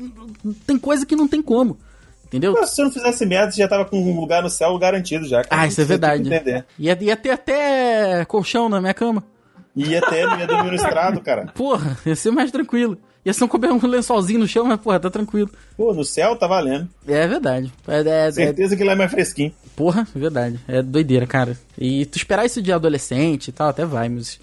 não- 0.42 0.52
tem 0.66 0.78
coisa 0.78 1.04
que 1.04 1.14
não 1.14 1.28
tem 1.28 1.42
como. 1.42 1.76
Entendeu? 2.24 2.54
Pô, 2.54 2.66
se 2.66 2.74
você 2.74 2.82
não 2.82 2.90
fizesse 2.90 3.24
merda, 3.24 3.52
você 3.52 3.60
já 3.62 3.68
tava 3.68 3.84
com 3.84 3.98
um 4.00 4.18
lugar 4.18 4.42
no 4.42 4.50
céu 4.50 4.76
garantido 4.78 5.28
já. 5.28 5.44
cara. 5.44 5.62
Ah, 5.62 5.66
isso 5.68 5.80
é 5.80 5.84
verdade. 5.84 6.22
Entender. 6.26 6.64
Ia, 6.76 6.98
ia 7.00 7.16
ter 7.16 7.30
até 7.30 8.24
colchão 8.24 8.68
na 8.68 8.80
minha 8.80 8.92
cama. 8.94 9.22
E 9.76 9.88
ia 9.90 9.98
até 9.98 10.22
ia 10.22 10.46
dormir 10.46 10.70
no 10.70 10.74
estrado, 10.76 11.20
cara. 11.20 11.46
Porra, 11.54 11.98
ia 12.06 12.16
ser 12.16 12.30
mais 12.30 12.50
tranquilo. 12.50 12.96
Ia 13.24 13.32
ser 13.32 13.44
um, 13.44 13.48
cober 13.48 13.70
um 13.72 13.86
lençolzinho 13.86 14.38
no 14.38 14.46
chão, 14.48 14.64
mas 14.64 14.80
porra, 14.80 15.00
tá 15.00 15.10
tranquilo. 15.10 15.50
Pô, 15.76 15.92
no 15.92 16.04
céu 16.04 16.36
tá 16.36 16.46
valendo. 16.46 16.88
É 17.06 17.26
verdade. 17.26 17.72
É, 17.86 17.96
é- 18.00 18.26
é- 18.28 18.32
Certeza 18.32 18.76
que 18.76 18.84
lá 18.84 18.92
é 18.92 18.94
mais 18.94 19.10
fresquinho. 19.10 19.52
porra, 19.74 20.06
é 20.14 20.18
verdade. 20.18 20.60
É 20.68 20.80
doideira, 20.80 21.26
cara. 21.26 21.58
E 21.76 22.06
tu 22.06 22.16
esperar 22.16 22.46
isso 22.46 22.62
de 22.62 22.72
adolescente 22.72 23.48
e 23.48 23.52
tal, 23.52 23.68
até 23.68 23.84
vai, 23.84 24.08
mas. 24.08 24.38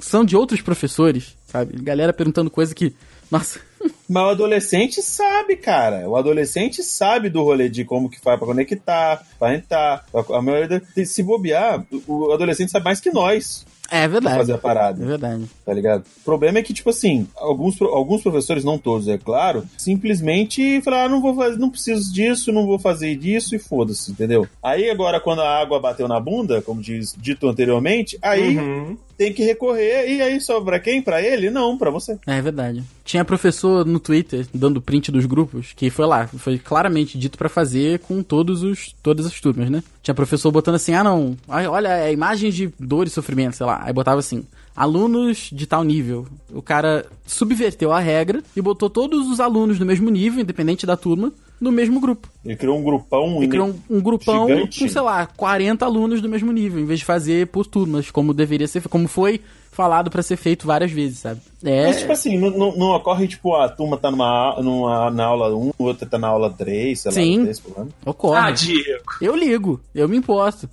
São 0.00 0.24
de 0.24 0.34
outros 0.34 0.62
professores, 0.62 1.36
sabe? 1.46 1.76
Galera 1.82 2.12
perguntando 2.12 2.50
coisa 2.50 2.74
que. 2.74 2.94
Nossa. 3.30 3.60
Mas 4.08 4.22
o 4.22 4.28
adolescente 4.30 5.02
sabe, 5.02 5.56
cara. 5.56 6.08
O 6.08 6.16
adolescente 6.16 6.82
sabe 6.82 7.28
do 7.28 7.42
rolê 7.42 7.68
de 7.68 7.84
como 7.84 8.08
que 8.08 8.20
faz 8.20 8.38
pra 8.38 8.46
conectar, 8.46 9.22
pra 9.38 9.54
entrar. 9.54 10.06
A 10.32 10.40
maioria, 10.40 10.80
se 11.04 11.22
bobear, 11.24 11.84
o 12.06 12.32
adolescente 12.32 12.70
sabe 12.70 12.84
mais 12.84 13.00
que 13.00 13.10
nós 13.10 13.66
É 13.90 14.06
verdade. 14.08 14.36
fazer 14.38 14.52
a 14.52 14.56
É 14.56 14.58
parada. 14.58 15.04
verdade. 15.04 15.44
tá 15.64 15.72
ligado? 15.72 16.04
O 16.20 16.24
problema 16.24 16.58
é 16.58 16.62
que, 16.62 16.72
tipo 16.74 16.90
assim, 16.90 17.26
alguns, 17.36 17.80
alguns 17.80 18.22
professores, 18.22 18.64
não 18.64 18.78
todos, 18.78 19.08
é 19.08 19.16
claro, 19.18 19.64
simplesmente 19.76 20.80
falaram, 20.82 21.04
ah, 21.06 21.08
não 21.08 21.22
vou 21.22 21.34
fazer, 21.34 21.56
não 21.58 21.70
preciso 21.70 22.12
disso, 22.12 22.52
não 22.52 22.66
vou 22.66 22.78
fazer 22.78 23.16
disso 23.16 23.54
e 23.54 23.58
foda-se, 23.58 24.10
entendeu? 24.12 24.46
Aí 24.62 24.90
agora, 24.90 25.20
quando 25.20 25.40
a 25.42 25.60
água 25.60 25.80
bateu 25.80 26.06
na 26.08 26.20
bunda, 26.20 26.60
como 26.62 26.80
diz 26.80 27.14
dito 27.16 27.48
anteriormente, 27.48 28.18
aí 28.22 28.56
Uhum. 28.58 28.96
Tem 29.16 29.32
que 29.32 29.42
recorrer, 29.42 30.08
e 30.08 30.20
aí 30.22 30.40
sobra 30.40 30.78
quem? 30.78 31.00
Pra 31.02 31.22
ele? 31.22 31.50
Não, 31.50 31.76
pra 31.76 31.90
você. 31.90 32.18
É 32.26 32.40
verdade. 32.40 32.82
Tinha 33.04 33.24
professor 33.24 33.84
no 33.84 33.98
Twitter 34.00 34.46
dando 34.52 34.80
print 34.80 35.10
dos 35.10 35.26
grupos 35.26 35.72
que 35.74 35.90
foi 35.90 36.06
lá, 36.06 36.26
foi 36.26 36.58
claramente 36.58 37.18
dito 37.18 37.38
pra 37.38 37.48
fazer 37.48 38.00
com 38.00 38.22
todos 38.22 38.62
os 38.62 38.94
todas 39.02 39.26
as 39.26 39.40
turmas, 39.40 39.70
né? 39.70 39.82
Tinha 40.02 40.14
professor 40.14 40.50
botando 40.50 40.74
assim: 40.74 40.94
"Ah, 40.94 41.04
não, 41.04 41.36
olha, 41.48 41.88
é 41.88 42.12
imagens 42.12 42.54
de 42.54 42.72
dor 42.78 43.06
e 43.06 43.10
sofrimento, 43.10 43.56
sei 43.56 43.66
lá". 43.66 43.80
Aí 43.84 43.92
botava 43.92 44.18
assim: 44.20 44.44
"Alunos 44.76 45.48
de 45.52 45.66
tal 45.66 45.82
nível". 45.82 46.26
O 46.52 46.60
cara 46.62 47.06
subverteu 47.26 47.92
a 47.92 47.98
regra 48.00 48.42
e 48.54 48.60
botou 48.60 48.90
todos 48.90 49.28
os 49.28 49.40
alunos 49.40 49.78
no 49.78 49.86
mesmo 49.86 50.10
nível, 50.10 50.40
independente 50.42 50.84
da 50.86 50.96
turma. 50.96 51.32
no 51.58 51.72
mesmo 51.72 51.98
grupo. 51.98 52.28
Ele 52.44 52.54
criou 52.54 52.76
um 52.78 52.82
grupão. 52.84 53.38
Ele 53.38 53.48
criou 53.48 53.68
um, 53.68 53.96
um 53.96 53.98
grupão 53.98 54.46
Gigante. 54.46 54.78
com, 54.80 54.88
sei 54.90 55.00
lá, 55.00 55.24
40 55.24 55.86
alunos 55.86 56.20
do 56.20 56.28
mesmo 56.28 56.52
nível, 56.52 56.78
em 56.78 56.84
vez 56.84 56.98
de 57.00 57.06
fazer 57.06 57.46
por 57.46 57.64
turmas, 57.64 58.10
como 58.10 58.34
deveria 58.34 58.68
ser, 58.68 58.86
como 58.88 59.08
foi 59.08 59.40
falado 59.72 60.10
pra 60.10 60.22
ser 60.22 60.36
feito 60.36 60.66
várias 60.66 60.90
vezes, 60.90 61.20
sabe? 61.20 61.40
É, 61.64 61.86
Mas, 61.86 62.00
tipo 62.00 62.12
assim, 62.12 62.36
não, 62.36 62.50
não, 62.50 62.76
não 62.76 62.86
ocorre, 62.94 63.26
tipo, 63.26 63.54
a 63.54 63.70
turma 63.70 63.96
tá 63.96 64.10
numa, 64.10 64.60
numa, 64.62 65.10
na 65.10 65.24
aula 65.24 65.56
1, 65.56 65.72
outra 65.78 66.06
tá 66.06 66.18
na 66.18 66.28
aula 66.28 66.50
3, 66.50 67.00
sei 67.00 67.12
Sim. 67.12 67.36
lá, 67.38 67.42
3 67.44 67.60
por 67.60 67.78
ano. 67.80 67.92
ocorre. 68.04 68.38
Ah, 68.38 68.50
Diego. 68.50 69.04
Eu 69.22 69.34
ligo, 69.34 69.80
eu 69.94 70.06
me 70.10 70.18
imposto. 70.18 70.68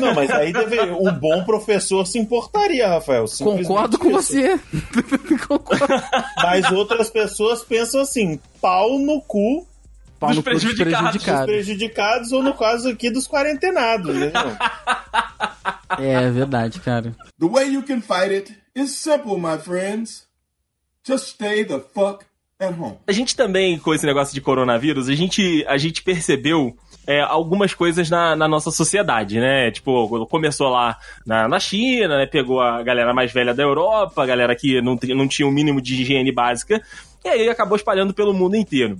Não, 0.00 0.14
mas 0.14 0.30
aí 0.30 0.52
deve, 0.52 0.80
um 0.92 1.12
bom 1.12 1.44
professor 1.44 2.06
se 2.06 2.18
importaria, 2.18 2.88
Rafael. 2.88 3.24
Concordo 3.38 3.98
com 3.98 4.10
isso. 4.10 4.32
você. 4.32 4.58
Concordo. 5.46 5.86
Mas 6.42 6.70
outras 6.72 7.10
pessoas 7.10 7.62
pensam 7.62 8.00
assim, 8.00 8.40
pau 8.60 8.98
no 8.98 9.20
cu 9.22 9.66
Pau 10.18 10.30
Dos 10.30 10.38
no 10.38 10.42
cu 10.42 10.50
dos 10.50 10.62
prejudicados, 10.62 11.12
dos 11.12 11.22
prejudicados. 11.22 11.46
prejudicados, 11.46 12.32
ou 12.32 12.42
no 12.42 12.54
caso 12.54 12.88
aqui 12.88 13.10
dos 13.10 13.28
quarentenados, 13.28 14.16
entendeu? 14.16 14.56
É 15.98 16.30
verdade, 16.30 16.80
cara. 16.80 17.14
The 17.38 17.46
way 17.46 17.72
you 17.72 17.82
can 17.82 18.00
fight 18.00 18.32
it 18.32 18.54
is 18.74 18.92
simple, 18.92 19.36
my 19.38 19.58
friends. 19.58 20.26
Just 21.06 21.28
stay 21.28 21.64
the 21.64 21.80
fuck 21.94 22.24
at 22.58 22.72
home. 22.78 22.96
A 23.06 23.12
gente 23.12 23.36
também, 23.36 23.78
com 23.78 23.94
esse 23.94 24.06
negócio 24.06 24.34
de 24.34 24.40
coronavírus, 24.40 25.08
a 25.08 25.14
gente, 25.14 25.64
a 25.68 25.76
gente 25.76 26.02
percebeu 26.02 26.76
é, 27.06 27.20
algumas 27.20 27.72
coisas 27.72 28.10
na, 28.10 28.34
na 28.34 28.48
nossa 28.48 28.70
sociedade, 28.70 29.38
né? 29.38 29.70
Tipo, 29.70 30.26
começou 30.26 30.68
lá 30.68 30.98
na, 31.24 31.48
na 31.48 31.60
China, 31.60 32.18
né? 32.18 32.26
Pegou 32.26 32.60
a 32.60 32.82
galera 32.82 33.14
mais 33.14 33.32
velha 33.32 33.54
da 33.54 33.62
Europa, 33.62 34.22
a 34.22 34.26
galera 34.26 34.56
que 34.56 34.80
não, 34.82 34.98
não 35.14 35.28
tinha 35.28 35.46
o 35.46 35.52
mínimo 35.52 35.80
de 35.80 35.94
higiene 36.02 36.32
básica, 36.32 36.82
e 37.24 37.28
aí 37.28 37.48
acabou 37.48 37.76
espalhando 37.76 38.12
pelo 38.12 38.34
mundo 38.34 38.56
inteiro. 38.56 38.98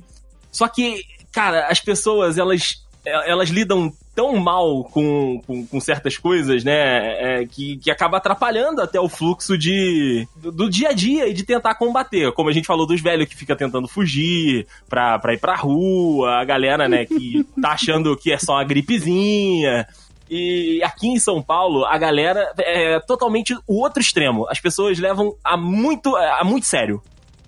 Só 0.52 0.68
que, 0.68 1.02
cara, 1.32 1.66
as 1.66 1.80
pessoas, 1.80 2.38
elas, 2.38 2.85
elas 3.06 3.48
lidam 3.50 3.92
tão 4.14 4.36
mal 4.36 4.84
com, 4.84 5.40
com, 5.46 5.66
com 5.66 5.80
certas 5.80 6.16
coisas, 6.16 6.64
né? 6.64 7.06
é, 7.26 7.46
que, 7.46 7.76
que 7.78 7.90
acaba 7.90 8.16
atrapalhando 8.16 8.80
até 8.80 9.00
o 9.00 9.08
fluxo 9.08 9.58
de, 9.58 10.26
do, 10.36 10.52
do 10.52 10.70
dia 10.70 10.90
a 10.90 10.92
dia 10.92 11.28
e 11.28 11.34
de 11.34 11.44
tentar 11.44 11.74
combater. 11.74 12.32
Como 12.32 12.48
a 12.48 12.52
gente 12.52 12.66
falou 12.66 12.86
dos 12.86 13.00
velhos 13.00 13.28
que 13.28 13.36
fica 13.36 13.56
tentando 13.56 13.88
fugir 13.88 14.66
pra, 14.88 15.18
pra 15.18 15.34
ir 15.34 15.38
pra 15.38 15.56
rua, 15.56 16.40
a 16.40 16.44
galera, 16.44 16.88
né, 16.88 17.04
que 17.04 17.44
tá 17.60 17.70
achando 17.72 18.16
que 18.16 18.32
é 18.32 18.38
só 18.38 18.54
uma 18.54 18.64
gripezinha. 18.64 19.86
E 20.28 20.80
aqui 20.82 21.08
em 21.08 21.18
São 21.18 21.42
Paulo, 21.42 21.84
a 21.84 21.96
galera 21.98 22.52
é 22.58 22.98
totalmente 23.00 23.54
o 23.66 23.80
outro 23.80 24.00
extremo. 24.00 24.46
As 24.48 24.60
pessoas 24.60 24.98
levam 24.98 25.34
a 25.44 25.56
muito, 25.56 26.16
a 26.16 26.42
muito 26.42 26.66
sério. 26.66 27.00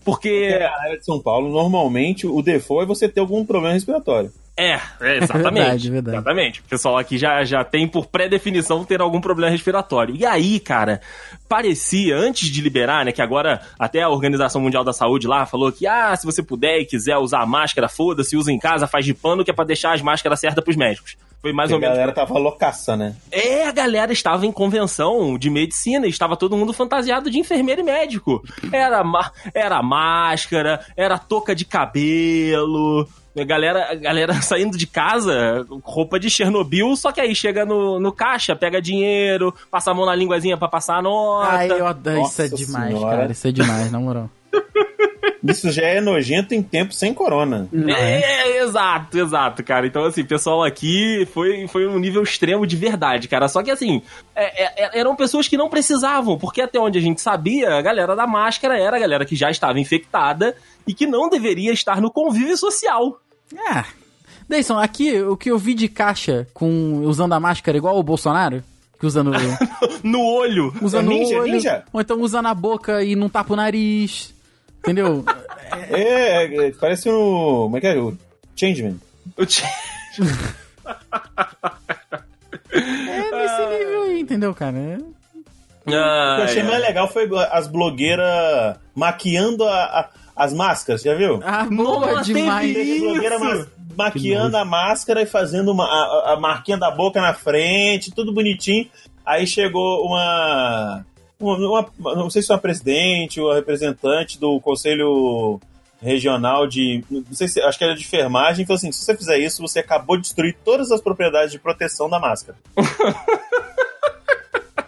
Porque. 0.04 0.50
A 0.54 0.58
galera 0.70 0.98
de 0.98 1.04
São 1.04 1.20
Paulo, 1.20 1.50
normalmente, 1.50 2.26
o 2.26 2.40
default 2.40 2.84
é 2.84 2.86
você 2.86 3.08
ter 3.08 3.20
algum 3.20 3.44
problema 3.44 3.74
respiratório. 3.74 4.32
É, 4.58 4.80
é 5.00 5.18
exatamente. 5.18 5.54
verdade, 5.62 5.90
verdade. 5.90 6.16
Exatamente. 6.16 6.60
O 6.60 6.64
pessoal 6.64 6.98
aqui 6.98 7.16
já, 7.16 7.44
já 7.44 7.62
tem 7.62 7.86
por 7.86 8.06
pré-definição 8.06 8.84
ter 8.84 9.00
algum 9.00 9.20
problema 9.20 9.52
respiratório. 9.52 10.16
E 10.16 10.26
aí, 10.26 10.58
cara, 10.58 11.00
parecia, 11.48 12.16
antes 12.16 12.50
de 12.50 12.60
liberar, 12.60 13.04
né, 13.04 13.12
que 13.12 13.22
agora 13.22 13.60
até 13.78 14.02
a 14.02 14.08
Organização 14.08 14.60
Mundial 14.60 14.82
da 14.82 14.92
Saúde 14.92 15.28
lá 15.28 15.46
falou 15.46 15.70
que, 15.70 15.86
ah, 15.86 16.14
se 16.16 16.26
você 16.26 16.42
puder 16.42 16.80
e 16.80 16.84
quiser 16.84 17.16
usar 17.18 17.46
máscara, 17.46 17.88
foda-se, 17.88 18.36
usa 18.36 18.50
em 18.50 18.58
casa, 18.58 18.88
faz 18.88 19.04
de 19.04 19.14
pano, 19.14 19.44
que 19.44 19.50
é 19.50 19.54
pra 19.54 19.64
deixar 19.64 19.94
as 19.94 20.02
máscaras 20.02 20.40
certas 20.40 20.64
pros 20.64 20.76
médicos. 20.76 21.16
Foi 21.40 21.52
mais 21.52 21.70
Porque 21.70 21.84
ou 21.84 21.90
a 21.90 21.94
menos. 21.94 21.98
galera 21.98 22.12
tava 22.12 22.36
loucaça, 22.36 22.96
né? 22.96 23.14
É, 23.30 23.68
a 23.68 23.70
galera 23.70 24.12
estava 24.12 24.44
em 24.44 24.50
convenção 24.50 25.38
de 25.38 25.48
medicina, 25.48 26.08
estava 26.08 26.36
todo 26.36 26.56
mundo 26.56 26.72
fantasiado 26.72 27.30
de 27.30 27.38
enfermeiro 27.38 27.80
e 27.80 27.84
médico. 27.84 28.42
Era, 28.72 29.04
era 29.54 29.80
máscara, 29.80 30.84
era 30.96 31.16
touca 31.16 31.54
de 31.54 31.64
cabelo. 31.64 33.08
A 33.36 33.44
galera, 33.44 33.92
a 33.92 33.94
galera 33.94 34.34
saindo 34.42 34.76
de 34.76 34.86
casa, 34.86 35.66
roupa 35.82 36.18
de 36.18 36.28
Chernobyl, 36.30 36.96
só 36.96 37.12
que 37.12 37.20
aí 37.20 37.34
chega 37.34 37.64
no, 37.64 38.00
no 38.00 38.12
caixa, 38.12 38.56
pega 38.56 38.80
dinheiro, 38.80 39.54
passa 39.70 39.90
a 39.90 39.94
mão 39.94 40.06
na 40.06 40.14
linguazinha 40.14 40.56
pra 40.56 40.68
passar 40.68 40.96
a 40.96 41.02
nota. 41.02 41.52
Ai, 41.52 41.70
eu 41.70 41.86
adoro. 41.86 42.22
Isso 42.22 42.42
é 42.42 42.48
demais, 42.48 42.94
senhora. 42.94 43.16
cara. 43.16 43.32
Isso 43.32 43.48
é 43.48 43.52
demais, 43.52 43.92
na 43.92 44.00
moral. 44.00 44.30
Isso 45.42 45.70
já 45.70 45.82
é 45.86 46.00
nojento 46.00 46.54
em 46.54 46.62
tempo 46.62 46.92
sem 46.92 47.14
corona. 47.14 47.68
É, 47.96 48.62
exato, 48.62 49.18
exato, 49.18 49.62
cara. 49.62 49.86
Então, 49.86 50.04
assim, 50.04 50.24
pessoal 50.24 50.64
aqui 50.64 51.26
foi, 51.32 51.66
foi 51.68 51.86
um 51.86 51.98
nível 51.98 52.22
extremo 52.22 52.66
de 52.66 52.76
verdade, 52.76 53.28
cara. 53.28 53.46
Só 53.48 53.62
que, 53.62 53.70
assim, 53.70 54.02
é- 54.34 54.64
é- 54.96 54.98
eram 55.00 55.14
pessoas 55.14 55.46
que 55.46 55.56
não 55.56 55.68
precisavam, 55.68 56.36
porque 56.38 56.60
até 56.60 56.78
onde 56.80 56.98
a 56.98 57.02
gente 57.02 57.20
sabia, 57.20 57.74
a 57.76 57.82
galera 57.82 58.16
da 58.16 58.26
máscara 58.26 58.78
era 58.78 58.96
a 58.96 59.00
galera 59.00 59.24
que 59.24 59.36
já 59.36 59.50
estava 59.50 59.78
infectada 59.78 60.56
e 60.86 60.92
que 60.94 61.06
não 61.06 61.28
deveria 61.28 61.72
estar 61.72 62.00
no 62.00 62.10
convívio 62.10 62.56
social. 62.56 63.20
Ah. 63.68 63.84
Deison, 64.48 64.78
aqui 64.78 65.20
o 65.22 65.36
que 65.36 65.50
eu 65.50 65.58
vi 65.58 65.74
de 65.74 65.88
caixa 65.88 66.46
com 66.54 67.00
usando 67.04 67.34
a 67.34 67.40
máscara 67.40 67.76
igual 67.76 67.98
o 67.98 68.02
Bolsonaro, 68.02 68.64
que 68.98 69.06
usa 69.06 69.22
no, 69.22 69.30
No 70.02 70.20
olho. 70.22 70.72
usa 70.80 70.98
É 70.98 71.02
no 71.02 71.10
ninja, 71.10 71.38
olho, 71.38 71.52
ninja? 71.52 71.84
ou 71.92 72.00
então 72.00 72.20
usa 72.22 72.40
na 72.40 72.54
boca 72.54 73.04
e 73.04 73.14
não 73.14 73.28
tapa 73.28 73.52
o 73.52 73.56
nariz. 73.56 74.34
Entendeu? 74.80 75.24
É, 75.90 76.44
é, 76.44 76.72
parece 76.72 77.08
o. 77.08 77.62
Como 77.64 77.76
é 77.76 77.80
que 77.80 77.86
é? 77.86 77.96
O 77.98 78.16
Changeman. 78.56 78.98
Eu 79.36 79.46
te- 79.46 79.62
É 82.70 83.30
nesse 83.30 83.66
nível 83.66 84.02
aí, 84.04 84.20
entendeu, 84.20 84.54
cara? 84.54 84.76
É- 84.76 84.98
O 84.98 85.90
que 85.90 85.94
eu 85.94 86.44
achei 86.44 86.62
Ai, 86.62 86.68
mais 86.68 86.80
legal 86.82 87.08
foi 87.08 87.28
as 87.50 87.66
blogueiras 87.66 88.76
maquiando 88.94 89.64
a- 89.64 89.84
a- 89.84 90.08
as 90.36 90.52
máscaras, 90.52 91.02
já 91.02 91.14
viu? 91.14 91.40
Ah, 91.42 91.64
boa 91.64 92.20
demais. 92.22 92.72
teve 92.74 92.84
Teve 92.94 93.00
blogueira 93.06 93.38
ma- 93.38 93.66
maquiando 93.96 94.56
a 94.56 94.64
máscara 94.64 95.22
e 95.22 95.26
fazendo 95.26 95.72
uma, 95.72 95.84
a, 95.84 96.34
a 96.34 96.40
marquinha 96.40 96.76
da 96.76 96.90
boca 96.90 97.20
na 97.22 97.32
frente, 97.34 98.10
tudo 98.10 98.32
bonitinho. 98.32 98.86
Aí 99.24 99.46
chegou 99.46 100.04
uma, 100.06 101.04
uma, 101.40 101.86
uma- 101.98 102.14
Não 102.14 102.28
sei 102.30 102.42
se 102.42 102.50
é 102.50 102.54
uma 102.54 102.60
presidente 102.60 103.40
ou 103.40 103.48
uma 103.48 103.54
representante 103.54 104.38
do 104.38 104.60
Conselho 104.60 105.60
Regional 106.00 106.66
de. 106.66 107.04
Não 107.10 107.24
sei 107.32 107.48
se. 107.48 107.60
Acho 107.60 107.76
que 107.78 107.84
era 107.84 107.94
de 107.94 108.02
enfermagem. 108.02 108.64
Falou 108.66 108.76
assim: 108.76 108.92
se 108.92 109.04
você 109.04 109.16
fizer 109.16 109.38
isso, 109.38 109.60
você 109.62 109.80
acabou 109.80 110.16
de 110.16 110.22
destruir 110.22 110.56
todas 110.64 110.90
as 110.92 111.00
propriedades 111.00 111.50
de 111.52 111.58
proteção 111.58 112.08
da 112.08 112.18
máscara. 112.20 112.56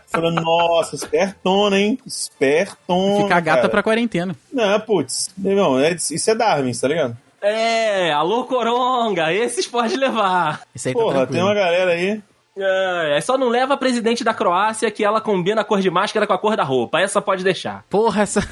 Falou, 0.07 0.33
nossa, 0.33 0.97
espertona, 0.97 1.79
hein? 1.79 1.97
Espertona. 2.05 3.23
Ficar 3.23 3.41
gata 3.41 3.57
cara. 3.59 3.69
pra 3.69 3.83
quarentena. 3.83 4.35
Não, 4.53 4.81
putz, 4.81 5.31
irmão, 5.43 5.79
é- 5.79 5.93
isso 5.95 6.31
é 6.31 6.35
Darwin, 6.35 6.73
tá 6.73 6.89
ligado? 6.89 7.17
É, 7.41 8.11
alô 8.13 8.45
Coronga, 8.45 9.33
esses 9.33 9.67
pode 9.69 9.97
levar. 9.97 10.63
Isso 10.75 10.89
aí 10.89 10.95
tá 10.95 11.01
Porra, 11.01 11.27
tem 11.29 11.41
uma 11.41 11.55
galera 11.55 11.93
aí. 11.93 12.21
É, 12.63 13.17
é 13.17 13.21
só 13.21 13.39
não 13.39 13.49
leva 13.49 13.75
a 13.75 13.77
presidente 13.77 14.23
da 14.23 14.35
Croácia 14.35 14.91
que 14.91 15.05
ela 15.05 15.21
combina 15.21 15.63
a 15.63 15.65
cor 15.65 15.81
de 15.81 15.91
máscara 15.91 16.27
com 16.27 16.33
a 16.33 16.39
cor 16.39 16.57
da 16.57 16.63
roupa. 16.65 17.01
Essa 17.01 17.21
pode 17.23 17.43
deixar. 17.43 17.85
Porra, 17.89 18.23
essa. 18.23 18.47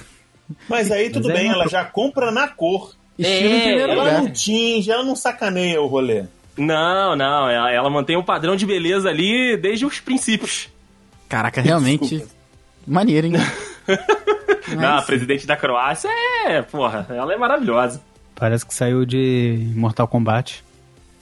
Mas 0.69 0.91
aí 0.91 1.11
tudo 1.11 1.29
Mas 1.29 1.37
é 1.37 1.39
bem, 1.41 1.47
uma 1.49 1.55
ela 1.55 1.63
pro- 1.65 1.73
já 1.73 1.85
compra 1.85 2.31
na 2.31 2.49
cor. 2.49 2.95
Estilo 3.19 3.55
É, 3.55 3.61
primeiro 3.63 3.93
Ela 3.93 4.05
lugar. 4.05 4.21
não 4.23 4.31
tinge, 4.31 4.91
ela 4.91 5.03
não 5.05 5.17
sacaneia 5.17 5.83
o 5.83 5.87
rolê. 5.87 6.25
Não, 6.57 7.15
não, 7.15 7.49
ela, 7.51 7.71
ela 7.71 7.91
mantém 7.91 8.17
um 8.17 8.23
padrão 8.23 8.57
de 8.57 8.65
beleza 8.67 9.09
ali 9.09 9.57
desde 9.57 9.85
os 9.85 10.01
princípios. 10.01 10.69
Caraca, 11.29 11.61
realmente. 11.61 12.09
Desculpa. 12.17 12.35
Maneiro, 12.87 13.27
hein? 13.27 13.33
Não, 14.69 14.89
a 14.89 14.95
Mas- 14.97 15.05
presidente 15.05 15.47
da 15.47 15.57
Croácia 15.57 16.11
é, 16.47 16.63
porra, 16.63 17.07
ela 17.11 17.33
é 17.33 17.37
maravilhosa. 17.37 18.01
Parece 18.35 18.65
que 18.67 18.73
saiu 18.75 19.05
de 19.05 19.59
Mortal 19.75 20.07
Kombat. 20.09 20.63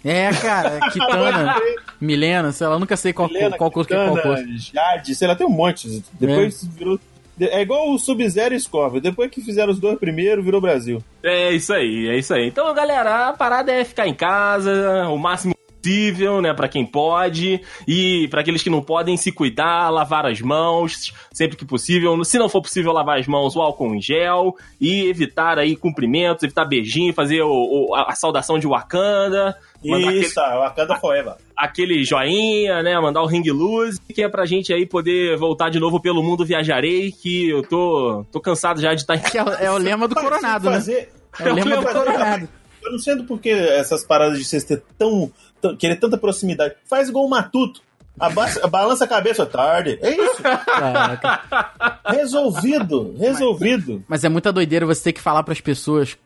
É, 0.07 0.31
cara, 0.31 0.79
Kitana, 0.91 1.57
Milena, 2.01 2.53
sei 2.53 2.67
lá, 2.69 2.75
eu 2.75 2.79
nunca 2.79 2.97
sei 2.97 3.13
qual, 3.13 3.29
Helena, 3.29 3.57
qual 3.57 3.73
cor 3.73 3.85
que 3.85 3.93
é 3.93 3.97
qual 3.97 4.17
Kitana, 4.17 4.37
cor. 4.37 4.47
Jade, 4.57 5.15
sei 5.17 5.27
lá, 5.27 5.35
tem 5.35 5.47
um 5.47 5.51
monte. 5.51 6.05
Depois 6.13 6.65
virou. 6.65 7.01
É 7.39 7.61
igual 7.61 7.93
o 7.93 7.99
Sub-Zero 7.99 8.55
e 8.55 8.61
Scorpio. 8.61 9.01
Depois 9.01 9.31
que 9.31 9.43
fizeram 9.43 9.73
os 9.73 9.81
dois 9.81 9.99
primeiro, 9.99 10.43
virou 10.43 10.61
Brasil. 10.61 11.03
É 11.23 11.53
isso 11.53 11.73
aí, 11.75 12.09
é 12.09 12.17
isso 12.17 12.33
aí. 12.33 12.47
Então, 12.47 12.73
galera, 12.73 13.29
a 13.29 13.33
parada 13.33 13.73
é 13.73 13.85
ficar 13.85 14.07
em 14.07 14.15
casa 14.15 15.09
o 15.09 15.19
máximo 15.19 15.56
possível, 15.87 16.41
né, 16.43 16.53
Pra 16.53 16.69
quem 16.69 16.85
pode 16.85 17.61
e 17.87 18.27
pra 18.29 18.41
aqueles 18.41 18.63
que 18.63 18.71
não 18.71 18.83
podem 18.83 19.17
se 19.17 19.31
cuidar, 19.31 19.89
lavar 19.91 20.27
as 20.27 20.41
mãos 20.41 21.13
sempre 21.33 21.57
que 21.57 21.65
possível. 21.65 22.25
Se 22.25 22.39
não 22.39 22.49
for 22.49 22.61
possível 22.63 22.93
lavar 22.93 23.19
as 23.19 23.27
mãos, 23.27 23.55
o 23.55 23.61
álcool 23.61 23.95
em 23.95 24.01
gel 24.03 24.57
e 24.81 25.07
evitar 25.07 25.59
aí 25.59 25.77
cumprimentos, 25.77 26.43
evitar 26.43 26.65
beijinho, 26.65 27.13
fazer 27.15 27.43
o, 27.43 27.51
o- 27.91 27.95
a, 27.95 28.11
a 28.11 28.15
saudação 28.15 28.59
de 28.59 28.67
Wakanda, 28.67 29.57
mandar 29.85 30.09
aquele, 30.09 30.25
Isso, 30.25 30.41
a 30.41 30.59
Wakanda 30.61 30.97
Forever. 30.97 31.35
aquele 31.57 32.03
joinha, 32.05 32.83
né, 32.83 32.99
mandar 32.99 33.23
o 33.23 33.27
ring 33.27 33.49
luz, 33.51 33.99
que 34.13 34.23
é 34.23 34.29
pra 34.29 34.45
gente 34.47 34.73
aí 34.73 34.87
poder 34.87 35.37
voltar 35.37 35.69
de 35.71 35.79
novo 35.79 36.01
pelo 36.01 36.23
mundo 36.23 36.45
viajarei, 36.45 37.13
que 37.13 37.49
eu 37.51 37.63
tô 37.63 38.25
tô 38.33 38.41
cansado 38.41 38.81
já 38.81 38.93
de 38.95 39.03
estar 39.03 39.15
em 39.17 39.21
Que 39.21 39.39
é, 39.39 39.45
o- 39.45 39.49
é 39.51 39.71
o 39.71 39.79
lema 39.79 40.09
do 40.09 40.15
Coronado, 40.15 40.69
né? 40.69 40.77
fazer, 40.77 41.09
É 41.39 41.51
o 41.51 41.55
lema 41.55 41.77
do 41.83 41.83
Coronado. 41.93 42.49
Eu 42.83 42.93
não 42.93 42.99
sei 43.01 43.17
por 43.25 43.41
que 43.41 43.51
essas 43.51 44.05
paradas 44.05 44.39
de 44.39 44.45
vocês 44.45 44.63
ter 44.63 44.81
tão- 44.97 45.29
querer 45.77 45.97
tanta 45.97 46.19
proximidade. 46.19 46.75
Faz 46.85 47.09
igual 47.09 47.25
o 47.25 47.31
Matuto. 47.31 47.81
Aba- 48.19 48.69
balança 48.71 49.05
a 49.05 49.09
cabeça 49.09 49.45
tarde. 49.45 49.99
É 50.03 50.11
isso. 50.11 50.43
Caraca. 50.43 52.01
Resolvido. 52.07 53.15
Resolvido. 53.19 54.05
Mas 54.09 54.25
é 54.25 54.29
muita 54.29 54.53
doideira 54.53 54.87
você 54.87 55.03
ter 55.05 55.13
que 55.13 55.21
falar 55.21 55.43
pras 55.43 55.61
pessoas 55.61 56.17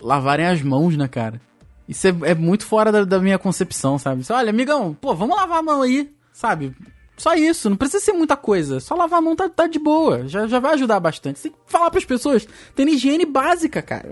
lavarem 0.00 0.46
as 0.46 0.62
mãos, 0.62 0.96
né, 0.96 1.08
cara? 1.08 1.40
Isso 1.88 2.06
é, 2.06 2.14
é 2.24 2.34
muito 2.34 2.66
fora 2.66 2.92
da, 2.92 3.04
da 3.04 3.18
minha 3.18 3.38
concepção, 3.38 3.98
sabe? 3.98 4.22
Você, 4.24 4.32
Olha, 4.32 4.50
amigão, 4.50 4.94
pô, 5.00 5.14
vamos 5.14 5.36
lavar 5.36 5.58
a 5.58 5.62
mão 5.62 5.80
aí, 5.82 6.10
sabe? 6.32 6.74
Só 7.16 7.34
isso, 7.34 7.68
não 7.70 7.76
precisa 7.76 8.04
ser 8.04 8.12
muita 8.12 8.36
coisa. 8.36 8.78
Só 8.78 8.94
lavar 8.94 9.18
a 9.18 9.22
mão 9.22 9.34
tá, 9.34 9.48
tá 9.48 9.66
de 9.66 9.78
boa. 9.78 10.28
Já, 10.28 10.46
já 10.46 10.60
vai 10.60 10.74
ajudar 10.74 11.00
bastante. 11.00 11.38
Você 11.38 11.48
tem 11.48 11.52
que 11.66 11.72
falar 11.72 11.90
pras 11.90 12.04
pessoas. 12.04 12.46
Tem 12.76 12.88
higiene 12.88 13.24
básica, 13.24 13.80
cara. 13.82 14.08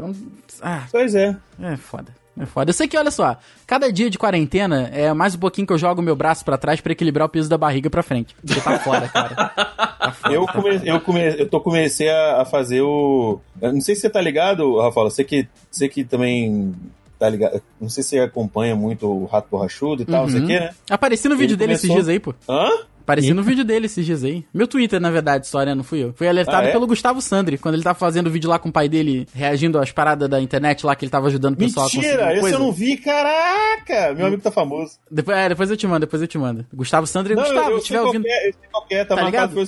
Ah, 0.63 0.85
Pois 0.91 1.15
é. 1.15 1.37
é 1.61 1.77
foda. 1.77 2.13
É 2.39 2.45
foda. 2.47 2.69
Eu 2.71 2.75
sei 2.75 2.87
que, 2.87 2.99
olha 2.99 3.11
só, 3.11 3.37
cada 3.67 3.91
dia 3.91 4.11
de 4.11 4.19
quarentena 4.19 4.91
é 4.93 5.13
mais 5.15 5.35
um 5.35 5.39
pouquinho 5.39 5.67
que 5.67 5.73
eu 5.73 5.79
jogo 5.79 6.03
meu 6.03 6.15
braço 6.15 6.45
pra 6.45 6.59
trás 6.59 6.81
pra 6.81 6.93
equilibrar 6.93 7.27
o 7.27 7.31
peso 7.31 7.49
da 7.49 7.57
barriga 7.57 7.89
pra 7.89 8.03
frente. 8.03 8.35
Porque 8.45 8.61
tá 8.61 8.79
foda, 8.79 9.09
cara. 9.09 9.35
Tá 9.35 10.13
foda, 10.13 10.35
Eu, 10.35 10.45
tá 10.47 10.53
come, 10.53 10.81
eu, 10.85 11.01
come, 11.01 11.21
eu 11.39 11.49
tô 11.49 11.61
comecei 11.61 12.09
a, 12.11 12.43
a 12.43 12.45
fazer 12.45 12.83
o. 12.83 13.41
eu 13.61 13.73
não 13.73 13.81
sei 13.81 13.95
se 13.95 14.03
você 14.03 14.11
tá 14.11 14.21
ligado, 14.21 14.79
Rafael. 14.79 15.09
Você 15.11 15.25
que, 15.25 15.49
você 15.71 15.89
que 15.89 16.05
também 16.05 16.75
tá 17.19 17.29
ligado. 17.31 17.63
Não 17.81 17.89
sei 17.89 18.03
se 18.03 18.11
você 18.11 18.19
acompanha 18.21 18.77
muito 18.77 19.07
o 19.11 19.25
Rato 19.25 19.49
Borrachudo 19.51 20.03
e 20.03 20.05
tal, 20.05 20.23
não 20.25 20.29
sei 20.31 20.39
o 20.41 20.43
Uhum. 20.43 20.49
que, 20.49 20.61
né? 20.61 20.71
Apareci 20.91 21.29
no 21.29 21.37
vídeo 21.37 21.55
Ele 21.55 21.59
dele 21.59 21.73
esses 21.73 21.89
começou- 21.89 22.05
dias 22.05 22.09
aí, 22.15 22.21
pô. 22.21 22.35
Hã? 22.49 22.69
Apareci 23.07 23.33
no 23.33 23.43
vídeo 23.45 23.65
dele 23.65 23.87
esses 23.87 24.05
dias 24.05 24.25
aí. 24.25 24.45
Meu 24.53 24.67
Twitter, 24.67 25.01
na 25.01 25.13
verdade, 25.13 25.47
só, 25.47 25.63
né? 25.65 25.77
Não 25.77 25.85
fui 25.85 26.03
eu. 26.03 26.13
Fui 26.17 26.27
alertado 26.27 26.67
Ah, 26.67 26.71
é? 26.71 26.73
pelo 26.73 26.89
Gustavo 26.89 27.23
Sandri, 27.23 27.57
quando 27.57 27.77
ele 27.77 27.85
tava 27.85 27.97
fazendo 27.97 28.27
o 28.27 28.31
vídeo 28.31 28.51
lá 28.51 28.59
com 28.59 28.69
o 28.69 28.73
pai 28.73 28.89
dele, 28.89 29.29
reagindo 29.33 29.79
às 29.79 29.93
paradas 29.93 30.29
da 30.29 30.41
internet 30.41 30.85
lá, 30.85 30.97
que 30.97 31.05
ele 31.05 31.11
tava 31.11 31.29
ajudando 31.29 31.55
o 31.55 31.57
pessoal 31.57 31.87
a 31.87 31.89
Mentira! 31.89 32.11
conseguir 32.17 32.33
Esse 32.33 32.41
coisa. 32.41 32.57
eu 32.57 32.61
não 32.61 32.73
vi, 32.73 32.97
caraca! 32.97 34.13
Meu 34.15 34.27
amigo 34.27 34.43
tá 34.43 34.51
famoso. 34.51 34.99
Depois, 35.09 35.39
é, 35.39 35.49
depois 35.49 35.71
eu 35.71 35.77
te 35.77 35.87
mando, 35.87 36.01
depois 36.01 36.21
eu 36.21 36.27
te 36.29 36.37
mando. 36.37 36.67
Gustavo 36.75 37.07
Sandri, 37.07 37.35
Não, 37.37 37.43
Gustavo, 37.45 37.71
eu, 37.71 37.79
se 37.79 37.79
eu 37.79 37.83
tiver 37.85 38.01
ouvindo. 38.01 38.23
que 38.25 38.29
é, 38.29 38.49
eu 38.49 38.53
sei 38.53 38.69
qual 38.73 38.87
que 38.87 38.95
é, 38.97 39.05
tá, 39.05 39.15
Tá 39.15 39.23
marcado 39.23 39.61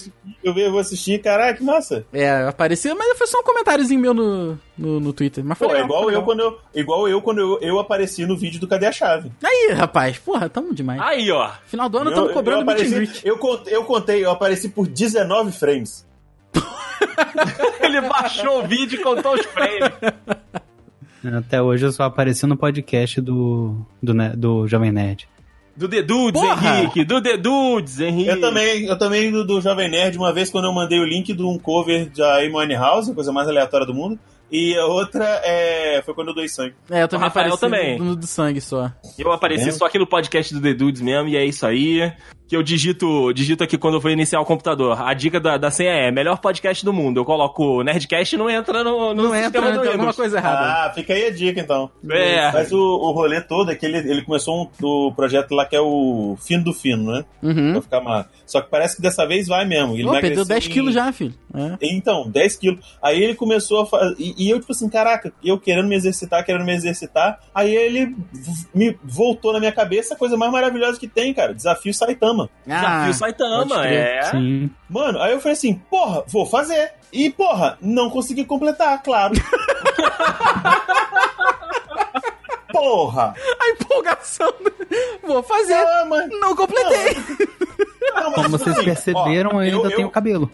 eu 0.43 0.57
eu 0.59 0.71
vou 0.73 0.81
assistir, 0.81 1.21
caraca, 1.21 1.55
que 1.59 1.63
massa. 1.65 2.05
É, 2.13 2.31
apareceu, 2.49 2.97
mas 2.97 3.17
foi 3.17 3.27
só 3.29 3.39
um 3.39 3.45
comentáriozinho 3.45 4.01
meu 4.01 4.13
no, 4.15 4.59
no, 4.79 5.01
no 5.01 5.13
Twitter. 5.13 5.45
Mas 5.45 5.59
foi 5.59 5.67
Pô, 5.69 5.75
é 5.75 5.83
legal, 5.83 5.89
igual 5.89 6.03
foi 6.05 6.15
eu 6.15 6.23
quando 6.23 6.41
eu, 6.41 6.59
igual 6.75 7.09
eu 7.09 7.23
quando 7.23 7.39
eu, 7.41 7.59
eu 7.61 7.79
apareci 7.79 8.25
no 8.25 8.37
vídeo 8.37 8.61
do 8.61 8.69
Cadê 8.69 8.87
a 8.87 8.93
Chave. 8.93 9.33
Aí, 9.43 9.73
rapaz, 9.75 10.19
porra, 10.19 10.49
tamo 10.49 10.75
demais. 10.75 11.01
Aí, 11.01 11.31
ó. 11.31 11.51
Final 11.67 11.89
do 11.89 11.99
ano, 11.99 12.11
Eu- 12.11 12.15
tamo 12.15 12.29
eu 12.29 12.33
cobrando 12.35 12.65
meet 12.65 12.79
and 12.81 12.85
apareci, 12.85 13.27
eu, 13.27 13.39
eu 13.67 13.85
contei, 13.85 14.25
eu 14.25 14.31
apareci 14.31 14.69
por 14.69 14.87
19 14.87 15.53
frames. 15.53 16.07
Ele 17.81 18.01
baixou 18.03 18.63
o 18.63 18.67
vídeo 18.67 19.01
e 19.01 19.03
contou 19.03 19.35
os 19.35 19.45
frames. 19.47 19.93
Até 21.37 21.61
hoje 21.61 21.85
eu 21.87 21.93
só 21.93 22.05
apareci 22.05 22.47
no 22.47 22.57
podcast 22.57 23.21
do, 23.21 23.85
do, 24.03 24.15
do 24.37 24.69
Jovem 24.69 24.93
Nerd. 24.93 25.29
Do 25.77 25.89
The 25.89 26.03
Dudes, 26.03 26.41
Porra! 26.41 26.81
Henrique. 26.81 27.05
Do 27.05 27.23
The 27.23 27.37
Dudes, 27.37 28.01
Henrique. 28.01 28.31
Eu 28.31 28.41
também, 28.41 28.85
eu 28.87 28.99
também 28.99 29.31
do, 29.31 29.45
do 29.45 29.61
Jovem 29.61 29.89
Nerd, 29.89 30.17
uma 30.19 30.33
vez 30.33 30.51
quando 30.51 30.65
eu 30.65 30.73
mandei 30.73 30.99
o 30.99 31.05
link 31.05 31.33
de 31.33 31.43
um 31.43 31.57
cover 31.57 32.09
de 32.09 32.21
Amy 32.21 32.75
House, 32.75 33.09
a 33.09 33.15
coisa 33.15 33.31
mais 33.33 33.47
aleatória 33.47 33.87
do 33.87 33.95
mundo. 33.95 34.19
E 34.51 34.77
a 34.79 34.87
outra 34.87 35.25
é, 35.45 36.01
foi 36.05 36.15
quando 36.15 36.29
eu 36.29 36.35
doei 36.35 36.49
sangue. 36.49 36.75
É, 36.91 37.03
eu 37.03 37.09
também 37.09 37.25
O 37.25 37.29
Rafael 37.29 37.57
também. 37.59 37.99
No, 37.99 38.17
do 38.17 38.27
sangue 38.27 38.61
só. 38.61 38.91
Eu 39.19 39.31
apareci 39.33 39.69
É? 39.69 39.73
só 39.73 39.87
aqui 39.87 39.99
no 39.99 40.07
podcast 40.07 40.55
do 40.55 40.61
The 40.63 40.73
Dudes 40.75 41.03
mesmo, 41.03 41.29
e 41.29 41.37
é 41.37 41.45
isso 41.45 41.67
aí. 41.67 42.13
Que 42.49 42.57
eu 42.57 42.63
digito, 42.63 43.31
digito 43.35 43.63
aqui 43.63 43.77
quando 43.77 43.95
eu 43.97 44.01
vou 44.01 44.11
iniciar 44.11 44.41
o 44.41 44.45
computador. 44.47 44.99
A 45.03 45.13
dica 45.13 45.39
da, 45.39 45.59
da 45.59 45.71
senha 45.71 45.91
é 45.93 46.11
melhor 46.11 46.39
podcast 46.39 46.83
do 46.83 46.95
mundo. 46.95 47.21
Eu 47.21 47.25
coloco 47.27 47.83
Nerdcast 47.83 48.35
e 48.35 48.39
não 48.39 48.49
entra 48.49 48.83
no, 48.83 49.13
no 49.13 49.25
Não 49.25 49.35
entra, 49.35 49.43
sistema 49.43 49.67
né? 49.67 49.73
do 49.73 49.81
Tem 49.83 49.89
alguma 49.89 50.05
Windows. 50.05 50.17
coisa 50.17 50.39
errada. 50.39 50.87
Ah, 50.87 50.93
fica 50.95 51.13
aí 51.13 51.27
a 51.27 51.31
dica 51.31 51.61
então. 51.61 51.91
É. 52.09 52.51
Mas 52.51 52.73
o, 52.73 52.79
o 52.79 53.13
rolê 53.13 53.43
todo 53.43 53.71
é 53.71 53.75
que 53.75 53.85
ele, 53.85 53.99
ele 53.99 54.23
começou 54.23 54.63
um, 54.63 54.69
o 54.83 55.13
projeto 55.13 55.55
lá 55.55 55.67
que 55.67 55.77
é 55.77 55.81
o 55.83 56.39
Fino 56.41 56.65
do 56.65 56.73
Fino, 56.73 57.13
né? 57.13 57.23
Uhum. 57.43 57.73
Pra 57.73 57.83
ficar 57.83 58.01
mal. 58.01 58.25
Só 58.47 58.63
que 58.63 58.71
parece 58.71 58.97
que 58.97 59.03
dessa 59.03 59.27
vez 59.27 59.47
vai 59.47 59.67
mesmo. 59.67 59.93
Ele 59.93 60.05
Pô, 60.05 60.13
perdeu 60.13 60.29
emagreceu 60.29 60.45
10 60.47 60.67
em- 60.67 60.71
quilos 60.71 60.95
já, 60.95 61.13
filho. 61.13 61.35
É. 61.55 61.77
Então, 61.83 62.31
10 62.31 62.57
quilos. 62.57 62.97
Aí 63.03 63.23
ele 63.23 63.35
começou 63.35 63.83
a 63.83 63.87
fazer. 63.87 64.17
E, 64.39 64.49
eu, 64.49 64.61
tipo 64.61 64.73
assim, 64.73 64.89
caraca, 64.89 65.33
eu 65.45 65.59
querendo 65.59 65.89
me 65.89 65.97
exercitar, 65.97 66.45
querendo 66.45 66.65
me 66.65 66.73
exercitar. 66.73 67.41
Aí 67.53 67.75
ele 67.75 68.17
me 68.73 68.97
voltou 69.03 69.53
na 69.53 69.59
minha 69.59 69.73
cabeça 69.73 70.15
a 70.15 70.17
coisa 70.17 70.37
mais 70.37 70.53
maravilhosa 70.53 70.99
que 70.99 71.09
tem, 71.09 71.35
cara. 71.35 71.53
Desafio 71.53 71.93
Saitama. 71.93 72.49
Desafio 72.65 73.05
pode 73.07 73.17
Saitama, 73.19 73.87
é. 73.87 74.23
Sim. 74.23 74.71
Mano, 74.89 75.21
aí 75.21 75.33
eu 75.33 75.41
falei 75.41 75.55
assim, 75.55 75.75
porra, 75.75 76.23
vou 76.29 76.47
fazer. 76.47 76.93
E, 77.13 77.31
porra, 77.31 77.77
não 77.81 78.09
consegui 78.09 78.45
completar, 78.45 79.03
claro. 79.03 79.35
porra! 82.81 83.35
A 83.61 83.69
empolgação. 83.71 84.53
Vou 85.23 85.43
fazer. 85.43 85.75
Ah, 85.75 86.07
mas- 86.09 86.29
Não 86.31 86.55
completei. 86.57 87.15
não, 88.15 88.25
mas, 88.31 88.35
Como 88.35 88.49
vocês 88.51 88.79
perceberam, 88.83 89.51
ó, 89.55 89.63
eu 89.63 89.77
ainda 89.77 89.89
eu- 89.89 89.97
tenho 89.97 90.11
cabelo. 90.11 90.51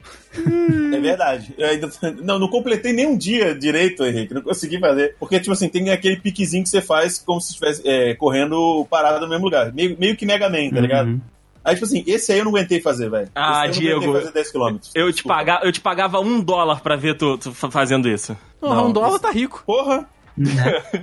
É 0.93 0.99
verdade. 1.01 1.55
Eu 1.57 1.68
ainda- 1.68 1.91
não, 2.22 2.39
não 2.39 2.49
completei 2.49 2.93
nem 2.93 3.07
um 3.07 3.16
dia 3.16 3.55
direito, 3.55 4.05
Henrique. 4.05 4.35
Não 4.35 4.43
consegui 4.43 4.79
fazer. 4.79 5.14
Porque, 5.18 5.39
tipo 5.39 5.53
assim, 5.53 5.68
tem 5.68 5.91
aquele 5.91 6.16
piquezinho 6.16 6.62
que 6.62 6.68
você 6.68 6.81
faz 6.83 7.18
como 7.18 7.41
se 7.41 7.51
estivesse 7.51 7.83
é, 7.89 8.14
correndo 8.14 8.87
parado 8.91 9.20
no 9.20 9.29
mesmo 9.29 9.45
lugar. 9.45 9.72
Meio, 9.72 9.97
meio 9.99 10.16
que 10.16 10.27
Mega 10.27 10.49
Man, 10.49 10.70
tá 10.70 10.81
ligado? 10.81 11.07
Uhum. 11.09 11.20
Aí, 11.64 11.75
tipo 11.75 11.87
assim, 11.87 12.05
esse 12.07 12.31
aí 12.31 12.39
eu 12.41 12.45
não 12.45 12.51
aguentei 12.53 12.79
fazer, 12.79 13.09
velho. 13.09 13.29
Ah, 13.35 13.66
Esse 13.66 13.81
aí 13.81 13.87
eu 13.87 13.93
não 13.95 14.01
Diego, 14.01 14.16
aguentei 14.16 14.20
fazer 14.20 14.35
10 14.35 14.53
km. 14.53 14.77
Eu 14.95 15.11
te, 15.12 15.22
paga, 15.25 15.61
eu 15.62 15.72
te 15.72 15.81
pagava 15.81 16.20
um 16.20 16.39
dólar 16.41 16.81
pra 16.83 16.95
ver 16.95 17.16
tu, 17.16 17.39
tu 17.39 17.55
fa- 17.55 17.70
fazendo 17.70 18.07
isso. 18.07 18.37
Porra, 18.61 18.75
Não, 18.77 18.89
um 18.89 18.93
dólar 18.93 19.18
tá 19.18 19.31
rico. 19.31 19.62
Porra! 19.64 20.07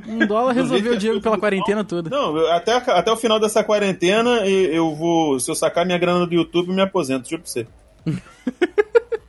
Um 0.08 0.26
dólar 0.26 0.54
resolveu 0.56 0.94
o 0.94 0.98
Diego 0.98 1.22
pela 1.22 1.38
quarentena 1.38 1.84
toda. 1.84 2.10
Não, 2.10 2.46
até, 2.48 2.74
até 2.74 3.12
o 3.12 3.18
final 3.18 3.40
dessa 3.40 3.64
quarentena 3.64 4.46
e- 4.46 4.76
eu 4.76 4.94
vou. 4.96 5.40
Se 5.40 5.50
eu 5.50 5.56
sacar 5.56 5.86
minha 5.86 5.98
grana 5.98 6.28
do 6.28 6.34
YouTube, 6.34 6.70
eu 6.70 6.74
me 6.76 6.82
aposento, 6.82 7.30
juro 7.30 7.42
pra 7.42 7.52
você. 7.52 7.68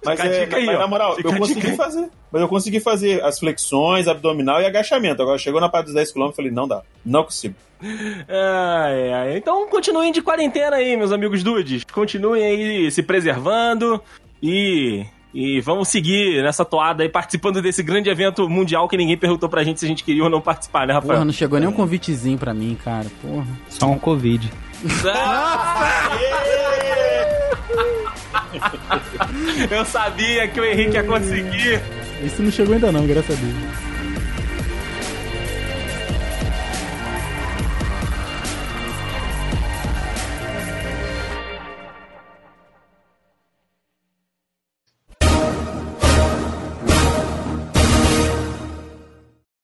Mas, 0.05 0.19
é, 0.19 0.45
dica 0.45 0.57
aí, 0.57 0.67
mas 0.67 0.79
na 0.81 0.87
moral, 0.89 1.15
Fica 1.15 1.29
eu 1.29 1.39
consegui 1.39 1.77
fazer. 1.77 2.11
Mas 2.33 2.43
eu 2.43 2.49
consegui 2.49 2.81
fazer 2.81 3.23
as 3.23 3.39
flexões, 3.39 4.09
abdominal 4.09 4.61
e 4.61 4.67
agachamento. 4.67 5.23
Agora 5.23 5.39
chegou 5.39 5.61
na 5.61 5.69
parte 5.69 5.87
dos 5.87 5.95
10 5.95 6.11
km 6.13 6.23
eu 6.23 6.33
falei, 6.33 6.51
não 6.51 6.67
dá, 6.67 6.83
não 7.07 7.23
consigo. 7.23 7.55
Ai, 8.29 9.13
ai. 9.13 9.37
Então 9.37 9.69
continuem 9.69 10.11
de 10.11 10.21
quarentena 10.21 10.77
aí, 10.77 10.97
meus 10.97 11.13
amigos 11.13 11.45
dudes. 11.45 11.85
Continuem 11.85 12.45
aí 12.45 12.91
se 12.91 13.03
preservando 13.03 14.03
e. 14.43 15.05
E 15.35 15.61
vamos 15.63 15.89
seguir 15.89 16.43
nessa 16.43 16.65
toada 16.65 17.03
aí, 17.03 17.09
participando 17.09 17.63
desse 17.63 17.83
grande 17.83 18.11
evento 18.11 18.47
mundial 18.49 18.87
que 18.87 18.97
ninguém 18.97 19.17
perguntou 19.17 19.49
pra 19.49 19.65
gente 19.65 19.81
se 19.81 19.87
a 19.87 19.89
gente 19.89 20.05
queria 20.05 20.25
ou 20.25 20.31
não 20.31 20.43
participar, 20.43 20.87
né, 20.87 20.93
Rafael? 20.93 21.15
Porra, 21.15 21.25
não 21.25 21.33
chegou 21.33 21.59
nem 21.59 21.69
um 21.69 21.73
convitezinho 21.73 22.37
pra 22.37 22.53
mim, 22.53 22.77
cara. 22.85 23.07
Porra. 23.23 23.47
Só 23.69 23.87
um 23.87 23.99
Covid. 23.99 24.53
Eu 29.71 29.85
sabia 29.85 30.49
que 30.49 30.61
o 30.61 30.65
Henrique 30.65 30.95
ia 30.95 31.05
conseguir. 31.05 31.81
Isso 32.23 32.43
não 32.43 32.51
chegou 32.51 32.75
ainda 32.75 32.93
não, 32.93 33.07
graças 33.07 33.37
a 33.37 33.41
Deus. 33.41 33.92